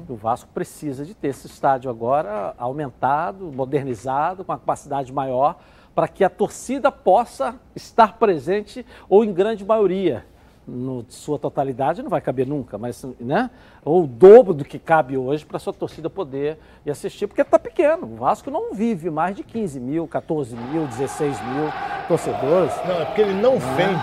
O 0.08 0.14
Vasco 0.16 0.50
precisa 0.52 1.04
de 1.04 1.14
ter 1.14 1.28
esse 1.28 1.46
estádio 1.46 1.90
agora 1.90 2.54
aumentado, 2.58 3.50
modernizado, 3.52 4.44
com 4.44 4.52
uma 4.52 4.58
capacidade 4.58 5.12
maior, 5.12 5.58
para 5.94 6.08
que 6.08 6.24
a 6.24 6.30
torcida 6.30 6.90
possa 6.90 7.54
estar 7.74 8.18
presente 8.18 8.84
ou 9.08 9.24
em 9.24 9.32
grande 9.32 9.64
maioria. 9.64 10.26
No 10.64 11.04
sua 11.08 11.40
totalidade 11.40 12.02
não 12.04 12.08
vai 12.08 12.20
caber 12.20 12.46
nunca, 12.46 12.78
mas 12.78 13.04
né? 13.18 13.50
ou 13.84 14.04
o 14.04 14.06
dobro 14.06 14.54
do 14.54 14.64
que 14.64 14.78
cabe 14.78 15.16
hoje 15.16 15.44
para 15.44 15.56
a 15.56 15.60
sua 15.60 15.72
torcida 15.72 16.08
poder 16.08 16.56
ir 16.86 16.90
assistir, 16.92 17.26
porque 17.26 17.42
está 17.42 17.58
pequeno. 17.58 18.04
O 18.06 18.14
Vasco 18.14 18.48
não 18.48 18.72
vive 18.72 19.10
mais 19.10 19.34
de 19.34 19.42
15 19.42 19.80
mil, 19.80 20.06
14 20.06 20.54
mil, 20.54 20.86
16 20.86 21.36
mil 21.40 21.66
torcedores. 22.06 22.72
Não, 22.86 23.00
é 23.02 23.04
porque 23.06 23.22
ele 23.22 23.34
não 23.34 23.58
vende. 23.58 24.00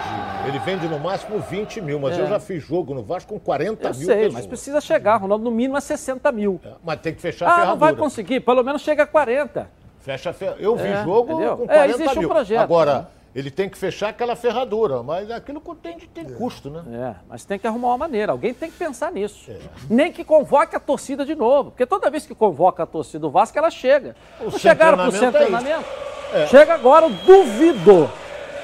Ele 0.47 0.59
vende 0.59 0.85
no 0.89 0.99
máximo 0.99 1.39
20 1.39 1.79
mil, 1.79 1.97
mas 1.97 2.17
É. 2.17 2.21
eu 2.23 2.27
já 2.27 2.41
fiz 2.41 2.61
jogo 2.61 2.93
no 2.93 3.03
Vasco 3.03 3.31
com 3.33 3.39
40 3.39 3.87
Eu 3.87 3.93
mil 3.95 4.05
sei, 4.05 4.15
pessoas. 4.15 4.33
mas 4.33 4.45
precisa 4.45 4.81
chegar, 4.81 5.15
Ronaldo, 5.15 5.45
no 5.45 5.51
mínimo 5.51 5.77
a 5.77 5.81
60 5.81 6.29
mil. 6.31 6.59
É, 6.65 6.73
Mas 6.83 6.99
tem 6.99 7.13
que 7.13 7.21
fechar 7.21 7.45
a 7.45 7.47
Ah, 7.47 7.51
ferradura. 7.55 7.71
não 7.71 7.79
vai 7.79 7.95
conseguir, 7.95 8.41
pelo 8.41 8.63
menos 8.63 8.81
chega 8.81 9.03
a 9.03 9.07
40. 9.07 9.69
Fecha 9.99 10.29
a 10.31 10.33
fer... 10.33 10.55
Eu 10.59 10.75
vi 10.75 10.87
É, 10.87 11.03
jogo 11.05 11.33
entendeu? 11.33 11.57
com 11.57 11.63
É, 11.63 11.67
40 11.67 11.95
existe 11.95 12.17
um 12.17 12.21
mil. 12.21 12.29
projeto, 12.29 12.61
Agora, 12.61 12.93
né? 12.99 13.07
Ele 13.33 13.51
tem 13.51 13.69
que 13.69 13.77
fechar 13.77 14.09
aquela 14.09 14.35
ferradura, 14.35 15.03
mas 15.03 15.29
aquilo 15.29 15.61
tem, 15.75 15.99
tem 15.99 16.25
custo, 16.25 16.69
né? 16.69 16.83
É, 16.91 17.15
mas 17.27 17.45
tem 17.45 17.59
que 17.59 17.67
arrumar 17.67 17.89
uma 17.89 17.97
maneira. 17.99 18.31
Alguém 18.31 18.53
tem 18.53 18.71
que 18.71 18.77
pensar 18.77 19.11
nisso. 19.11 19.51
É. 19.51 19.59
Nem 19.89 20.11
que 20.11 20.23
convoque 20.23 20.75
a 20.75 20.79
torcida 20.79 21.25
de 21.25 21.35
novo. 21.35 21.71
Porque 21.71 21.85
toda 21.85 22.09
vez 22.09 22.25
que 22.25 22.33
convoca 22.33 22.83
a 22.83 22.85
torcida 22.85 23.19
do 23.19 23.29
Vasco, 23.29 23.57
ela 23.57 23.69
chega. 23.69 24.15
O 24.39 24.45
Não 24.45 24.51
chegaram 24.51 24.97
para 24.97 25.09
o 25.09 25.11
centro 25.11 25.27
de 25.27 25.37
centro 25.37 25.39
de 25.39 25.45
treinamento 25.45 25.85
treinamento? 26.31 26.49
Chega 26.49 26.73
agora, 26.73 27.05
eu 27.05 27.09
duvido. 27.25 28.09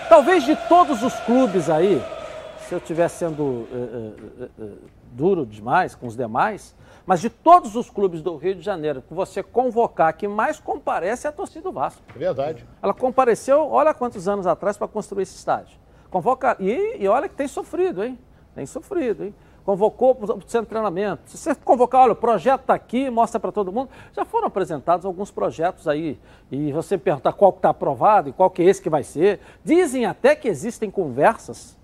Talvez 0.07 0.43
de 0.43 0.55
todos 0.67 1.01
os 1.01 1.13
clubes 1.21 1.69
aí, 1.69 2.01
se 2.67 2.73
eu 2.73 2.77
estiver 2.77 3.07
sendo 3.07 3.67
eh, 3.71 4.43
eh, 4.43 4.49
eh, 4.59 4.69
duro 5.11 5.45
demais 5.45 5.95
com 5.95 6.05
os 6.07 6.15
demais, 6.15 6.75
mas 7.05 7.21
de 7.21 7.29
todos 7.29 7.75
os 7.75 7.89
clubes 7.89 8.21
do 8.21 8.35
Rio 8.35 8.55
de 8.55 8.61
Janeiro, 8.61 9.01
que 9.01 9.13
você 9.13 9.43
convocar, 9.43 10.13
que 10.13 10.27
mais 10.27 10.59
comparece 10.59 11.27
é 11.27 11.29
a 11.29 11.33
torcida 11.33 11.61
do 11.61 11.71
Vasco. 11.71 12.01
É 12.15 12.19
verdade. 12.19 12.65
Ela 12.81 12.93
compareceu, 12.93 13.69
olha 13.69 13.93
quantos 13.93 14.27
anos 14.27 14.47
atrás, 14.47 14.77
para 14.77 14.87
construir 14.87 15.23
esse 15.23 15.35
estádio. 15.35 15.77
Convoca, 16.09 16.55
e, 16.59 16.97
e 16.99 17.07
olha 17.07 17.29
que 17.29 17.35
tem 17.35 17.47
sofrido, 17.47 18.03
hein? 18.03 18.17
Tem 18.55 18.65
sofrido, 18.65 19.25
hein? 19.25 19.35
Convocou 19.65 20.13
para 20.13 20.35
o 20.35 20.41
centro 20.41 20.61
de 20.61 20.69
treinamento. 20.69 21.23
Se 21.25 21.37
você 21.37 21.55
convocar, 21.55 22.03
olha, 22.03 22.13
o 22.13 22.15
projeto 22.15 22.61
está 22.61 22.75
aqui, 22.75 23.09
mostra 23.09 23.39
para 23.39 23.51
todo 23.51 23.71
mundo. 23.71 23.89
Já 24.13 24.23
foram 24.23 24.47
apresentados 24.47 25.05
alguns 25.05 25.31
projetos 25.31 25.87
aí. 25.87 26.19
E 26.51 26.71
você 26.71 26.99
perguntar 26.99 27.33
qual 27.33 27.51
que 27.51 27.57
está 27.57 27.69
aprovado 27.69 28.29
e 28.29 28.31
qual 28.31 28.49
que 28.49 28.61
é 28.61 28.65
esse 28.65 28.79
que 28.79 28.91
vai 28.91 29.03
ser. 29.03 29.39
Dizem 29.63 30.05
até 30.05 30.35
que 30.35 30.47
existem 30.47 30.91
conversas 30.91 31.75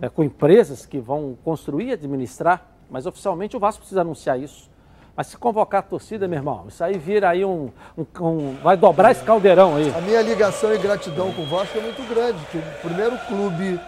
eh, 0.00 0.08
com 0.08 0.22
empresas 0.22 0.86
que 0.86 1.00
vão 1.00 1.36
construir 1.44 1.88
e 1.88 1.92
administrar, 1.92 2.73
mas 2.90 3.06
oficialmente 3.06 3.56
o 3.56 3.60
Vasco 3.60 3.80
precisa 3.80 4.00
anunciar 4.02 4.38
isso. 4.38 4.70
Mas 5.16 5.28
se 5.28 5.36
convocar 5.36 5.78
a 5.78 5.82
torcida, 5.82 6.26
meu 6.26 6.38
irmão, 6.38 6.64
isso 6.68 6.82
aí 6.82 6.98
vira 6.98 7.28
aí 7.30 7.44
um. 7.44 7.70
um- 7.96 8.06
um- 8.20 8.54
vai 8.62 8.76
dobrar 8.76 9.12
esse 9.12 9.22
caldeirão 9.22 9.76
aí. 9.76 9.92
A 9.94 10.00
minha 10.00 10.20
ligação 10.22 10.74
e 10.74 10.78
gratidão 10.78 11.32
com 11.32 11.42
o 11.42 11.46
Vasco 11.46 11.78
é 11.78 11.80
muito 11.80 12.02
grande. 12.08 12.38
que 12.46 12.58
o 12.58 12.62
primeiro 12.82 13.16
clube 13.28 13.80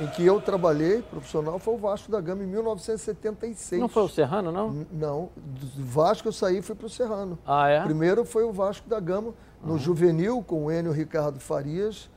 em 0.00 0.06
que 0.08 0.26
eu 0.26 0.40
trabalhei, 0.40 1.00
profissional, 1.02 1.58
foi 1.58 1.72
o 1.74 1.78
Vasco 1.78 2.10
da 2.10 2.20
Gama 2.20 2.42
em 2.42 2.46
1976. 2.46 3.80
Não 3.80 3.88
foi 3.88 4.02
o 4.02 4.08
Serrano, 4.08 4.50
não? 4.52 4.70
N- 4.72 4.86
Não, 4.92 5.28
do 5.36 5.66
Vasco 5.84 6.28
eu 6.28 6.32
saí 6.32 6.58
e 6.58 6.62
fui 6.62 6.74
para 6.74 6.86
o 6.86 6.90
Serrano. 6.90 7.38
Ah, 7.46 7.68
é? 7.68 7.80
Primeiro 7.82 8.24
foi 8.24 8.44
o 8.44 8.52
Vasco 8.52 8.88
da 8.88 9.00
Gama, 9.00 9.32
no 9.62 9.78
Juvenil, 9.78 10.44
com 10.46 10.66
o 10.66 10.70
Enio 10.72 10.92
Ricardo 10.92 11.40
Farias. 11.40 12.10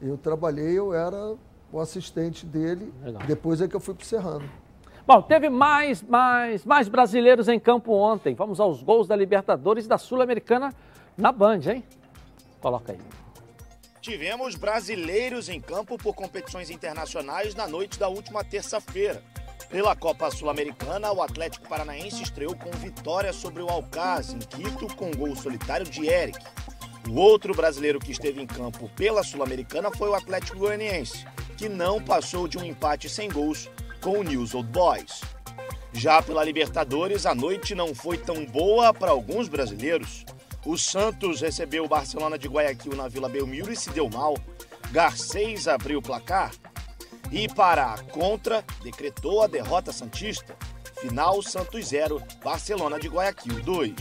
Eu 0.00 0.16
trabalhei, 0.16 0.78
eu 0.78 0.94
era 0.94 1.34
o 1.72 1.78
assistente 1.80 2.46
dele. 2.46 2.90
Legal. 3.04 3.20
Depois 3.26 3.60
é 3.60 3.68
que 3.68 3.74
eu 3.76 3.80
fui 3.80 3.92
para 3.94 4.02
o 4.04 4.06
Serrano. 4.06 4.48
Bom, 5.06 5.20
teve 5.20 5.50
mais, 5.50 6.02
mais, 6.02 6.64
mais 6.64 6.88
brasileiros 6.88 7.46
em 7.46 7.60
campo 7.60 7.92
ontem. 7.92 8.34
Vamos 8.34 8.58
aos 8.58 8.82
gols 8.82 9.06
da 9.06 9.14
Libertadores 9.14 9.84
e 9.84 9.88
da 9.88 9.98
Sul-Americana 9.98 10.72
na 11.16 11.30
Band, 11.30 11.60
hein? 11.66 11.84
Coloca 12.58 12.92
aí. 12.92 12.98
Tivemos 14.00 14.54
brasileiros 14.54 15.50
em 15.50 15.60
campo 15.60 15.98
por 15.98 16.14
competições 16.14 16.70
internacionais 16.70 17.54
na 17.54 17.68
noite 17.68 17.98
da 17.98 18.08
última 18.08 18.42
terça-feira. 18.42 19.22
Pela 19.68 19.94
Copa 19.94 20.30
Sul-Americana, 20.30 21.12
o 21.12 21.22
Atlético 21.22 21.68
Paranaense 21.68 22.22
estreou 22.22 22.56
com 22.56 22.70
vitória 22.70 23.32
sobre 23.32 23.62
o 23.62 23.68
Alcaz, 23.68 24.32
em 24.32 24.38
Quito, 24.38 24.94
com 24.96 25.10
gol 25.10 25.36
solitário 25.36 25.84
de 25.84 26.06
Eric. 26.06 26.38
O 27.10 27.14
outro 27.16 27.54
brasileiro 27.54 27.98
que 27.98 28.12
esteve 28.12 28.40
em 28.40 28.46
campo 28.46 28.88
pela 28.96 29.22
Sul-Americana 29.22 29.90
foi 29.90 30.08
o 30.08 30.14
Atlético 30.14 30.58
Goianiense, 30.58 31.26
que 31.58 31.68
não 31.68 32.02
passou 32.02 32.48
de 32.48 32.56
um 32.56 32.64
empate 32.64 33.08
sem 33.08 33.30
gols 33.30 33.70
com 34.04 34.18
o 34.18 34.22
News 34.22 34.54
Old 34.54 34.68
Boys. 34.68 35.22
Já 35.90 36.20
pela 36.20 36.44
Libertadores, 36.44 37.24
a 37.24 37.34
noite 37.34 37.74
não 37.74 37.94
foi 37.94 38.18
tão 38.18 38.44
boa 38.44 38.92
para 38.92 39.10
alguns 39.10 39.48
brasileiros. 39.48 40.26
O 40.66 40.76
Santos 40.76 41.40
recebeu 41.40 41.86
o 41.86 41.88
Barcelona 41.88 42.38
de 42.38 42.46
Guayaquil 42.46 42.94
na 42.94 43.08
Vila 43.08 43.30
Belmiro 43.30 43.72
e 43.72 43.76
se 43.76 43.88
deu 43.88 44.10
mal. 44.10 44.36
Garcês 44.90 45.66
abriu 45.66 46.00
o 46.00 46.02
placar. 46.02 46.52
E 47.32 47.48
para 47.48 47.94
a 47.94 48.02
contra, 48.02 48.62
decretou 48.82 49.40
a 49.40 49.46
derrota 49.46 49.90
Santista. 49.90 50.54
Final 51.00 51.42
Santos 51.42 51.86
0, 51.86 52.22
Barcelona 52.44 53.00
de 53.00 53.08
Guayaquil 53.08 53.62
2. 53.62 53.94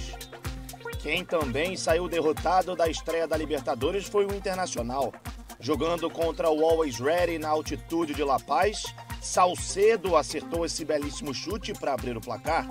Quem 1.02 1.24
também 1.24 1.78
saiu 1.78 2.10
derrotado 2.10 2.76
da 2.76 2.89
estreia 2.89 3.26
da 3.26 3.38
Libertadores 3.38 4.06
foi 4.06 4.26
o 4.26 4.36
Internacional. 4.36 5.13
Jogando 5.62 6.10
contra 6.10 6.50
o 6.50 6.62
Always 6.66 7.00
Ready 7.00 7.39
na 7.39 7.48
altitude 7.48 8.13
de 8.13 8.22
La 8.22 8.38
Paz, 8.38 8.84
Salcedo 9.23 10.17
acertou 10.17 10.65
esse 10.65 10.83
belíssimo 10.83 11.33
chute 11.33 11.71
para 11.71 11.93
abrir 11.93 12.17
o 12.17 12.19
placar. 12.19 12.67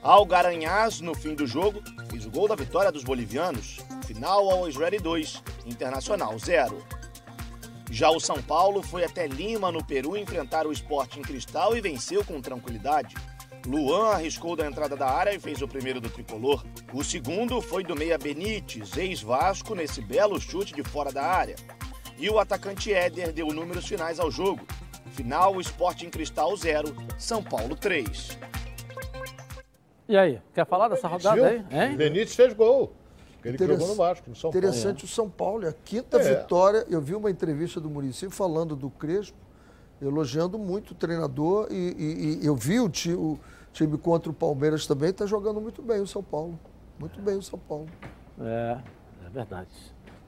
Algaranhás, 0.00 1.00
no 1.00 1.12
fim 1.12 1.34
do 1.34 1.44
jogo, 1.44 1.82
fez 2.08 2.24
o 2.24 2.30
gol 2.30 2.46
da 2.46 2.54
vitória 2.54 2.92
dos 2.92 3.02
bolivianos. 3.02 3.80
Final 4.06 4.48
Always 4.48 4.76
Ready 4.76 5.00
2, 5.00 5.42
Internacional 5.66 6.38
0. 6.38 6.86
Já 7.90 8.10
o 8.10 8.20
São 8.20 8.40
Paulo 8.40 8.80
foi 8.80 9.02
até 9.04 9.26
Lima, 9.26 9.72
no 9.72 9.84
Peru, 9.84 10.16
enfrentar 10.16 10.68
o 10.68 10.72
Sporting 10.72 11.22
Cristal 11.22 11.76
e 11.76 11.80
venceu 11.80 12.24
com 12.24 12.40
tranquilidade. 12.40 13.16
Luan 13.66 14.10
arriscou 14.10 14.54
da 14.54 14.68
entrada 14.68 14.96
da 14.96 15.10
área 15.10 15.34
e 15.34 15.40
fez 15.40 15.60
o 15.62 15.68
primeiro 15.68 16.00
do 16.00 16.10
tricolor. 16.10 16.64
O 16.92 17.02
segundo 17.02 17.60
foi 17.60 17.82
do 17.82 17.96
meia 17.96 18.16
Benítez, 18.16 18.96
ex-Vasco, 18.96 19.74
nesse 19.74 20.00
belo 20.00 20.40
chute 20.40 20.72
de 20.72 20.84
fora 20.84 21.10
da 21.10 21.24
área. 21.24 21.56
E 22.16 22.30
o 22.30 22.38
atacante 22.38 22.92
Éder 22.92 23.32
deu 23.32 23.48
números 23.48 23.84
finais 23.84 24.20
ao 24.20 24.30
jogo. 24.30 24.64
Final 25.12 25.60
Sporting 25.60 26.08
Cristal 26.10 26.56
0, 26.56 26.94
São 27.18 27.42
Paulo 27.42 27.76
3. 27.76 28.38
E 30.08 30.16
aí, 30.16 30.40
quer 30.54 30.66
falar 30.66 30.88
dessa 30.88 31.06
rodada 31.08 31.46
aí? 31.46 31.64
Hein? 31.70 31.96
Benítez 31.96 32.34
fez 32.34 32.52
gol. 32.54 32.92
Ele 33.44 33.56
que 33.58 33.64
Interess- 33.64 33.80
jogou 33.80 33.88
no 33.88 33.94
Vasco, 33.94 34.30
no 34.30 34.36
São 34.36 34.50
Paulo. 34.50 34.66
Interessante 34.66 35.04
o 35.04 35.08
São 35.08 35.28
Paulo, 35.28 35.64
é 35.66 35.68
a 35.68 35.72
quinta 35.72 36.18
É. 36.18 36.34
vitória. 36.40 36.86
Eu 36.88 37.00
vi 37.00 37.14
uma 37.14 37.30
entrevista 37.30 37.80
do 37.80 37.90
Murici 37.90 38.30
falando 38.30 38.74
do 38.76 38.88
Crespo, 38.88 39.36
elogiando 40.00 40.58
muito 40.58 40.92
o 40.92 40.94
treinador 40.94 41.68
e, 41.70 41.74
e- 41.74 42.38
e 42.42 42.46
eu 42.46 42.54
vi 42.56 42.78
o, 42.80 42.88
ti- 42.88 43.12
o 43.14 43.38
time 43.72 43.98
contra 43.98 44.30
o 44.30 44.34
Palmeiras 44.34 44.86
também, 44.86 45.10
está 45.10 45.26
jogando 45.26 45.60
muito 45.60 45.82
bem 45.82 46.00
o 46.00 46.06
São 46.06 46.22
Paulo. 46.22 46.58
Muito 46.98 47.20
bem 47.20 47.36
o 47.36 47.42
São 47.42 47.58
Paulo. 47.58 47.88
É, 48.40 48.78
é 49.26 49.30
verdade. 49.30 49.70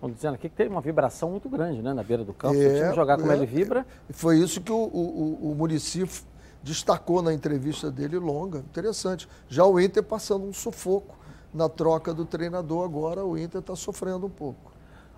Estão 0.05 0.11
dizendo 0.15 0.35
aqui 0.35 0.49
que 0.51 0.55
teve 0.55 0.69
uma 0.69 0.83
vibração 0.83 1.31
muito 1.31 1.49
grande, 1.49 1.81
né, 1.81 1.95
na 1.95 2.03
beira 2.03 2.23
do 2.23 2.35
campo. 2.35 2.55
É, 2.55 2.67
o 2.67 2.75
time 2.75 2.95
jogar 2.95 3.17
como 3.17 3.33
é, 3.33 3.37
ele 3.37 3.47
vibra. 3.47 3.87
E 4.09 4.13
foi 4.13 4.39
isso 4.39 4.61
que 4.61 4.71
o, 4.71 4.77
o, 4.77 5.57
o, 5.59 5.69
f- 5.71 6.25
destacou 6.63 7.23
na 7.23 7.33
entrevista 7.33 7.91
dele 7.91 8.19
longa. 8.19 8.59
Interessante. 8.59 9.27
Já 9.49 9.65
o 9.65 9.81
Inter 9.81 10.03
passando 10.03 10.45
um 10.45 10.53
sufoco 10.53 11.17
na 11.53 11.69
troca 11.69 12.13
do 12.13 12.27
treinador 12.27 12.85
agora, 12.85 13.25
o 13.25 13.39
Inter 13.39 13.61
está 13.61 13.75
sofrendo 13.75 14.27
um 14.27 14.31
pouco. 14.31 14.73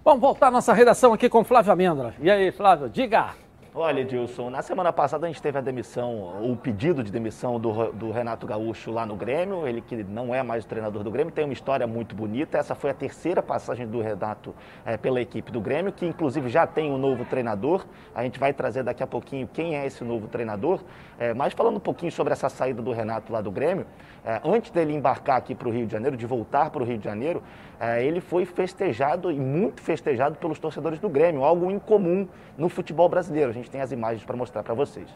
Vamos 0.05 0.20
voltar 0.20 0.49
à 0.49 0.51
nossa 0.53 0.72
redação 0.72 1.12
aqui 1.12 1.28
com 1.28 1.43
Flávio 1.43 1.72
Amêndola. 1.72 2.14
E 2.20 2.30
aí, 2.30 2.53
Flávio, 2.53 2.89
diga! 2.89 3.34
Olha, 3.79 4.01
Edilson, 4.01 4.49
na 4.49 4.62
semana 4.62 4.91
passada 4.91 5.27
a 5.27 5.29
gente 5.29 5.43
teve 5.43 5.59
a 5.59 5.61
demissão, 5.61 6.43
o 6.51 6.57
pedido 6.57 7.05
de 7.05 7.12
demissão 7.12 7.61
do, 7.61 7.93
do, 7.93 8.11
Renato 8.11 8.47
Gaúcho 8.47 8.91
lá 8.91 9.05
no 9.05 9.14
Grêmio, 9.14 9.68
ele 9.68 9.83
que 9.83 10.03
não 10.03 10.35
é 10.35 10.43
mais 10.43 10.64
o 10.64 10.66
treinador 10.66 11.05
do 11.05 11.11
Grêmio, 11.11 11.31
tem 11.31 11.45
uma 11.45 11.53
história 11.53 11.87
muito 11.87 12.14
bonita. 12.14 12.57
Essa 12.57 12.74
foi 12.74 12.89
a 12.89 12.95
terceira 12.95 13.43
passagem 13.43 13.87
do 13.87 14.01
Renato 14.01 14.55
é, 14.83 14.97
pela 14.97 15.20
equipe 15.20 15.53
do 15.53 15.61
Grêmio, 15.61 15.93
que 15.93 16.07
inclusive 16.07 16.49
já 16.49 16.66
tem 16.66 16.91
um 16.91 16.97
novo 16.97 17.27
treinador. 17.27 17.85
A 18.14 18.22
gente 18.22 18.41
vai 18.41 18.55
trazer 18.55 18.83
daqui 18.83 19.03
a 19.03 19.07
pouquinho 19.07 19.47
quem 19.47 19.77
é 19.77 19.85
esse 19.85 20.03
novo 20.03 20.27
treinador. 20.27 20.81
É, 21.18 21.32
mas 21.32 21.54
falando 21.54 21.76
um 21.76 21.80
pouquinho 21.80 22.12
sobre 22.12 22.32
essa 22.32 22.48
saída 22.48 22.82
do 22.82 22.92
Renato 22.92 23.32
lá 23.32 23.40
do 23.40 23.50
Grêmio, 23.50 23.86
é, 24.24 24.40
antes 24.44 24.70
dele 24.70 24.94
embarcar 24.94 25.38
aqui 25.38 25.54
para 25.54 25.68
o 25.68 25.70
Rio 25.70 25.86
de 25.86 25.92
Janeiro, 25.92 26.16
de 26.16 26.26
voltar 26.26 26.70
para 26.70 26.82
o 26.82 26.84
Rio 26.84 26.98
de 26.98 27.04
Janeiro, 27.04 27.42
é, 27.80 28.04
ele 28.04 28.20
foi 28.20 28.44
festejado 28.44 29.30
e 29.30 29.38
muito 29.38 29.80
festejado 29.80 30.36
pelos 30.36 30.58
torcedores 30.58 30.98
do 30.98 31.08
Grêmio, 31.08 31.44
algo 31.44 31.70
incomum 31.70 32.28
no 32.58 32.68
futebol 32.68 33.08
brasileiro. 33.08 33.50
A 33.50 33.54
gente 33.54 33.70
tem 33.70 33.80
as 33.80 33.92
imagens 33.92 34.24
para 34.24 34.36
mostrar 34.36 34.62
para 34.62 34.74
vocês. 34.74 35.08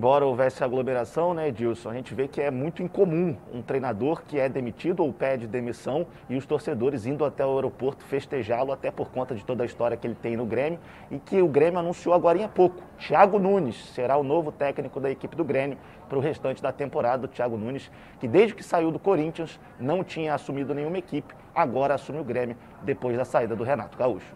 Embora 0.00 0.24
houvesse 0.24 0.64
aglomeração, 0.64 1.34
né, 1.34 1.48
Edilson, 1.48 1.90
a 1.90 1.92
gente 1.92 2.14
vê 2.14 2.26
que 2.26 2.40
é 2.40 2.50
muito 2.50 2.82
incomum 2.82 3.36
um 3.52 3.60
treinador 3.60 4.22
que 4.26 4.40
é 4.40 4.48
demitido 4.48 5.00
ou 5.00 5.12
pede 5.12 5.46
demissão 5.46 6.06
e 6.26 6.38
os 6.38 6.46
torcedores 6.46 7.04
indo 7.04 7.22
até 7.22 7.44
o 7.44 7.54
aeroporto 7.54 8.02
festejá-lo, 8.04 8.72
até 8.72 8.90
por 8.90 9.10
conta 9.10 9.34
de 9.34 9.44
toda 9.44 9.62
a 9.62 9.66
história 9.66 9.98
que 9.98 10.06
ele 10.06 10.14
tem 10.14 10.38
no 10.38 10.46
Grêmio 10.46 10.78
e 11.10 11.18
que 11.18 11.42
o 11.42 11.46
Grêmio 11.46 11.78
anunciou 11.78 12.14
agora 12.14 12.42
há 12.42 12.48
pouco. 12.48 12.82
Thiago 12.98 13.38
Nunes 13.38 13.76
será 13.94 14.16
o 14.16 14.22
novo 14.22 14.50
técnico 14.50 14.98
da 15.00 15.10
equipe 15.10 15.36
do 15.36 15.44
Grêmio 15.44 15.76
para 16.08 16.16
o 16.16 16.20
restante 16.22 16.62
da 16.62 16.72
temporada. 16.72 17.26
O 17.26 17.28
Thiago 17.28 17.58
Nunes, 17.58 17.90
que 18.18 18.26
desde 18.26 18.54
que 18.54 18.62
saiu 18.62 18.90
do 18.90 18.98
Corinthians 18.98 19.60
não 19.78 20.02
tinha 20.02 20.32
assumido 20.32 20.74
nenhuma 20.74 20.96
equipe, 20.96 21.34
agora 21.54 21.92
assume 21.92 22.20
o 22.20 22.24
Grêmio 22.24 22.56
depois 22.80 23.18
da 23.18 23.26
saída 23.26 23.54
do 23.54 23.64
Renato 23.64 23.98
Gaúcho. 23.98 24.34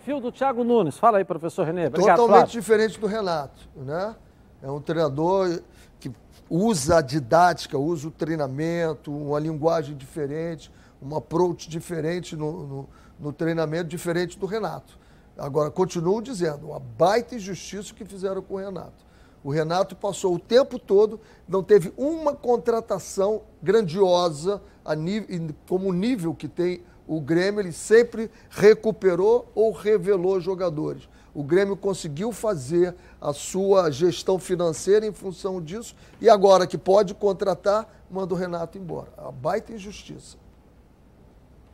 Fio 0.00 0.18
do 0.18 0.32
Thiago 0.32 0.64
Nunes. 0.64 0.98
Fala 0.98 1.18
aí, 1.18 1.24
professor 1.24 1.64
René. 1.64 1.86
Obrigado, 1.86 2.16
Totalmente 2.16 2.46
Flávio. 2.46 2.60
diferente 2.60 2.98
do 2.98 3.06
Renato, 3.06 3.68
né? 3.76 4.16
É 4.62 4.70
um 4.70 4.80
treinador 4.80 5.60
que 6.00 6.10
usa 6.48 6.98
a 6.98 7.00
didática, 7.00 7.78
usa 7.78 8.08
o 8.08 8.10
treinamento, 8.10 9.12
uma 9.12 9.38
linguagem 9.38 9.96
diferente, 9.96 10.70
um 11.02 11.14
approach 11.14 11.68
diferente 11.68 12.36
no, 12.36 12.66
no, 12.66 12.88
no 13.18 13.32
treinamento, 13.32 13.88
diferente 13.88 14.38
do 14.38 14.46
Renato. 14.46 14.98
Agora, 15.36 15.70
continuo 15.70 16.22
dizendo, 16.22 16.68
uma 16.68 16.80
baita 16.80 17.34
injustiça 17.34 17.92
que 17.92 18.04
fizeram 18.04 18.40
com 18.40 18.54
o 18.54 18.58
Renato. 18.58 19.04
O 19.44 19.50
Renato 19.50 19.94
passou 19.94 20.34
o 20.34 20.38
tempo 20.38 20.78
todo, 20.78 21.20
não 21.46 21.62
teve 21.62 21.92
uma 21.96 22.34
contratação 22.34 23.42
grandiosa 23.62 24.60
a 24.84 24.94
nível, 24.94 25.54
como 25.68 25.90
o 25.90 25.92
nível 25.92 26.34
que 26.34 26.48
tem 26.48 26.82
o 27.06 27.20
Grêmio, 27.20 27.60
ele 27.60 27.72
sempre 27.72 28.30
recuperou 28.50 29.50
ou 29.54 29.70
revelou 29.72 30.40
jogadores. 30.40 31.08
O 31.34 31.42
Grêmio 31.42 31.76
conseguiu 31.76 32.32
fazer 32.32 32.94
a 33.20 33.32
sua 33.32 33.90
gestão 33.90 34.38
financeira 34.38 35.06
em 35.06 35.12
função 35.12 35.60
disso 35.60 35.94
e 36.20 36.30
agora 36.30 36.66
que 36.66 36.78
pode 36.78 37.14
contratar, 37.14 37.86
manda 38.10 38.32
o 38.32 38.36
Renato 38.36 38.78
embora. 38.78 39.08
A 39.18 39.30
baita 39.30 39.72
injustiça. 39.72 40.38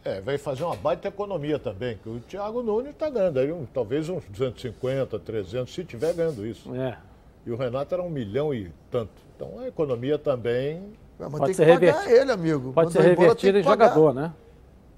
É, 0.04 0.20
vai 0.20 0.36
fazer 0.36 0.64
uma 0.64 0.74
baita 0.74 1.06
economia 1.06 1.60
também, 1.60 1.96
que 1.96 2.08
o 2.08 2.18
Thiago 2.18 2.60
Nunes 2.60 2.90
está 2.90 3.08
ganhando 3.08 3.38
aí 3.38 3.52
um, 3.52 3.64
talvez 3.64 4.08
uns 4.08 4.24
250, 4.24 5.16
300, 5.20 5.72
se 5.72 5.84
tiver 5.84 6.12
ganhando 6.12 6.44
isso. 6.44 6.74
É. 6.74 6.98
E 7.46 7.50
o 7.52 7.56
Renato 7.56 7.94
era 7.94 8.02
um 8.02 8.10
milhão 8.10 8.52
e 8.52 8.72
tanto. 8.90 9.12
Então 9.36 9.60
a 9.60 9.68
economia 9.68 10.18
também. 10.18 10.92
Mas 11.18 11.30
pode 11.30 11.44
tem 11.44 11.66
que 11.66 11.72
pagar 11.72 11.92
revertir. 11.92 12.20
ele, 12.20 12.32
amigo. 12.32 12.72
Pode 12.72 12.88
Quando 12.88 12.92
ser 12.92 13.02
revertido 13.02 13.58
em 13.58 13.62
jogador, 13.62 14.12
né? 14.12 14.32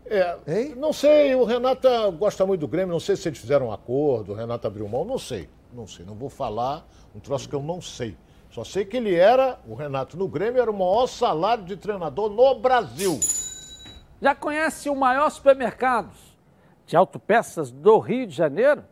É, 0.07 0.37
hein? 0.47 0.75
não 0.77 0.93
sei, 0.93 1.35
o 1.35 1.45
Renato 1.45 1.89
gosta 2.13 2.45
muito 2.45 2.61
do 2.61 2.69
Grêmio, 2.69 2.93
não 2.93 3.01
sei 3.01 3.17
se 3.17 3.29
eles 3.29 3.39
fizeram 3.39 3.69
um 3.69 3.73
acordo, 3.73 4.33
o 4.33 4.35
Renato 4.35 4.67
abriu 4.67 4.87
mão, 4.87 5.05
não 5.05 5.19
sei, 5.19 5.49
não 5.73 5.87
sei, 5.87 6.05
não 6.05 6.15
vou 6.15 6.29
falar 6.29 6.87
um 7.15 7.21
troço 7.21 7.49
que 7.49 7.55
eu 7.55 7.63
não 7.63 7.81
sei. 7.81 8.17
Só 8.51 8.63
sei 8.63 8.85
que 8.85 8.97
ele 8.97 9.15
era, 9.15 9.59
o 9.67 9.75
Renato 9.75 10.17
no 10.17 10.29
Grêmio, 10.29 10.61
era 10.61 10.71
o 10.71 10.75
maior 10.75 11.07
salário 11.07 11.65
de 11.65 11.77
treinador 11.77 12.31
no 12.31 12.55
Brasil. 12.55 13.19
Já 14.21 14.35
conhece 14.35 14.89
o 14.89 14.95
maior 14.95 15.29
supermercado 15.31 16.11
de 16.87 16.97
autopeças 16.97 17.71
do 17.71 17.99
Rio 17.99 18.27
de 18.27 18.35
Janeiro? 18.35 18.85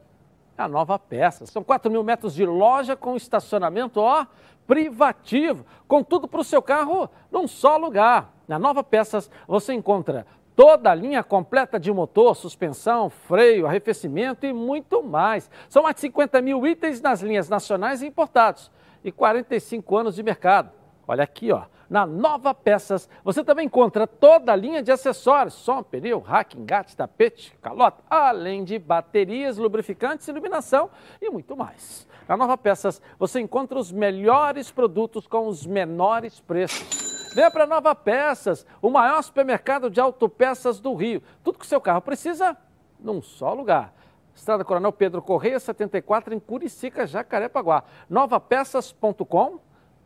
É 0.57 0.63
a 0.63 0.69
Nova 0.69 0.99
Peças. 0.99 1.51
São 1.51 1.63
4 1.63 1.91
mil 1.91 2.03
metros 2.03 2.35
de 2.35 2.45
loja 2.45 2.97
com 2.97 3.15
estacionamento, 3.15 4.01
ó, 4.01 4.27
privativo, 4.67 5.65
com 5.87 6.03
tudo 6.03 6.27
para 6.27 6.41
o 6.41 6.45
seu 6.45 6.63
carro 6.63 7.09
num 7.31 7.47
só 7.47 7.77
lugar. 7.77 8.35
Na 8.49 8.59
Nova 8.59 8.83
Peças 8.83 9.31
você 9.47 9.73
encontra 9.73 10.27
Toda 10.55 10.91
a 10.91 10.95
linha 10.95 11.23
completa 11.23 11.81
de 11.81 11.91
motor, 11.91 12.37
suspensão, 12.37 13.09
freio, 13.09 13.67
arrefecimento 13.67 14.45
e 14.45 14.53
muito 14.53 15.03
mais. 15.03 15.51
São 15.69 15.83
mais 15.83 15.95
de 15.95 16.03
50 16.03 16.43
mil 16.43 16.67
itens 16.67 17.01
nas 17.01 17.23
linhas 17.23 17.49
nacionais 17.49 18.03
e 18.03 18.07
importados 18.07 18.71
e 19.03 19.11
45 19.11 19.97
anos 19.97 20.15
de 20.15 20.23
mercado. 20.23 20.71
Olha 21.07 21.25
aqui, 21.25 21.51
ó. 21.51 21.65
Na 21.89 22.07
Nova 22.07 22.55
Peças, 22.55 23.07
você 23.23 23.45
também 23.45 23.67
encontra 23.67 24.07
toda 24.07 24.51
a 24.51 24.57
linha 24.57 24.83
de 24.83 24.91
acessórios, 24.91 25.53
som, 25.53 25.83
pneu, 25.83 26.21
rack, 26.21 26.59
engate, 26.59 26.97
tapete, 26.97 27.55
calota, 27.61 28.03
além 28.09 28.65
de 28.65 28.79
baterias, 28.79 29.59
lubrificantes, 29.59 30.27
iluminação 30.27 30.89
e 31.21 31.29
muito 31.29 31.55
mais. 31.55 32.09
Na 32.27 32.35
Nova 32.35 32.57
Peças, 32.57 33.03
você 33.19 33.41
encontra 33.41 33.79
os 33.79 33.93
melhores 33.93 34.71
produtos 34.71 35.27
com 35.27 35.49
os 35.49 35.67
menores 35.67 36.41
preços. 36.41 37.12
Venha 37.35 37.51
para 37.51 37.67
Nova 37.67 37.95
Peças, 37.95 38.67
o 38.81 38.91
maior 38.91 39.23
supermercado 39.23 39.89
de 39.89 40.01
autopeças 40.01 40.81
do 40.81 40.95
Rio. 40.95 41.23
Tudo 41.43 41.59
que 41.59 41.65
o 41.65 41.69
seu 41.69 41.81
carro 41.81 42.03
precisa, 42.03 42.57
num 43.01 43.23
só 43.23 43.55
lugar. 43.55 43.95
Estrada 44.35 44.65
Coronel 44.65 44.93
Pedro 44.93 45.23
Correia, 45.23 45.59
74, 45.59 46.35
em 46.35 46.41
Curicica, 46.41 47.07
Jacarepaguá. 47.07 47.85
novapeças.com.br 48.09 49.53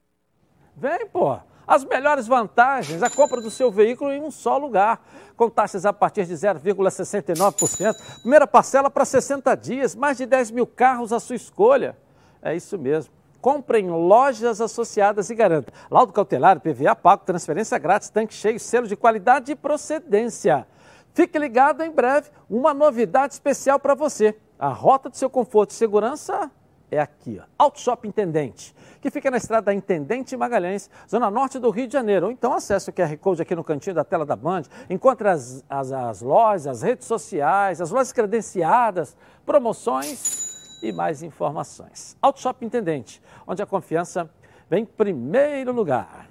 Vem, 0.77 1.09
pô. 1.09 1.37
As 1.67 1.85
melhores 1.85 2.27
vantagens, 2.27 3.03
a 3.03 3.11
compra 3.11 3.41
do 3.41 3.51
seu 3.51 3.71
veículo 3.71 4.13
em 4.13 4.21
um 4.21 4.31
só 4.31 4.59
lugar. 4.59 5.03
Com 5.37 5.49
taxas 5.49 5.87
a 5.87 5.93
partir 5.93 6.27
de 6.27 6.35
0,69%. 6.35 7.95
Primeira 8.21 8.47
parcela 8.47 8.91
para 8.91 9.05
60 9.05 9.55
dias, 9.57 9.95
mais 9.95 10.19
de 10.19 10.27
10 10.27 10.51
mil 10.51 10.67
carros 10.67 11.13
à 11.13 11.19
sua 11.19 11.37
escolha. 11.37 11.97
É 12.43 12.55
isso 12.55 12.79
mesmo. 12.79 13.13
Compre 13.43 13.81
em 13.81 13.91
lojas 13.91 14.61
associadas 14.61 15.29
e 15.29 15.35
garanta. 15.35 15.73
Laudo 15.91 16.13
cautelar, 16.13 16.61
PVA 16.61 16.95
pago, 16.95 17.25
transferência 17.27 17.77
grátis, 17.77 18.09
tanque 18.09 18.33
cheio, 18.33 18.61
selo 18.61 18.87
de 18.87 18.95
qualidade 18.95 19.51
e 19.51 19.57
procedência. 19.57 20.65
Fique 21.13 21.37
ligado 21.41 21.83
em 21.83 21.91
breve, 21.91 22.31
uma 22.49 22.73
novidade 22.73 23.33
especial 23.35 23.81
para 23.81 23.97
você. 23.97 24.37
A 24.57 24.69
rota 24.69 25.11
do 25.11 25.17
seu 25.17 25.29
conforto 25.29 25.71
e 25.71 25.75
segurança 25.75 26.53
é 26.89 27.01
aqui, 27.01 27.41
ó. 27.43 27.47
Auto 27.59 27.81
Shop 27.81 28.07
Intendente, 28.07 28.73
que 29.01 29.11
fica 29.11 29.29
na 29.29 29.39
estrada 29.39 29.75
Intendente 29.75 30.37
Magalhães, 30.37 30.89
zona 31.11 31.29
norte 31.29 31.59
do 31.59 31.69
Rio 31.71 31.89
de 31.89 31.95
Janeiro. 31.95 32.27
Ou 32.27 32.33
então 32.33 32.55
acesse 32.55 32.91
o 32.91 32.93
QR 32.93 33.17
Code 33.17 33.43
aqui 33.43 33.57
no 33.57 33.65
cantinho 33.65 33.97
da 33.97 34.05
tela 34.05 34.25
da 34.25 34.37
Band, 34.37 34.63
encontre 34.89 35.29
as, 35.29 35.65
as, 35.69 35.91
as 35.91 36.23
lojas, 36.23 36.69
as 36.69 36.83
redes 36.83 37.09
sociais, 37.09 37.81
as 37.81 37.91
lojas 37.91 38.13
credenciadas, 38.13 39.17
promoções 39.45 40.52
e 40.83 40.93
mais 40.93 41.23
informações. 41.23 42.17
Auto 42.21 42.41
Shop 42.41 42.65
Intendente, 42.65 43.23
onde 43.47 43.63
a 43.63 43.67
confiança 43.67 44.29
vem 44.69 44.83
em 44.83 44.87
primeiro 44.87 45.73
lugar. 45.73 46.27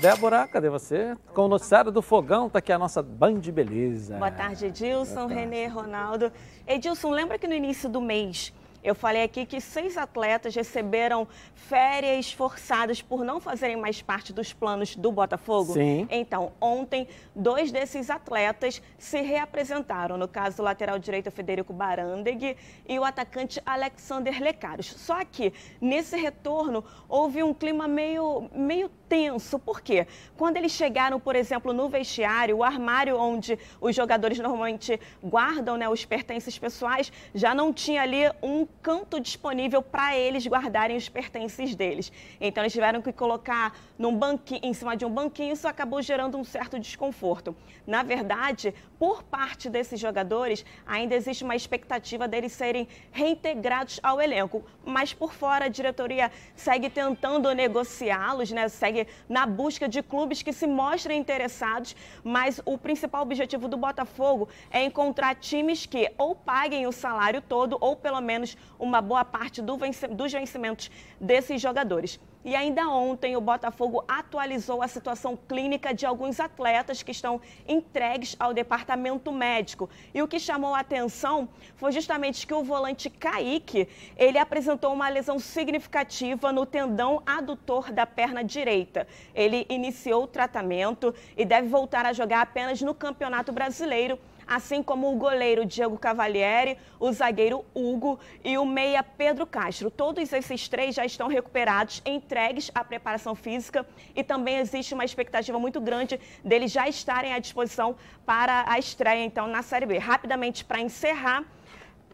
Débora, 0.00 0.48
cadê 0.48 0.70
você? 0.70 1.14
Com 1.34 1.42
o 1.42 1.48
noticiário 1.48 1.90
do 1.92 2.00
Fogão, 2.00 2.48
tá 2.48 2.58
aqui 2.58 2.72
a 2.72 2.78
nossa 2.78 3.02
Band 3.02 3.40
Beleza. 3.40 4.16
Boa 4.16 4.30
tarde, 4.30 4.66
Edilson, 4.66 5.26
Renê, 5.26 5.66
Ronaldo. 5.66 6.32
Edilson, 6.66 7.10
lembra 7.10 7.38
que 7.38 7.46
no 7.46 7.52
início 7.52 7.86
do 7.86 8.00
mês 8.00 8.50
eu 8.82 8.94
falei 8.94 9.22
aqui 9.22 9.44
que 9.44 9.60
seis 9.60 9.96
atletas 9.96 10.54
receberam 10.54 11.26
férias 11.54 12.32
forçadas 12.32 13.02
por 13.02 13.24
não 13.24 13.40
fazerem 13.40 13.76
mais 13.76 14.00
parte 14.00 14.32
dos 14.32 14.52
planos 14.52 14.96
do 14.96 15.12
Botafogo? 15.12 15.74
Sim. 15.74 16.06
Então, 16.10 16.52
ontem, 16.60 17.06
dois 17.34 17.70
desses 17.70 18.10
atletas 18.10 18.82
se 18.98 19.20
reapresentaram. 19.20 20.16
No 20.16 20.26
caso, 20.26 20.62
o 20.62 20.64
lateral 20.64 20.98
direito 20.98 21.30
Federico 21.30 21.72
Barandeg 21.72 22.56
e 22.88 22.98
o 22.98 23.04
atacante 23.04 23.60
Alexander 23.64 24.42
Lecaros. 24.42 24.86
Só 24.86 25.24
que, 25.24 25.52
nesse 25.80 26.16
retorno, 26.16 26.84
houve 27.08 27.42
um 27.42 27.52
clima 27.52 27.86
meio, 27.86 28.48
meio 28.54 28.90
tenso. 29.10 29.58
Por 29.58 29.80
quê? 29.80 30.06
Quando 30.36 30.56
eles 30.56 30.70
chegaram, 30.70 31.18
por 31.18 31.34
exemplo, 31.34 31.72
no 31.72 31.88
vestiário, 31.88 32.58
o 32.58 32.64
armário 32.64 33.18
onde 33.18 33.58
os 33.80 33.94
jogadores 33.94 34.38
normalmente 34.38 34.98
guardam 35.22 35.76
né, 35.76 35.88
os 35.88 36.04
pertences 36.04 36.56
pessoais, 36.56 37.12
já 37.34 37.52
não 37.52 37.72
tinha 37.72 38.02
ali 38.02 38.22
um 38.40 38.64
canto 38.80 39.18
disponível 39.18 39.82
para 39.82 40.16
eles 40.16 40.46
guardarem 40.46 40.96
os 40.96 41.08
pertences 41.08 41.74
deles. 41.74 42.12
Então 42.40 42.62
eles 42.62 42.72
tiveram 42.72 43.02
que 43.02 43.12
colocar 43.12 43.76
num 43.98 44.16
banquinho, 44.16 44.60
em 44.62 44.72
cima 44.72 44.96
de 44.96 45.04
um 45.04 45.10
banquinho, 45.10 45.54
isso 45.54 45.66
acabou 45.66 46.00
gerando 46.00 46.38
um 46.38 46.44
certo 46.44 46.78
desconforto. 46.78 47.54
Na 47.84 48.04
verdade, 48.04 48.72
por 48.96 49.24
parte 49.24 49.68
desses 49.68 49.98
jogadores, 49.98 50.64
ainda 50.86 51.16
existe 51.16 51.42
uma 51.42 51.56
expectativa 51.56 52.28
deles 52.28 52.52
serem 52.52 52.86
reintegrados 53.10 53.98
ao 54.02 54.20
elenco, 54.20 54.62
mas 54.84 55.12
por 55.12 55.32
fora 55.32 55.64
a 55.64 55.68
diretoria 55.68 56.30
segue 56.54 56.88
tentando 56.88 57.52
negociá-los, 57.52 58.52
né? 58.52 58.68
Segue 58.68 58.99
na 59.28 59.46
busca 59.46 59.88
de 59.88 60.02
clubes 60.02 60.42
que 60.42 60.52
se 60.52 60.66
mostrem 60.66 61.20
interessados, 61.20 61.94
mas 62.22 62.60
o 62.64 62.78
principal 62.78 63.22
objetivo 63.22 63.68
do 63.68 63.76
Botafogo 63.76 64.48
é 64.70 64.82
encontrar 64.84 65.34
times 65.34 65.86
que 65.86 66.10
ou 66.18 66.34
paguem 66.34 66.86
o 66.86 66.92
salário 66.92 67.40
todo 67.40 67.76
ou 67.80 67.96
pelo 67.96 68.20
menos 68.20 68.56
uma 68.78 69.00
boa 69.00 69.24
parte 69.24 69.62
do 69.62 69.76
venci 69.76 70.06
dos 70.08 70.32
vencimentos 70.32 70.90
desses 71.20 71.60
jogadores. 71.60 72.18
E 72.42 72.56
ainda 72.56 72.88
ontem 72.88 73.36
o 73.36 73.40
Botafogo 73.40 74.02
atualizou 74.08 74.82
a 74.82 74.88
situação 74.88 75.36
clínica 75.36 75.92
de 75.92 76.06
alguns 76.06 76.40
atletas 76.40 77.02
que 77.02 77.10
estão 77.10 77.38
entregues 77.68 78.34
ao 78.40 78.54
departamento 78.54 79.30
médico. 79.30 79.90
E 80.14 80.22
o 80.22 80.28
que 80.28 80.40
chamou 80.40 80.74
a 80.74 80.80
atenção 80.80 81.50
foi 81.76 81.92
justamente 81.92 82.46
que 82.46 82.54
o 82.54 82.64
volante 82.64 83.10
Kaique, 83.10 83.86
ele 84.16 84.38
apresentou 84.38 84.90
uma 84.94 85.10
lesão 85.10 85.38
significativa 85.38 86.50
no 86.50 86.64
tendão 86.64 87.22
adutor 87.26 87.92
da 87.92 88.06
perna 88.06 88.42
direita. 88.42 89.06
Ele 89.34 89.66
iniciou 89.68 90.24
o 90.24 90.26
tratamento 90.26 91.14
e 91.36 91.44
deve 91.44 91.68
voltar 91.68 92.06
a 92.06 92.14
jogar 92.14 92.40
apenas 92.40 92.80
no 92.80 92.94
Campeonato 92.94 93.52
Brasileiro 93.52 94.18
assim 94.50 94.82
como 94.82 95.12
o 95.12 95.16
goleiro 95.16 95.64
Diego 95.64 95.96
Cavalieri, 95.96 96.76
o 96.98 97.12
zagueiro 97.12 97.64
Hugo 97.72 98.18
e 98.44 98.58
o 98.58 98.66
meia 98.66 99.00
Pedro 99.00 99.46
Castro. 99.46 99.92
Todos 99.92 100.32
esses 100.32 100.68
três 100.68 100.96
já 100.96 101.04
estão 101.04 101.28
recuperados, 101.28 102.02
entregues 102.04 102.68
à 102.74 102.82
preparação 102.82 103.36
física 103.36 103.86
e 104.16 104.24
também 104.24 104.56
existe 104.56 104.92
uma 104.92 105.04
expectativa 105.04 105.56
muito 105.56 105.80
grande 105.80 106.18
deles 106.44 106.72
já 106.72 106.88
estarem 106.88 107.32
à 107.32 107.38
disposição 107.38 107.94
para 108.26 108.64
a 108.66 108.76
estreia, 108.76 109.24
então, 109.24 109.46
na 109.46 109.62
Série 109.62 109.86
B. 109.86 109.98
Rapidamente, 109.98 110.64
para 110.64 110.80
encerrar, 110.80 111.44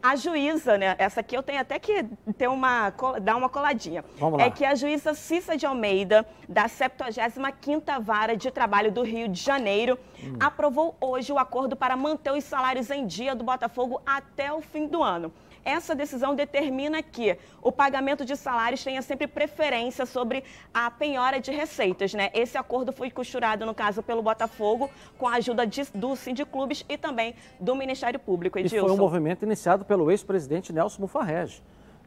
a 0.01 0.15
juíza, 0.15 0.77
né? 0.77 0.95
Essa 0.97 1.19
aqui 1.21 1.35
eu 1.35 1.43
tenho 1.43 1.59
até 1.59 1.79
que 1.79 2.03
ter 2.37 2.47
uma, 2.47 2.91
dar 3.21 3.35
uma 3.35 3.49
coladinha. 3.49 4.03
Vamos 4.17 4.39
lá. 4.39 4.45
É 4.45 4.49
que 4.51 4.63
a 4.63 4.75
juíza 4.75 5.13
Cissa 5.13 5.57
de 5.57 5.65
Almeida, 5.65 6.25
da 6.47 6.65
75ª 6.67 7.99
Vara 8.01 8.35
de 8.35 8.51
Trabalho 8.51 8.91
do 8.91 9.01
Rio 9.03 9.27
de 9.27 9.41
Janeiro, 9.41 9.97
Hum. 10.23 10.35
aprovou 10.39 10.95
hoje 10.99 11.31
o 11.31 11.37
acordo 11.37 11.75
para 11.75 11.95
manter 11.95 12.31
os 12.31 12.43
salários 12.43 12.89
em 12.89 13.05
dia 13.05 13.35
do 13.35 13.43
Botafogo 13.43 14.01
até 14.05 14.51
o 14.51 14.61
fim 14.61 14.87
do 14.87 15.03
ano. 15.03 15.31
Essa 15.67 15.93
decisão 15.93 16.33
determina 16.33 17.03
que 17.03 17.37
o 17.61 17.73
pagamento 17.73 18.23
de 18.23 18.37
salários 18.37 18.81
tenha 18.81 19.01
sempre 19.01 19.27
preferência 19.27 20.05
sobre 20.05 20.41
a 20.73 20.89
penhora 20.89 21.41
de 21.41 21.51
receitas, 21.51 22.13
né? 22.13 22.29
Esse 22.33 22.57
acordo 22.57 22.93
foi 22.93 23.11
costurado, 23.11 23.65
no 23.65 23.73
caso, 23.75 24.01
pelo 24.01 24.21
Botafogo, 24.23 24.89
com 25.17 25.27
a 25.27 25.33
ajuda 25.33 25.67
de, 25.67 25.83
do 25.93 26.15
Sindiclubes 26.15 26.85
e 26.87 26.97
também 26.97 27.35
do 27.59 27.75
Ministério 27.75 28.17
Público, 28.17 28.57
E 28.57 28.61
Edilson. 28.61 28.87
foi 28.87 28.95
um 28.95 28.97
movimento 28.97 29.43
iniciado 29.43 29.83
pelo 29.83 30.09
ex-presidente 30.09 30.71
Nelson 30.71 31.01
Mufarrege, 31.01 31.61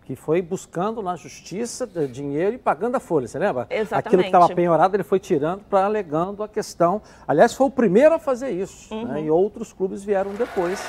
que 0.06 0.16
foi 0.16 0.40
buscando 0.40 1.02
na 1.02 1.14
justiça 1.14 1.86
eh, 1.94 2.06
dinheiro 2.06 2.54
e 2.54 2.58
pagando 2.58 2.96
a 2.96 3.00
folha, 3.00 3.28
você 3.28 3.38
lembra? 3.38 3.66
Exatamente. 3.68 4.06
Aquilo 4.08 4.22
que 4.22 4.28
estava 4.28 4.48
penhorado, 4.54 4.96
ele 4.96 5.04
foi 5.04 5.20
tirando 5.20 5.60
para 5.64 5.84
alegando 5.84 6.42
a 6.42 6.48
questão. 6.48 7.02
Aliás, 7.28 7.52
foi 7.52 7.66
o 7.66 7.70
primeiro 7.70 8.14
a 8.14 8.18
fazer 8.18 8.52
isso, 8.52 8.94
Uhum. 8.94 9.04
né? 9.04 9.20
e 9.22 9.30
outros 9.30 9.70
clubes 9.70 10.02
vieram 10.02 10.32
depois. 10.32 10.80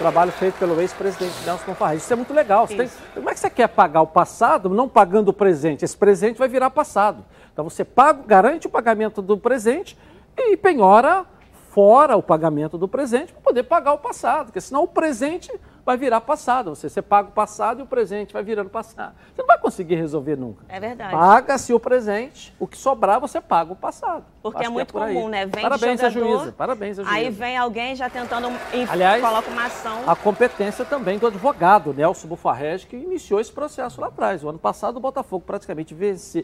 Trabalho 0.00 0.32
feito 0.32 0.54
pelo 0.54 0.80
ex-presidente 0.80 1.44
Nelson 1.44 1.64
Mufarrege. 1.68 2.02
Isso 2.02 2.10
é 2.10 2.16
muito 2.16 2.32
legal. 2.32 2.66
Tem-. 2.66 2.90
Como 3.12 3.28
é 3.28 3.34
que 3.34 3.38
você 3.38 3.50
quer 3.50 3.68
pagar 3.68 4.00
o 4.00 4.06
passado 4.06 4.70
não 4.70 4.88
pagando 4.88 5.28
o 5.28 5.32
presente? 5.32 5.84
Esse 5.84 5.94
presente 5.94 6.38
vai 6.38 6.48
virar 6.48 6.70
passado. 6.70 7.22
Então 7.52 7.68
você 7.68 7.84
paga, 7.84 8.22
garante 8.26 8.66
o 8.66 8.70
pagamento 8.70 9.20
do 9.20 9.36
presente 9.36 9.98
e 10.38 10.56
penhora 10.56 11.26
fora 11.70 12.16
o 12.16 12.22
pagamento 12.22 12.76
do 12.76 12.88
presente 12.88 13.32
para 13.32 13.42
poder 13.42 13.62
pagar 13.62 13.92
o 13.92 13.98
passado, 13.98 14.46
porque 14.46 14.60
senão 14.60 14.82
o 14.82 14.88
presente 14.88 15.50
vai 15.86 15.96
virar 15.96 16.20
passado. 16.20 16.74
Você, 16.74 16.88
você 16.88 17.00
paga 17.00 17.28
o 17.28 17.32
passado 17.32 17.80
e 17.80 17.82
o 17.82 17.86
presente 17.86 18.32
vai 18.32 18.42
virando 18.42 18.68
passado. 18.68 19.14
Você 19.34 19.40
não 19.40 19.46
vai 19.46 19.58
conseguir 19.58 19.94
resolver 19.94 20.36
nunca. 20.36 20.64
É 20.68 20.80
verdade. 20.80 21.12
Paga-se 21.12 21.72
o 21.72 21.80
presente, 21.80 22.54
o 22.58 22.66
que 22.66 22.76
sobrar 22.76 23.20
você 23.20 23.40
paga 23.40 23.72
o 23.72 23.76
passado. 23.76 24.24
Porque 24.42 24.58
Acho 24.58 24.66
é 24.66 24.70
muito 24.70 24.98
aí. 24.98 25.14
comum, 25.14 25.28
né? 25.28 25.46
Vem 25.46 25.62
Parabéns 25.62 26.00
de 26.00 26.06
à 26.06 26.10
jogador, 26.10 26.36
juíza, 26.36 26.52
parabéns 26.52 26.98
à 26.98 27.02
juíza. 27.02 27.16
Aí 27.16 27.30
vem 27.30 27.56
alguém 27.56 27.94
já 27.94 28.10
tentando 28.10 28.48
e 28.72 28.84
Aliás, 28.88 29.22
coloca 29.22 29.48
uma 29.48 29.66
ação. 29.66 30.02
A 30.06 30.16
competência 30.16 30.84
também 30.84 31.18
do 31.18 31.26
advogado 31.28 31.94
Nelson 31.94 32.26
Bufarrege, 32.26 32.86
que 32.86 32.96
iniciou 32.96 33.40
esse 33.40 33.52
processo 33.52 34.00
lá 34.00 34.08
atrás. 34.08 34.42
O 34.42 34.48
ano 34.48 34.58
passado, 34.58 34.96
o 34.96 35.00
Botafogo 35.00 35.44
praticamente 35.46 35.96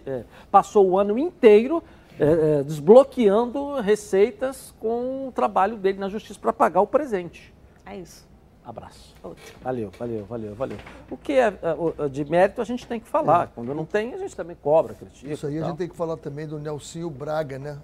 é, 0.07 0.25
passou 0.51 0.89
o 0.89 0.99
ano 0.99 1.19
inteiro 1.19 1.83
é, 2.19 2.59
é, 2.59 2.63
desbloqueando 2.63 3.81
receitas 3.81 4.75
com 4.81 5.29
o 5.29 5.33
trabalho 5.33 5.77
dele 5.77 5.99
na 5.99 6.09
justiça 6.09 6.39
para 6.41 6.53
pagar 6.53 6.81
o 6.81 6.87
presente. 6.87 7.53
É 7.85 7.97
isso. 7.97 8.27
Abraço. 8.65 9.15
Outro. 9.23 9.43
Valeu, 9.63 9.91
valeu, 9.97 10.25
valeu, 10.25 10.55
valeu. 10.55 10.77
O 11.09 11.17
que 11.17 11.35
é, 11.35 11.57
é, 11.63 11.73
o- 11.79 12.09
de 12.09 12.25
mérito 12.25 12.61
a 12.61 12.65
gente 12.65 12.85
tem 12.87 12.99
que 12.99 13.07
falar. 13.07 13.53
Quando 13.55 13.73
não 13.73 13.85
tem, 13.85 14.13
a 14.13 14.19
gente 14.19 14.35
também 14.35 14.57
cobra, 14.61 14.93
critica. 14.95 15.33
Isso 15.33 15.47
aí 15.47 15.59
a 15.63 15.67
gente 15.67 15.77
tem 15.77 15.89
que 15.89 15.95
falar 15.97 16.17
também 16.17 16.49
do 16.49 16.59
Nelsinho 16.59 17.09
Braga, 17.09 17.59
né? 17.61 17.79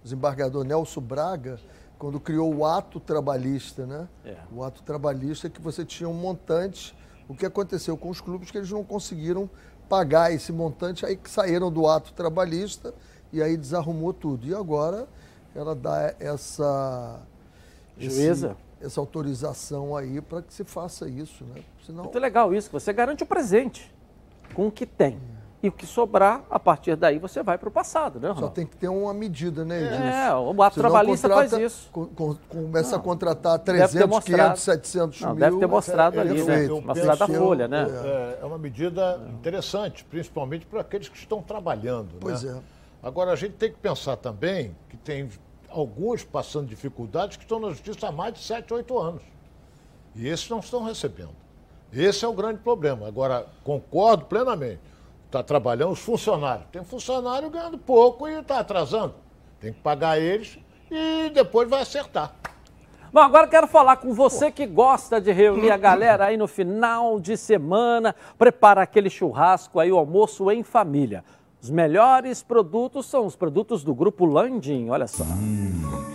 O 0.00 0.04
desembargador 0.04 0.62
Nelson 0.62 1.00
Braga, 1.00 1.58
quando 1.98 2.20
criou 2.20 2.54
o 2.54 2.64
ato 2.64 3.00
trabalhista, 3.00 3.84
né? 3.84 4.06
É. 4.24 4.36
O 4.54 4.62
ato 4.62 4.80
trabalhista 4.84 5.50
que 5.50 5.60
você 5.60 5.84
tinha 5.84 6.08
um 6.08 6.14
montante. 6.14 6.94
O 7.28 7.34
que 7.34 7.44
aconteceu 7.44 7.96
com 7.96 8.08
os 8.08 8.20
clubes 8.20 8.50
que 8.52 8.58
eles 8.58 8.70
não 8.70 8.84
conseguiram 8.84 9.50
pagar 9.88 10.32
esse 10.32 10.52
montante, 10.52 11.04
aí 11.04 11.16
que 11.16 11.28
saíram 11.28 11.70
do 11.70 11.86
ato 11.88 12.12
trabalhista 12.12 12.94
e 13.32 13.42
aí 13.42 13.56
desarrumou 13.56 14.12
tudo. 14.12 14.46
E 14.46 14.54
agora 14.54 15.06
ela 15.54 15.74
dá 15.74 16.14
essa 16.20 17.20
esse- 17.98 18.16
Juíza. 18.26 18.56
essa 18.80 19.00
autorização 19.00 19.96
aí 19.96 20.20
para 20.20 20.42
que 20.42 20.52
se 20.54 20.64
faça 20.64 21.08
isso, 21.08 21.44
né? 21.44 21.62
Senão 21.84 22.04
Muito 22.04 22.18
legal 22.18 22.54
isso, 22.54 22.68
que 22.68 22.72
você 22.74 22.92
garante 22.92 23.22
o 23.22 23.26
presente 23.26 23.92
com 24.54 24.66
o 24.68 24.70
que 24.70 24.86
tem. 24.86 25.18
e 25.60 25.66
o 25.66 25.72
que 25.72 25.84
sobrar, 25.84 26.44
a 26.48 26.56
partir 26.60 26.94
daí 26.94 27.18
você 27.18 27.42
vai 27.42 27.58
para 27.58 27.68
o 27.68 27.72
passado, 27.72 28.20
né, 28.20 28.28
Ronaldo? 28.28 28.46
Só 28.46 28.52
tem 28.52 28.64
que 28.64 28.76
ter 28.76 28.86
uma 28.86 29.12
medida, 29.12 29.64
né, 29.64 29.82
Edilson? 29.82 30.02
É, 30.04 30.32
o 30.36 30.62
ato 30.62 30.74
Senão 30.76 30.88
trabalhista 30.88 31.28
contrata- 31.28 31.50
faz 31.50 31.62
isso. 31.72 31.88
co- 31.90 32.06
co- 32.14 32.36
começa 32.48 32.94
a 32.94 32.98
contratar 33.00 33.58
Deve 33.58 33.64
ter 33.64 33.88
300, 33.88 34.08
mostrado. 34.08 34.42
500, 34.44 34.62
700 34.62 35.20
Não, 35.20 35.30
mil. 35.30 35.40
deve 35.40 35.58
ter 35.58 35.66
mostrado 35.66 36.20
ali, 36.20 36.38
né? 36.38 36.44
Perfeito. 36.44 36.76
Uma 36.76 36.94
cidade 36.94 37.18
da 37.18 37.26
Tem 37.26 37.34
que 37.34 37.40
Folha, 37.42 37.66
né? 37.66 37.86
É, 38.04 38.38
é 38.42 38.44
uma 38.44 38.56
medida 38.58 39.20
interessante, 39.30 40.04
principalmente 40.04 40.64
para 40.64 40.80
aqueles 40.80 41.08
que 41.08 41.16
estão 41.16 41.42
trabalhando. 41.42 42.10
Pois 42.20 42.44
né? 42.44 42.52
é. 42.56 42.77
Agora, 43.02 43.32
a 43.32 43.36
gente 43.36 43.54
tem 43.54 43.70
que 43.70 43.78
pensar 43.78 44.16
também 44.16 44.76
que 44.88 44.96
tem 44.96 45.28
alguns 45.68 46.24
passando 46.24 46.66
dificuldades 46.66 47.36
que 47.36 47.44
estão 47.44 47.60
na 47.60 47.70
justiça 47.70 48.08
há 48.08 48.12
mais 48.12 48.34
de 48.34 48.40
7, 48.40 48.72
8 48.72 48.98
anos. 48.98 49.22
E 50.14 50.26
esses 50.26 50.48
não 50.48 50.58
estão 50.58 50.82
recebendo. 50.82 51.36
Esse 51.92 52.24
é 52.24 52.28
o 52.28 52.32
grande 52.32 52.60
problema. 52.60 53.06
Agora, 53.06 53.46
concordo 53.62 54.24
plenamente. 54.24 54.80
Está 55.26 55.42
trabalhando 55.42 55.92
os 55.92 56.00
funcionários. 56.00 56.66
Tem 56.72 56.82
funcionário 56.82 57.50
ganhando 57.50 57.78
pouco 57.78 58.26
e 58.26 58.32
está 58.32 58.58
atrasando. 58.58 59.14
Tem 59.60 59.72
que 59.72 59.80
pagar 59.80 60.18
eles 60.18 60.58
e 60.90 61.30
depois 61.30 61.68
vai 61.68 61.82
acertar. 61.82 62.34
Bom, 63.10 63.20
agora 63.20 63.46
quero 63.46 63.66
falar 63.66 63.96
com 63.96 64.12
você 64.12 64.50
que 64.50 64.66
gosta 64.66 65.18
de 65.18 65.32
reunir 65.32 65.70
a 65.70 65.78
galera 65.78 66.26
aí 66.26 66.36
no 66.36 66.46
final 66.46 67.18
de 67.18 67.38
semana, 67.38 68.14
preparar 68.36 68.84
aquele 68.84 69.08
churrasco 69.08 69.80
aí, 69.80 69.90
o 69.90 69.96
almoço 69.96 70.50
em 70.50 70.62
família. 70.62 71.24
Os 71.60 71.70
melhores 71.70 72.42
produtos 72.42 73.06
são 73.06 73.26
os 73.26 73.34
produtos 73.34 73.82
do 73.82 73.92
Grupo 73.92 74.24
Landim, 74.24 74.88
olha 74.90 75.08
só. 75.08 75.26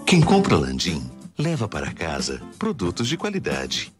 Quem 0.06 0.22
compra 0.22 0.56
Landim 0.56 1.12
leva 1.38 1.68
para 1.68 1.92
casa 1.92 2.42
produtos 2.58 3.08
de 3.10 3.18
qualidade. 3.18 3.94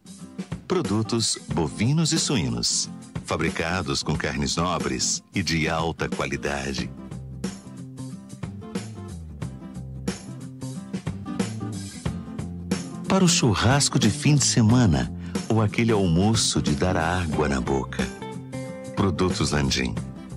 Produtos 0.66 1.38
bovinos 1.52 2.12
e 2.12 2.18
suínos, 2.18 2.88
fabricados 3.26 4.02
com 4.02 4.16
carnes 4.16 4.56
nobres 4.56 5.22
e 5.34 5.42
de 5.42 5.68
alta 5.68 6.08
qualidade. 6.08 6.90
Para 13.06 13.22
o 13.22 13.28
churrasco 13.28 13.98
de 13.98 14.08
fim 14.10 14.34
de 14.34 14.44
semana 14.44 15.12
ou 15.48 15.60
aquele 15.60 15.92
almoço 15.92 16.62
de 16.62 16.74
dar 16.74 16.96
água 16.96 17.48
na 17.48 17.60
boca. 17.60 18.02
Produtos 18.96 19.50
Landim, 19.50 19.94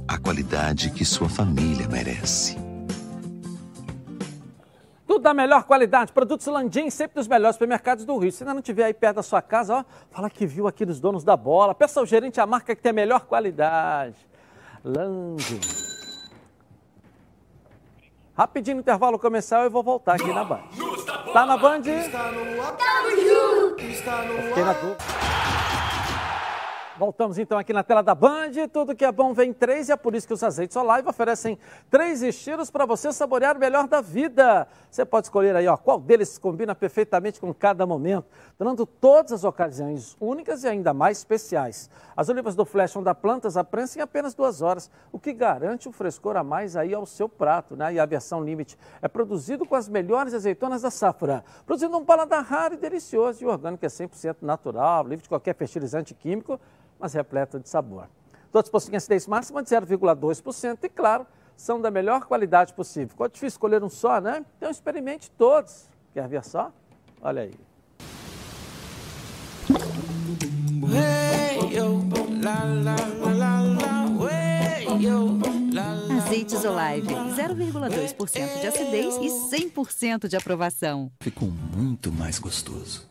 a 0.08 0.18
qualidade 0.18 0.92
que 0.92 1.04
sua 1.04 1.28
família 1.28 1.88
merece. 1.88 2.56
Tudo 5.06 5.20
da 5.20 5.34
melhor 5.34 5.64
qualidade, 5.64 6.12
produtos 6.12 6.46
Landim, 6.48 6.90
sempre 6.90 7.16
dos 7.16 7.28
melhores 7.28 7.56
supermercados 7.56 8.06
do 8.06 8.18
Rio. 8.18 8.32
Se 8.32 8.44
ainda 8.44 8.54
não 8.54 8.60
estiver 8.60 8.86
aí 8.86 8.94
perto 8.94 9.18
da 9.18 9.24
sua 9.24 9.42
casa, 9.42 9.78
ó, 9.78 9.84
fala 10.12 10.30
que 10.30 10.46
viu 10.46 10.68
aqui 10.68 10.86
dos 10.86 11.00
donos 11.00 11.24
da 11.24 11.36
bola. 11.36 11.74
Peça 11.76 12.00
ao 12.00 12.06
gerente 12.06 12.40
a 12.40 12.46
marca 12.46 12.76
que 12.76 12.82
tem 12.82 12.92
a 12.92 12.94
melhor 12.94 13.22
qualidade. 13.22 14.16
Landim. 14.84 15.60
Rapidinho 18.38 18.76
no 18.76 18.82
intervalo 18.82 19.18
comercial 19.18 19.64
eu 19.64 19.72
vou 19.72 19.82
voltar 19.82 20.14
aqui 20.16 20.32
na 20.32 20.44
Band. 20.44 20.62
Tá 21.34 21.46
na 21.46 21.58
Band? 21.58 21.82
Tamo 21.82 23.10
junto! 23.10 23.82
Está 23.82 24.24
no 24.24 24.42
Fiquei 24.44 24.64
na 24.64 24.74
dúvida. 24.74 25.37
Voltamos 26.98 27.38
então 27.38 27.60
aqui 27.60 27.72
na 27.72 27.84
tela 27.84 28.02
da 28.02 28.16
Band. 28.16 28.54
Tudo 28.74 28.96
que 28.96 29.06
é 29.06 29.12
bom 29.12 29.32
vem 29.32 29.52
em 29.52 29.54
três 29.54 29.88
e 29.88 29.92
é 29.92 29.96
por 29.96 30.16
isso 30.16 30.26
que 30.26 30.34
os 30.34 30.42
azeites 30.42 30.76
Olive 30.76 31.08
oferecem 31.08 31.56
três 31.92 32.24
estilos 32.24 32.72
para 32.72 32.88
você 32.88 33.14
saborear 33.14 33.56
o 33.56 33.60
melhor 33.60 33.88
da 33.88 34.02
vida. 34.02 34.68
Você 34.90 35.06
pode 35.06 35.28
escolher 35.28 35.56
aí 35.56 35.68
ó, 35.68 35.78
qual 35.78 36.00
deles 36.00 36.40
combina 36.40 36.74
perfeitamente 36.74 37.40
com 37.40 37.54
cada 37.54 37.86
momento, 37.86 38.26
dando 38.58 38.84
todas 38.84 39.32
as 39.32 39.44
ocasiões 39.44 40.18
únicas 40.20 40.64
e 40.64 40.68
ainda 40.68 40.92
mais 40.92 41.20
especiais. 41.20 41.88
As 42.16 42.30
olivas 42.30 42.56
do 42.56 42.66
Flash 42.66 42.96
dar 43.04 43.14
plantas 43.14 43.58
à 43.58 43.68
em 43.96 44.02
apenas 44.02 44.34
duas 44.34 44.64
horas, 44.64 44.90
o 45.12 45.20
que 45.20 45.32
garante 45.34 45.88
um 45.88 45.92
frescor 45.92 46.36
a 46.36 46.44
mais 46.44 46.76
aí 46.76 46.96
ao 46.96 47.06
seu 47.06 47.30
prato. 47.30 47.76
Né? 47.76 47.94
E 47.94 48.00
a 48.00 48.08
versão 48.08 48.44
Limite 48.44 48.76
é 49.04 49.08
produzido 49.08 49.68
com 49.68 49.76
as 49.76 49.88
melhores 49.88 50.34
azeitonas 50.34 50.82
da 50.82 50.90
safra, 50.90 51.44
produzindo 51.64 51.96
um 51.96 52.04
paladar 52.04 52.44
raro 52.44 52.74
e 52.74 52.78
delicioso. 52.78 53.44
E 53.44 53.46
o 53.46 53.50
orgânico 53.50 53.86
é 53.86 53.88
100% 53.88 54.38
natural, 54.42 55.04
livre 55.04 55.22
de 55.22 55.30
qualquer 55.30 55.54
fertilizante 55.54 56.16
químico 56.16 56.60
mas 57.00 57.14
repleto 57.14 57.60
de 57.60 57.70
sabor. 57.70 58.08
Todos 58.52 58.70
possuem 58.70 58.98
acidez 58.98 59.28
máxima 59.28 59.62
de 59.62 59.70
0,2% 59.70 60.80
e, 60.84 60.90
claro, 60.90 61.28
são 61.56 61.82
da 61.82 61.92
melhor 61.92 62.26
qualidade 62.26 62.74
possível. 62.74 63.10
Ficou 63.10 63.28
difícil 63.28 63.48
escolher 63.48 63.84
um 63.84 63.90
só, 63.90 64.22
né? 64.22 64.46
Então 64.58 64.70
experimente 64.70 65.30
todos. 65.32 65.90
Quer 66.14 66.28
ver 66.28 66.44
só? 66.44 66.72
Olha 67.22 67.44
aí. 67.44 67.54
Azeites 76.18 76.66
Olive, 76.66 77.14
0,2% 77.36 78.62
de 78.62 78.68
acidez 78.68 79.16
e 79.18 79.30
100% 79.70 80.28
de 80.28 80.36
aprovação. 80.36 81.12
Ficou 81.22 81.50
muito 81.50 82.12
mais 82.12 82.40
gostoso. 82.40 83.08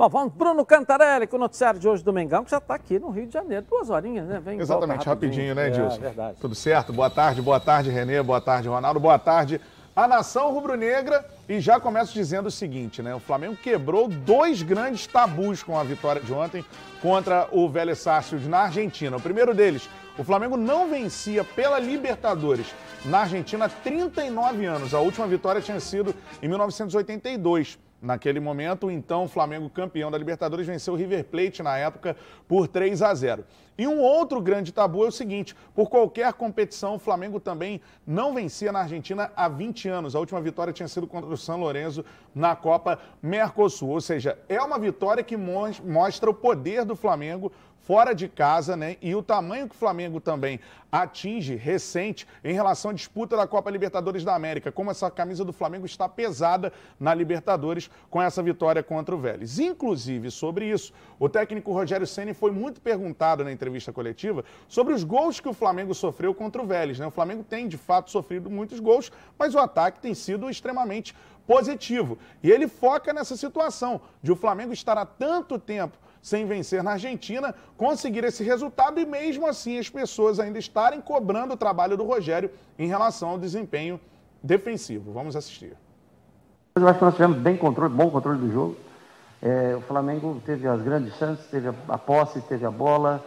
Bom, 0.00 0.08
vamos, 0.08 0.32
Bruno 0.32 0.64
Cantarelli, 0.64 1.26
com 1.26 1.36
o 1.36 1.40
noticiário 1.40 1.78
de 1.78 1.86
hoje 1.86 2.02
do 2.02 2.10
Mengão, 2.10 2.42
que 2.42 2.50
já 2.50 2.56
está 2.56 2.74
aqui 2.74 2.98
no 2.98 3.10
Rio 3.10 3.26
de 3.26 3.34
Janeiro. 3.34 3.66
Duas 3.68 3.90
horinhas, 3.90 4.26
né? 4.26 4.40
Vem 4.42 4.58
Exatamente, 4.58 5.04
volta 5.04 5.10
rapidinho, 5.10 5.54
né, 5.54 5.66
É, 5.66 5.68
Edilson? 5.68 6.00
verdade. 6.00 6.38
Tudo 6.40 6.54
certo? 6.54 6.90
Boa 6.90 7.10
tarde, 7.10 7.42
boa 7.42 7.60
tarde, 7.60 7.90
Renê, 7.90 8.22
boa 8.22 8.40
tarde, 8.40 8.66
Ronaldo, 8.66 8.98
boa 8.98 9.18
tarde. 9.18 9.60
A 9.94 10.08
nação 10.08 10.54
rubro-negra 10.54 11.22
e 11.46 11.60
já 11.60 11.78
começo 11.78 12.14
dizendo 12.14 12.46
o 12.46 12.50
seguinte, 12.50 13.02
né? 13.02 13.14
O 13.14 13.20
Flamengo 13.20 13.54
quebrou 13.56 14.08
dois 14.08 14.62
grandes 14.62 15.06
tabus 15.06 15.62
com 15.62 15.78
a 15.78 15.84
vitória 15.84 16.22
de 16.22 16.32
ontem 16.32 16.64
contra 17.02 17.46
o 17.52 17.68
Vélez 17.68 17.98
Sarsfield 17.98 18.48
na 18.48 18.60
Argentina. 18.60 19.18
O 19.18 19.20
primeiro 19.20 19.54
deles, 19.54 19.86
o 20.16 20.24
Flamengo 20.24 20.56
não 20.56 20.88
vencia 20.88 21.44
pela 21.44 21.78
Libertadores 21.78 22.74
na 23.04 23.18
Argentina 23.18 23.66
há 23.66 23.68
39 23.68 24.64
anos. 24.64 24.94
A 24.94 25.00
última 25.00 25.26
vitória 25.26 25.60
tinha 25.60 25.78
sido 25.78 26.14
em 26.42 26.48
1982. 26.48 27.78
Naquele 28.02 28.40
momento, 28.40 28.86
o 28.86 28.90
então 28.90 29.28
Flamengo 29.28 29.68
campeão 29.68 30.10
da 30.10 30.16
Libertadores 30.16 30.66
venceu 30.66 30.94
o 30.94 30.96
River 30.96 31.24
Plate 31.24 31.62
na 31.62 31.76
época 31.76 32.16
por 32.48 32.66
3 32.66 33.02
a 33.02 33.14
0. 33.14 33.44
E 33.76 33.86
um 33.86 34.00
outro 34.00 34.40
grande 34.40 34.72
tabu 34.72 35.04
é 35.04 35.08
o 35.08 35.12
seguinte: 35.12 35.54
por 35.74 35.90
qualquer 35.90 36.32
competição, 36.32 36.94
o 36.94 36.98
Flamengo 36.98 37.38
também 37.38 37.80
não 38.06 38.34
vencia 38.34 38.72
na 38.72 38.80
Argentina 38.80 39.30
há 39.36 39.48
20 39.48 39.88
anos. 39.88 40.16
A 40.16 40.18
última 40.18 40.40
vitória 40.40 40.72
tinha 40.72 40.88
sido 40.88 41.06
contra 41.06 41.28
o 41.30 41.36
São 41.36 41.58
Lourenço 41.60 42.02
na 42.34 42.56
Copa 42.56 42.98
Mercosul. 43.22 43.90
Ou 43.90 44.00
seja, 44.00 44.38
é 44.48 44.60
uma 44.60 44.78
vitória 44.78 45.22
que 45.22 45.36
mos- 45.36 45.80
mostra 45.80 46.30
o 46.30 46.34
poder 46.34 46.84
do 46.86 46.96
Flamengo 46.96 47.52
fora 47.90 48.14
de 48.14 48.28
casa, 48.28 48.76
né? 48.76 48.96
E 49.02 49.16
o 49.16 49.20
tamanho 49.20 49.68
que 49.68 49.74
o 49.74 49.78
Flamengo 49.78 50.20
também 50.20 50.60
atinge 50.92 51.56
recente 51.56 52.24
em 52.44 52.54
relação 52.54 52.92
à 52.92 52.94
disputa 52.94 53.36
da 53.36 53.48
Copa 53.48 53.68
Libertadores 53.68 54.22
da 54.22 54.32
América, 54.32 54.70
como 54.70 54.92
essa 54.92 55.10
camisa 55.10 55.44
do 55.44 55.52
Flamengo 55.52 55.86
está 55.86 56.08
pesada 56.08 56.72
na 57.00 57.12
Libertadores 57.12 57.90
com 58.08 58.22
essa 58.22 58.44
vitória 58.44 58.80
contra 58.80 59.12
o 59.12 59.18
Vélez. 59.18 59.58
Inclusive, 59.58 60.30
sobre 60.30 60.70
isso, 60.70 60.92
o 61.18 61.28
técnico 61.28 61.72
Rogério 61.72 62.06
Ceni 62.06 62.32
foi 62.32 62.52
muito 62.52 62.80
perguntado 62.80 63.42
na 63.42 63.50
entrevista 63.50 63.92
coletiva 63.92 64.44
sobre 64.68 64.94
os 64.94 65.02
gols 65.02 65.40
que 65.40 65.48
o 65.48 65.52
Flamengo 65.52 65.92
sofreu 65.92 66.32
contra 66.32 66.62
o 66.62 66.66
Vélez, 66.66 66.96
né? 66.96 67.08
O 67.08 67.10
Flamengo 67.10 67.42
tem 67.42 67.66
de 67.66 67.76
fato 67.76 68.08
sofrido 68.08 68.48
muitos 68.48 68.78
gols, 68.78 69.10
mas 69.36 69.52
o 69.52 69.58
ataque 69.58 69.98
tem 69.98 70.14
sido 70.14 70.48
extremamente 70.48 71.12
positivo. 71.44 72.18
E 72.40 72.52
ele 72.52 72.68
foca 72.68 73.12
nessa 73.12 73.36
situação 73.36 74.00
de 74.22 74.30
o 74.30 74.36
Flamengo 74.36 74.72
estar 74.72 74.96
há 74.96 75.04
tanto 75.04 75.58
tempo 75.58 75.98
sem 76.22 76.44
vencer 76.46 76.82
na 76.82 76.92
Argentina, 76.92 77.54
conseguir 77.76 78.24
esse 78.24 78.44
resultado 78.44 79.00
e 79.00 79.06
mesmo 79.06 79.46
assim 79.46 79.78
as 79.78 79.88
pessoas 79.88 80.38
ainda 80.38 80.58
estarem 80.58 81.00
cobrando 81.00 81.54
o 81.54 81.56
trabalho 81.56 81.96
do 81.96 82.04
Rogério 82.04 82.50
em 82.78 82.86
relação 82.86 83.30
ao 83.30 83.38
desempenho 83.38 83.98
defensivo. 84.42 85.12
Vamos 85.12 85.34
assistir. 85.36 85.76
Eu 86.74 86.86
acho 86.86 86.98
que 86.98 87.04
nós 87.04 87.14
tivemos 87.14 87.38
bem 87.38 87.56
controle, 87.56 87.92
bom 87.92 88.10
controle 88.10 88.38
do 88.38 88.52
jogo. 88.52 88.76
É, 89.42 89.74
o 89.74 89.80
Flamengo 89.82 90.40
teve 90.44 90.68
as 90.68 90.82
grandes 90.82 91.14
chances, 91.16 91.46
teve 91.46 91.68
a, 91.88 91.98
posse, 91.98 92.40
teve 92.42 92.64
a 92.64 92.70
bola. 92.70 93.24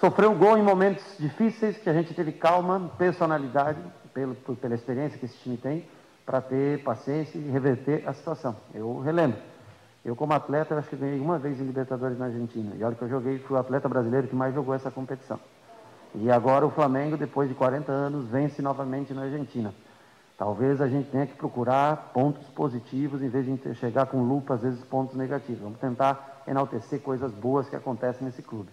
Sofreu 0.00 0.30
um 0.30 0.38
gol 0.38 0.56
em 0.56 0.62
momentos 0.62 1.04
difíceis, 1.18 1.76
que 1.76 1.88
a 1.88 1.92
gente 1.92 2.12
teve 2.14 2.32
calma, 2.32 2.90
personalidade, 2.98 3.78
pelo, 4.12 4.34
pela 4.34 4.74
experiência 4.74 5.18
que 5.18 5.26
esse 5.26 5.36
time 5.38 5.56
tem, 5.56 5.86
para 6.24 6.40
ter 6.40 6.82
paciência 6.82 7.38
e 7.38 7.50
reverter 7.50 8.02
a 8.06 8.12
situação. 8.12 8.56
Eu 8.74 9.00
relembro. 9.00 9.38
Eu, 10.06 10.14
como 10.14 10.32
atleta, 10.34 10.76
acho 10.76 10.88
que 10.88 10.94
ganhei 10.94 11.18
uma 11.18 11.36
vez 11.36 11.60
em 11.60 11.64
Libertadores 11.64 12.16
na 12.16 12.26
Argentina. 12.26 12.76
E 12.76 12.84
olha 12.84 12.94
que 12.94 13.02
eu 13.02 13.08
joguei, 13.08 13.40
fui 13.40 13.56
o 13.56 13.58
atleta 13.58 13.88
brasileiro 13.88 14.28
que 14.28 14.36
mais 14.36 14.54
jogou 14.54 14.72
essa 14.72 14.88
competição. 14.88 15.40
E 16.14 16.30
agora 16.30 16.64
o 16.64 16.70
Flamengo, 16.70 17.16
depois 17.16 17.48
de 17.48 17.56
40 17.56 17.90
anos, 17.90 18.28
vence 18.28 18.62
novamente 18.62 19.12
na 19.12 19.22
Argentina. 19.22 19.74
Talvez 20.38 20.80
a 20.80 20.86
gente 20.86 21.10
tenha 21.10 21.26
que 21.26 21.34
procurar 21.34 22.12
pontos 22.14 22.46
positivos 22.50 23.20
em 23.20 23.28
vez 23.28 23.46
de 23.46 23.74
chegar 23.74 24.06
com 24.06 24.22
lupa, 24.22 24.54
às 24.54 24.62
vezes, 24.62 24.84
pontos 24.84 25.16
negativos. 25.16 25.60
Vamos 25.60 25.80
tentar 25.80 26.44
enaltecer 26.46 27.00
coisas 27.00 27.32
boas 27.32 27.68
que 27.68 27.74
acontecem 27.74 28.24
nesse 28.24 28.42
clube. 28.42 28.70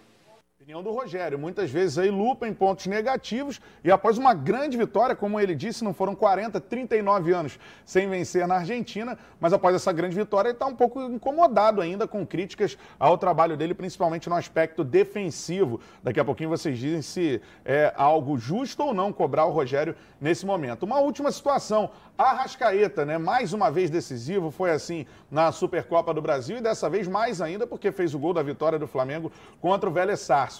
Opinião 0.64 0.82
do 0.82 0.92
Rogério. 0.92 1.38
Muitas 1.38 1.70
vezes 1.70 1.98
aí 1.98 2.08
lupa 2.08 2.48
em 2.48 2.54
pontos 2.54 2.86
negativos 2.86 3.60
e 3.84 3.90
após 3.90 4.16
uma 4.16 4.32
grande 4.32 4.78
vitória, 4.78 5.14
como 5.14 5.38
ele 5.38 5.54
disse, 5.54 5.84
não 5.84 5.92
foram 5.92 6.14
40, 6.14 6.58
39 6.58 7.34
anos 7.34 7.58
sem 7.84 8.08
vencer 8.08 8.48
na 8.48 8.54
Argentina, 8.54 9.18
mas 9.38 9.52
após 9.52 9.76
essa 9.76 9.92
grande 9.92 10.16
vitória 10.16 10.48
ele 10.48 10.56
está 10.56 10.64
um 10.64 10.74
pouco 10.74 11.02
incomodado 11.02 11.82
ainda 11.82 12.08
com 12.08 12.26
críticas 12.26 12.78
ao 12.98 13.18
trabalho 13.18 13.58
dele, 13.58 13.74
principalmente 13.74 14.26
no 14.26 14.36
aspecto 14.36 14.82
defensivo. 14.82 15.80
Daqui 16.02 16.18
a 16.18 16.24
pouquinho 16.24 16.48
vocês 16.48 16.78
dizem 16.78 17.02
se 17.02 17.42
é 17.62 17.92
algo 17.94 18.38
justo 18.38 18.84
ou 18.84 18.94
não 18.94 19.12
cobrar 19.12 19.44
o 19.44 19.50
Rogério 19.50 19.94
nesse 20.18 20.46
momento. 20.46 20.84
Uma 20.84 20.98
última 20.98 21.30
situação, 21.30 21.90
a 22.16 22.32
Rascaeta, 22.32 23.04
né? 23.04 23.18
Mais 23.18 23.52
uma 23.52 23.70
vez 23.70 23.90
decisivo, 23.90 24.50
foi 24.50 24.70
assim 24.70 25.04
na 25.30 25.52
Supercopa 25.52 26.14
do 26.14 26.22
Brasil 26.22 26.56
e 26.56 26.62
dessa 26.62 26.88
vez 26.88 27.06
mais 27.06 27.42
ainda 27.42 27.66
porque 27.66 27.92
fez 27.92 28.14
o 28.14 28.18
gol 28.18 28.32
da 28.32 28.42
vitória 28.42 28.78
do 28.78 28.86
Flamengo 28.86 29.30
contra 29.60 29.90
o 29.90 29.92
Vélez 29.92 30.20
Sarsfield. 30.20 30.53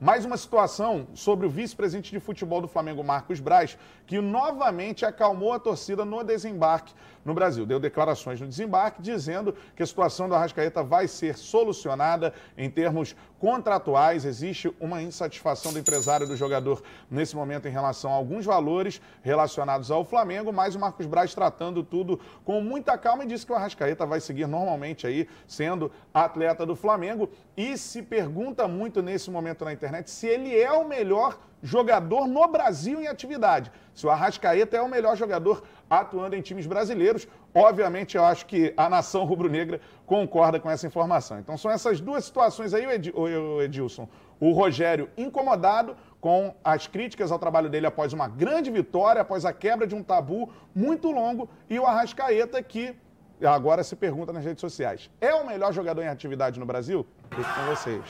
Mais 0.00 0.24
uma 0.24 0.36
situação 0.36 1.08
sobre 1.14 1.46
o 1.46 1.50
vice-presidente 1.50 2.10
de 2.10 2.20
futebol 2.20 2.60
do 2.60 2.68
Flamengo, 2.68 3.02
Marcos 3.02 3.40
Braz, 3.40 3.76
que 4.06 4.20
novamente 4.20 5.04
acalmou 5.04 5.52
a 5.52 5.58
torcida 5.58 6.04
no 6.04 6.22
desembarque 6.22 6.94
no 7.24 7.34
Brasil. 7.34 7.66
Deu 7.66 7.78
declarações 7.78 8.40
no 8.40 8.46
desembarque 8.46 9.02
dizendo 9.02 9.54
que 9.74 9.82
a 9.82 9.86
situação 9.86 10.28
do 10.28 10.34
Arrascaeta 10.34 10.82
vai 10.82 11.08
ser 11.08 11.36
solucionada 11.36 12.32
em 12.56 12.70
termos 12.70 13.14
contratuais. 13.38 14.24
Existe 14.24 14.74
uma 14.80 15.02
insatisfação 15.02 15.72
do 15.72 15.78
empresário 15.78 16.26
do 16.26 16.36
jogador 16.36 16.82
nesse 17.10 17.36
momento 17.36 17.68
em 17.68 17.70
relação 17.70 18.10
a 18.10 18.14
alguns 18.14 18.44
valores 18.44 19.00
relacionados 19.22 19.90
ao 19.90 20.04
Flamengo, 20.04 20.52
mas 20.52 20.74
o 20.74 20.78
Marcos 20.78 21.06
Braz 21.06 21.34
tratando 21.34 21.82
tudo 21.82 22.20
com 22.44 22.60
muita 22.60 22.96
calma 22.98 23.24
e 23.24 23.26
disse 23.26 23.46
que 23.46 23.52
o 23.52 23.54
Arrascaeta 23.54 24.06
vai 24.06 24.20
seguir 24.20 24.46
normalmente 24.46 25.06
aí 25.06 25.28
sendo 25.46 25.90
atleta 26.12 26.66
do 26.66 26.74
Flamengo 26.74 27.30
e 27.56 27.76
se 27.76 28.02
pergunta 28.02 28.66
muito 28.66 29.02
nesse 29.02 29.30
momento 29.30 29.64
na 29.64 29.72
internet 29.72 30.10
se 30.10 30.26
ele 30.26 30.58
é 30.58 30.72
o 30.72 30.86
melhor 30.86 31.38
jogador 31.62 32.26
no 32.26 32.46
Brasil 32.48 33.00
em 33.00 33.06
atividade. 33.06 33.70
Se 33.94 34.06
o 34.06 34.10
Arrascaeta 34.10 34.76
é 34.76 34.82
o 34.82 34.88
melhor 34.88 35.16
jogador 35.16 35.62
atuando 35.90 36.36
em 36.36 36.40
times 36.40 36.66
brasileiros, 36.66 37.26
obviamente 37.54 38.16
eu 38.16 38.24
acho 38.24 38.46
que 38.46 38.72
a 38.76 38.88
nação 38.88 39.24
rubro-negra 39.24 39.80
concorda 40.06 40.60
com 40.60 40.70
essa 40.70 40.86
informação. 40.86 41.38
Então 41.38 41.56
são 41.56 41.70
essas 41.70 42.00
duas 42.00 42.24
situações 42.24 42.72
aí, 42.74 42.84
o 43.14 43.60
Edilson. 43.60 44.08
O 44.40 44.52
Rogério 44.52 45.10
incomodado 45.16 45.96
com 46.20 46.54
as 46.62 46.86
críticas 46.86 47.32
ao 47.32 47.38
trabalho 47.38 47.68
dele 47.68 47.86
após 47.86 48.12
uma 48.12 48.28
grande 48.28 48.70
vitória, 48.70 49.22
após 49.22 49.44
a 49.44 49.52
quebra 49.52 49.86
de 49.86 49.94
um 49.94 50.02
tabu 50.02 50.50
muito 50.74 51.10
longo, 51.10 51.48
e 51.68 51.78
o 51.78 51.86
Arrascaeta 51.86 52.62
que 52.62 52.94
agora 53.42 53.82
se 53.84 53.94
pergunta 53.94 54.32
nas 54.32 54.44
redes 54.44 54.60
sociais. 54.60 55.10
É 55.20 55.34
o 55.34 55.46
melhor 55.46 55.72
jogador 55.72 56.02
em 56.02 56.08
atividade 56.08 56.58
no 56.58 56.66
Brasil? 56.66 57.06
Fico 57.30 57.54
com 57.54 57.66
vocês. 57.66 58.02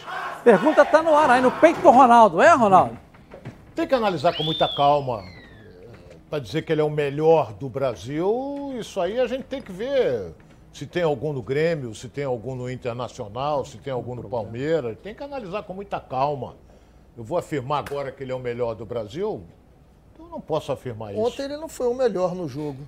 Pergunta 0.45 0.85
tá 0.85 1.03
no 1.03 1.15
ar 1.15 1.31
aí, 1.31 1.41
no 1.41 1.51
peito 1.51 1.81
do 1.81 1.91
Ronaldo, 1.91 2.41
é, 2.41 2.51
Ronaldo? 2.53 3.08
Tem 3.79 3.87
que 3.87 3.95
analisar 3.95 4.37
com 4.37 4.43
muita 4.43 4.67
calma. 4.67 5.23
Para 6.29 6.41
dizer 6.41 6.63
que 6.63 6.73
ele 6.73 6.81
é 6.81 6.85
o 6.85 6.91
melhor 6.91 7.53
do 7.53 7.69
Brasil, 7.69 8.75
isso 8.77 9.01
aí 9.01 9.21
a 9.21 9.27
gente 9.29 9.45
tem 9.45 9.63
que 9.63 9.71
ver 9.71 10.35
se 10.73 10.85
tem 10.85 11.05
algum 11.05 11.33
no 11.33 11.41
Grêmio, 11.41 11.95
se 11.95 12.09
tem 12.09 12.25
algum 12.25 12.57
no 12.57 12.69
Internacional, 12.69 13.65
se 13.65 13.79
tem 13.79 13.93
algum 13.93 14.17
no 14.17 14.29
Palmeiras. 14.29 14.99
Tem 15.01 15.15
que 15.15 15.23
analisar 15.23 15.63
com 15.63 15.75
muita 15.75 16.01
calma. 16.01 16.57
Eu 17.17 17.23
vou 17.23 17.39
afirmar 17.39 17.87
agora 17.87 18.11
que 18.11 18.21
ele 18.21 18.33
é 18.33 18.35
o 18.35 18.41
melhor 18.41 18.75
do 18.75 18.85
Brasil? 18.85 19.45
Eu 20.19 20.27
não 20.27 20.41
posso 20.41 20.73
afirmar 20.73 21.13
isso. 21.13 21.23
Ontem 21.23 21.45
ele 21.45 21.57
não 21.57 21.69
foi 21.69 21.87
o 21.87 21.95
melhor 21.95 22.35
no 22.35 22.49
jogo. 22.49 22.81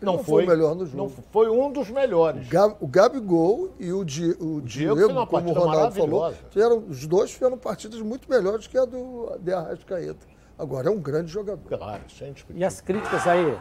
Não, 0.00 0.14
não, 0.14 0.24
foi, 0.24 0.44
foi 0.44 0.54
o 0.54 0.56
melhor 0.56 0.74
no 0.76 0.86
jogo. 0.86 0.96
Não, 0.96 1.08
foi 1.08 1.50
um 1.50 1.72
dos 1.72 1.90
melhores. 1.90 2.46
O, 2.80 2.86
Gabigol 2.86 3.70
e 3.80 3.92
o, 3.92 4.04
Di, 4.04 4.30
o, 4.38 4.56
o 4.56 4.62
Diego, 4.62 4.94
Diego 4.94 5.26
como 5.26 5.50
o 5.50 5.52
Ronaldo 5.52 5.94
falou, 5.94 6.32
fizeram, 6.50 6.78
os 6.88 7.06
dois 7.06 7.32
fizeram 7.32 7.58
partidas 7.58 8.00
muito 8.00 8.30
melhores 8.30 8.66
que 8.66 8.78
a 8.78 8.84
do 8.84 9.36
de 9.40 9.52
Arrascaeta. 9.52 10.26
Agora 10.56 10.88
é 10.88 10.90
um 10.90 11.00
grande 11.00 11.30
jogador. 11.30 11.68
Claro, 11.68 12.02
sem 12.08 12.34
E 12.54 12.64
as 12.64 12.80
críticas 12.80 13.26
aí 13.26 13.58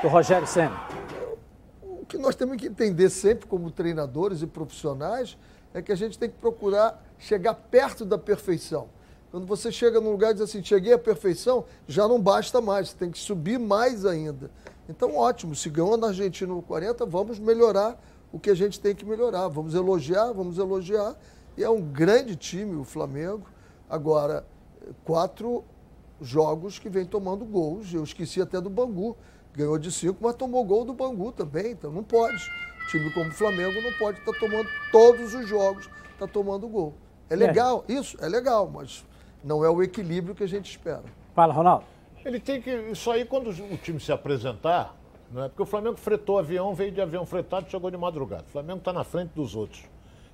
do 0.00 0.08
Rogério 0.08 0.46
Senna? 0.46 0.76
O 1.82 2.06
que 2.06 2.18
nós 2.18 2.34
temos 2.34 2.56
que 2.56 2.66
entender 2.66 3.08
sempre 3.10 3.46
como 3.46 3.70
treinadores 3.70 4.42
e 4.42 4.46
profissionais 4.46 5.36
é 5.74 5.80
que 5.80 5.92
a 5.92 5.96
gente 5.96 6.18
tem 6.18 6.28
que 6.28 6.36
procurar 6.36 7.02
chegar 7.18 7.54
perto 7.54 8.04
da 8.04 8.18
perfeição. 8.18 8.88
Quando 9.30 9.46
você 9.46 9.72
chega 9.72 10.00
num 10.00 10.10
lugar 10.10 10.32
e 10.32 10.34
diz 10.34 10.42
assim, 10.42 10.62
cheguei 10.62 10.92
à 10.92 10.98
perfeição, 10.98 11.64
já 11.86 12.06
não 12.06 12.20
basta 12.20 12.60
mais, 12.60 12.90
você 12.90 12.96
tem 12.98 13.10
que 13.10 13.18
subir 13.18 13.58
mais 13.58 14.04
ainda. 14.04 14.50
Então, 14.88 15.16
ótimo, 15.16 15.54
se 15.54 15.70
ganhou 15.70 15.96
na 15.96 16.08
Argentina 16.08 16.52
no 16.52 16.62
40, 16.62 17.06
vamos 17.06 17.38
melhorar 17.38 17.98
o 18.32 18.38
que 18.38 18.50
a 18.50 18.54
gente 18.54 18.80
tem 18.80 18.94
que 18.94 19.04
melhorar. 19.04 19.48
Vamos 19.48 19.74
elogiar, 19.74 20.32
vamos 20.32 20.58
elogiar. 20.58 21.14
E 21.56 21.62
é 21.62 21.70
um 21.70 21.80
grande 21.80 22.34
time 22.34 22.74
o 22.76 22.84
Flamengo. 22.84 23.46
Agora, 23.88 24.44
quatro 25.04 25.64
jogos 26.20 26.78
que 26.78 26.88
vem 26.88 27.04
tomando 27.04 27.44
gols. 27.44 27.92
Eu 27.92 28.02
esqueci 28.02 28.40
até 28.40 28.60
do 28.60 28.70
Bangu. 28.70 29.16
Ganhou 29.54 29.76
de 29.76 29.92
cinco, 29.92 30.18
mas 30.22 30.34
tomou 30.34 30.64
gol 30.64 30.84
do 30.84 30.94
Bangu 30.94 31.30
também. 31.30 31.72
Então 31.72 31.90
não 31.90 32.02
pode. 32.02 32.42
time 32.90 33.12
como 33.12 33.28
o 33.28 33.34
Flamengo 33.34 33.80
não 33.82 33.92
pode 33.98 34.18
estar 34.18 34.32
tá 34.32 34.38
tomando 34.38 34.68
todos 34.90 35.34
os 35.34 35.46
jogos, 35.46 35.88
está 36.12 36.26
tomando 36.26 36.66
gol. 36.68 36.94
É 37.28 37.36
legal, 37.36 37.84
é. 37.88 37.92
isso 37.92 38.16
é 38.20 38.28
legal, 38.28 38.70
mas 38.72 39.04
não 39.44 39.64
é 39.64 39.68
o 39.68 39.82
equilíbrio 39.82 40.34
que 40.34 40.42
a 40.42 40.48
gente 40.48 40.70
espera. 40.70 41.04
Fala, 41.34 41.52
Ronaldo. 41.52 41.84
Ele 42.24 42.40
tem 42.40 42.60
que. 42.60 42.70
Isso 42.70 43.10
aí, 43.10 43.24
quando 43.24 43.50
o 43.50 43.76
time 43.76 43.98
se 44.00 44.12
apresentar, 44.12 44.94
né? 45.30 45.48
porque 45.48 45.62
o 45.62 45.66
Flamengo 45.66 45.96
fretou 45.96 46.38
avião, 46.38 46.74
veio 46.74 46.92
de 46.92 47.00
avião 47.00 47.26
fretado 47.26 47.66
e 47.66 47.70
chegou 47.70 47.90
de 47.90 47.96
madrugada. 47.96 48.44
O 48.48 48.52
Flamengo 48.52 48.78
está 48.78 48.92
na 48.92 49.04
frente 49.04 49.30
dos 49.30 49.54
outros. 49.54 49.82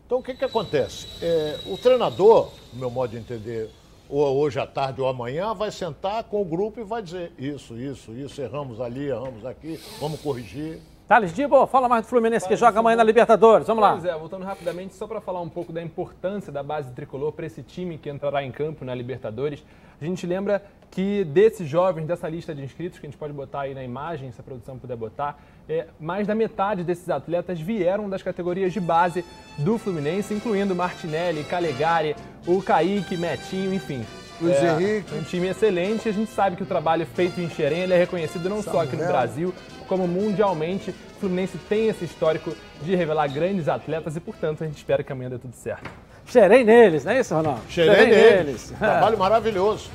Então, 0.07 0.19
o 0.19 0.23
que, 0.23 0.35
que 0.35 0.45
acontece? 0.45 1.07
É, 1.23 1.59
o 1.67 1.77
treinador, 1.77 2.51
no 2.73 2.81
meu 2.81 2.91
modo 2.91 3.11
de 3.11 3.19
entender, 3.19 3.71
ou 4.09 4.39
hoje 4.39 4.59
à 4.59 4.67
tarde 4.67 5.01
ou 5.01 5.09
amanhã, 5.09 5.53
vai 5.55 5.71
sentar 5.71 6.25
com 6.25 6.41
o 6.41 6.45
grupo 6.45 6.81
e 6.81 6.85
vai 6.85 7.03
dizer: 7.03 7.33
isso, 7.39 7.77
isso, 7.77 8.13
isso, 8.13 8.41
erramos 8.41 8.81
ali, 8.81 9.09
erramos 9.09 9.45
aqui, 9.45 9.79
vamos 10.01 10.21
corrigir. 10.21 10.81
Thales 11.07 11.33
Dibo, 11.33 11.67
fala 11.67 11.89
mais 11.89 12.05
do 12.05 12.09
Fluminense 12.09 12.47
que 12.47 12.55
joga 12.55 12.81
amanhã 12.81 12.97
na 12.97 13.03
Libertadores. 13.03 13.67
Vamos 13.67 13.83
lá. 13.83 13.93
Pois 13.93 14.05
é, 14.05 14.13
voltando 14.13 14.45
rapidamente, 14.45 14.95
só 14.95 15.07
para 15.07 15.23
falar 15.23 15.41
um 15.41 15.49
pouco 15.49 15.73
da 15.73 15.83
importância 15.83 16.53
da 16.53 16.63
base 16.63 16.93
tricolor 16.93 17.33
para 17.33 17.47
esse 17.47 17.63
time 17.63 17.97
que 17.97 18.11
entrará 18.11 18.45
em 18.45 18.53
campo 18.53 18.85
na 18.85 18.95
Libertadores. 18.95 19.65
A 20.01 20.05
gente 20.05 20.27
lembra 20.27 20.63
que 20.91 21.25
desses 21.25 21.69
jovens, 21.69 22.07
dessa 22.07 22.29
lista 22.29 22.55
de 22.55 22.63
inscritos, 22.63 22.99
que 22.99 23.07
a 23.07 23.09
gente 23.09 23.19
pode 23.19 23.33
botar 23.33 23.63
aí 23.63 23.75
na 23.75 23.85
imagem, 23.85 24.33
se 24.33 24.41
a 24.41 24.45
produção 24.45 24.79
puder 24.79 24.97
botar, 24.97 25.39
é, 25.69 25.87
mais 26.01 26.27
da 26.27 26.35
metade 26.35 26.83
desses 26.83 27.09
atletas 27.09 27.61
vieram 27.61 28.09
das 28.09 28.23
categorias 28.23 28.73
de 28.73 28.81
base 28.81 29.25
do 29.59 29.77
Fluminense, 29.77 30.33
incluindo 30.33 30.75
Martinelli, 30.75 31.45
Calegari, 31.45 32.17
o 32.47 32.63
Kaique, 32.63 33.17
Metinho, 33.17 33.75
enfim. 33.75 34.05
Luiz 34.41 34.57
é, 34.57 34.73
Henrique. 34.73 35.15
Um 35.15 35.23
time 35.23 35.49
excelente. 35.49 36.09
A 36.09 36.13
gente 36.13 36.31
sabe 36.31 36.57
que 36.57 36.63
o 36.63 36.67
trabalho 36.67 37.05
feito 37.07 37.41
em 37.41 37.51
Xerém 37.51 37.83
é 37.83 37.99
reconhecido 37.99 38.49
não 38.49 38.63
Samuel. 38.63 38.73
só 38.73 38.89
aqui 38.89 38.97
no 38.97 39.07
Brasil, 39.07 39.55
como 39.87 40.07
mundialmente. 40.07 40.91
O 40.91 41.21
Fluminense 41.21 41.59
tem 41.69 41.89
esse 41.89 42.05
histórico 42.05 42.55
de 42.83 42.95
revelar 42.95 43.27
grandes 43.29 43.69
atletas 43.69 44.17
e, 44.17 44.21
portanto, 44.21 44.63
a 44.63 44.67
gente 44.67 44.77
espera 44.77 45.03
que 45.03 45.13
amanhã 45.13 45.29
dê 45.29 45.39
tudo 45.39 45.55
certo. 45.55 45.91
Cheirei 46.29 46.63
neles, 46.65 47.05
não 47.05 47.13
é 47.13 47.21
isso, 47.21 47.35
Ronaldo? 47.35 47.61
Cheirei, 47.69 47.95
Cheirei 47.97 48.15
neles. 48.15 48.45
neles. 48.47 48.73
Trabalho 48.79 49.19
maravilhoso. 49.19 49.91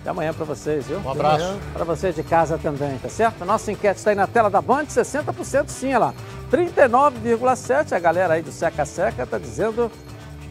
Até 0.00 0.10
amanhã 0.10 0.34
para 0.34 0.44
vocês, 0.44 0.88
viu? 0.88 0.98
Um 0.98 1.10
abraço. 1.10 1.56
Para 1.72 1.84
vocês 1.84 2.14
de 2.16 2.24
casa 2.24 2.58
também, 2.58 2.98
tá 2.98 3.08
certo? 3.08 3.44
Nossa 3.44 3.70
enquete 3.70 3.98
está 3.98 4.10
aí 4.10 4.16
na 4.16 4.26
tela 4.26 4.50
da 4.50 4.60
Band, 4.60 4.86
60% 4.86 5.68
sim, 5.68 5.88
olha 5.90 5.98
lá. 5.98 6.14
39,7%. 6.50 7.92
A 7.92 7.98
galera 8.00 8.34
aí 8.34 8.42
do 8.42 8.50
Seca 8.50 8.84
Seca 8.84 9.24
tá 9.24 9.38
dizendo 9.38 9.90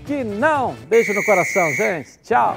que 0.05 0.24
não. 0.24 0.74
Beijo 0.88 1.14
no 1.14 1.24
coração, 1.26 1.70
gente. 1.74 2.18
Tchau. 2.24 2.55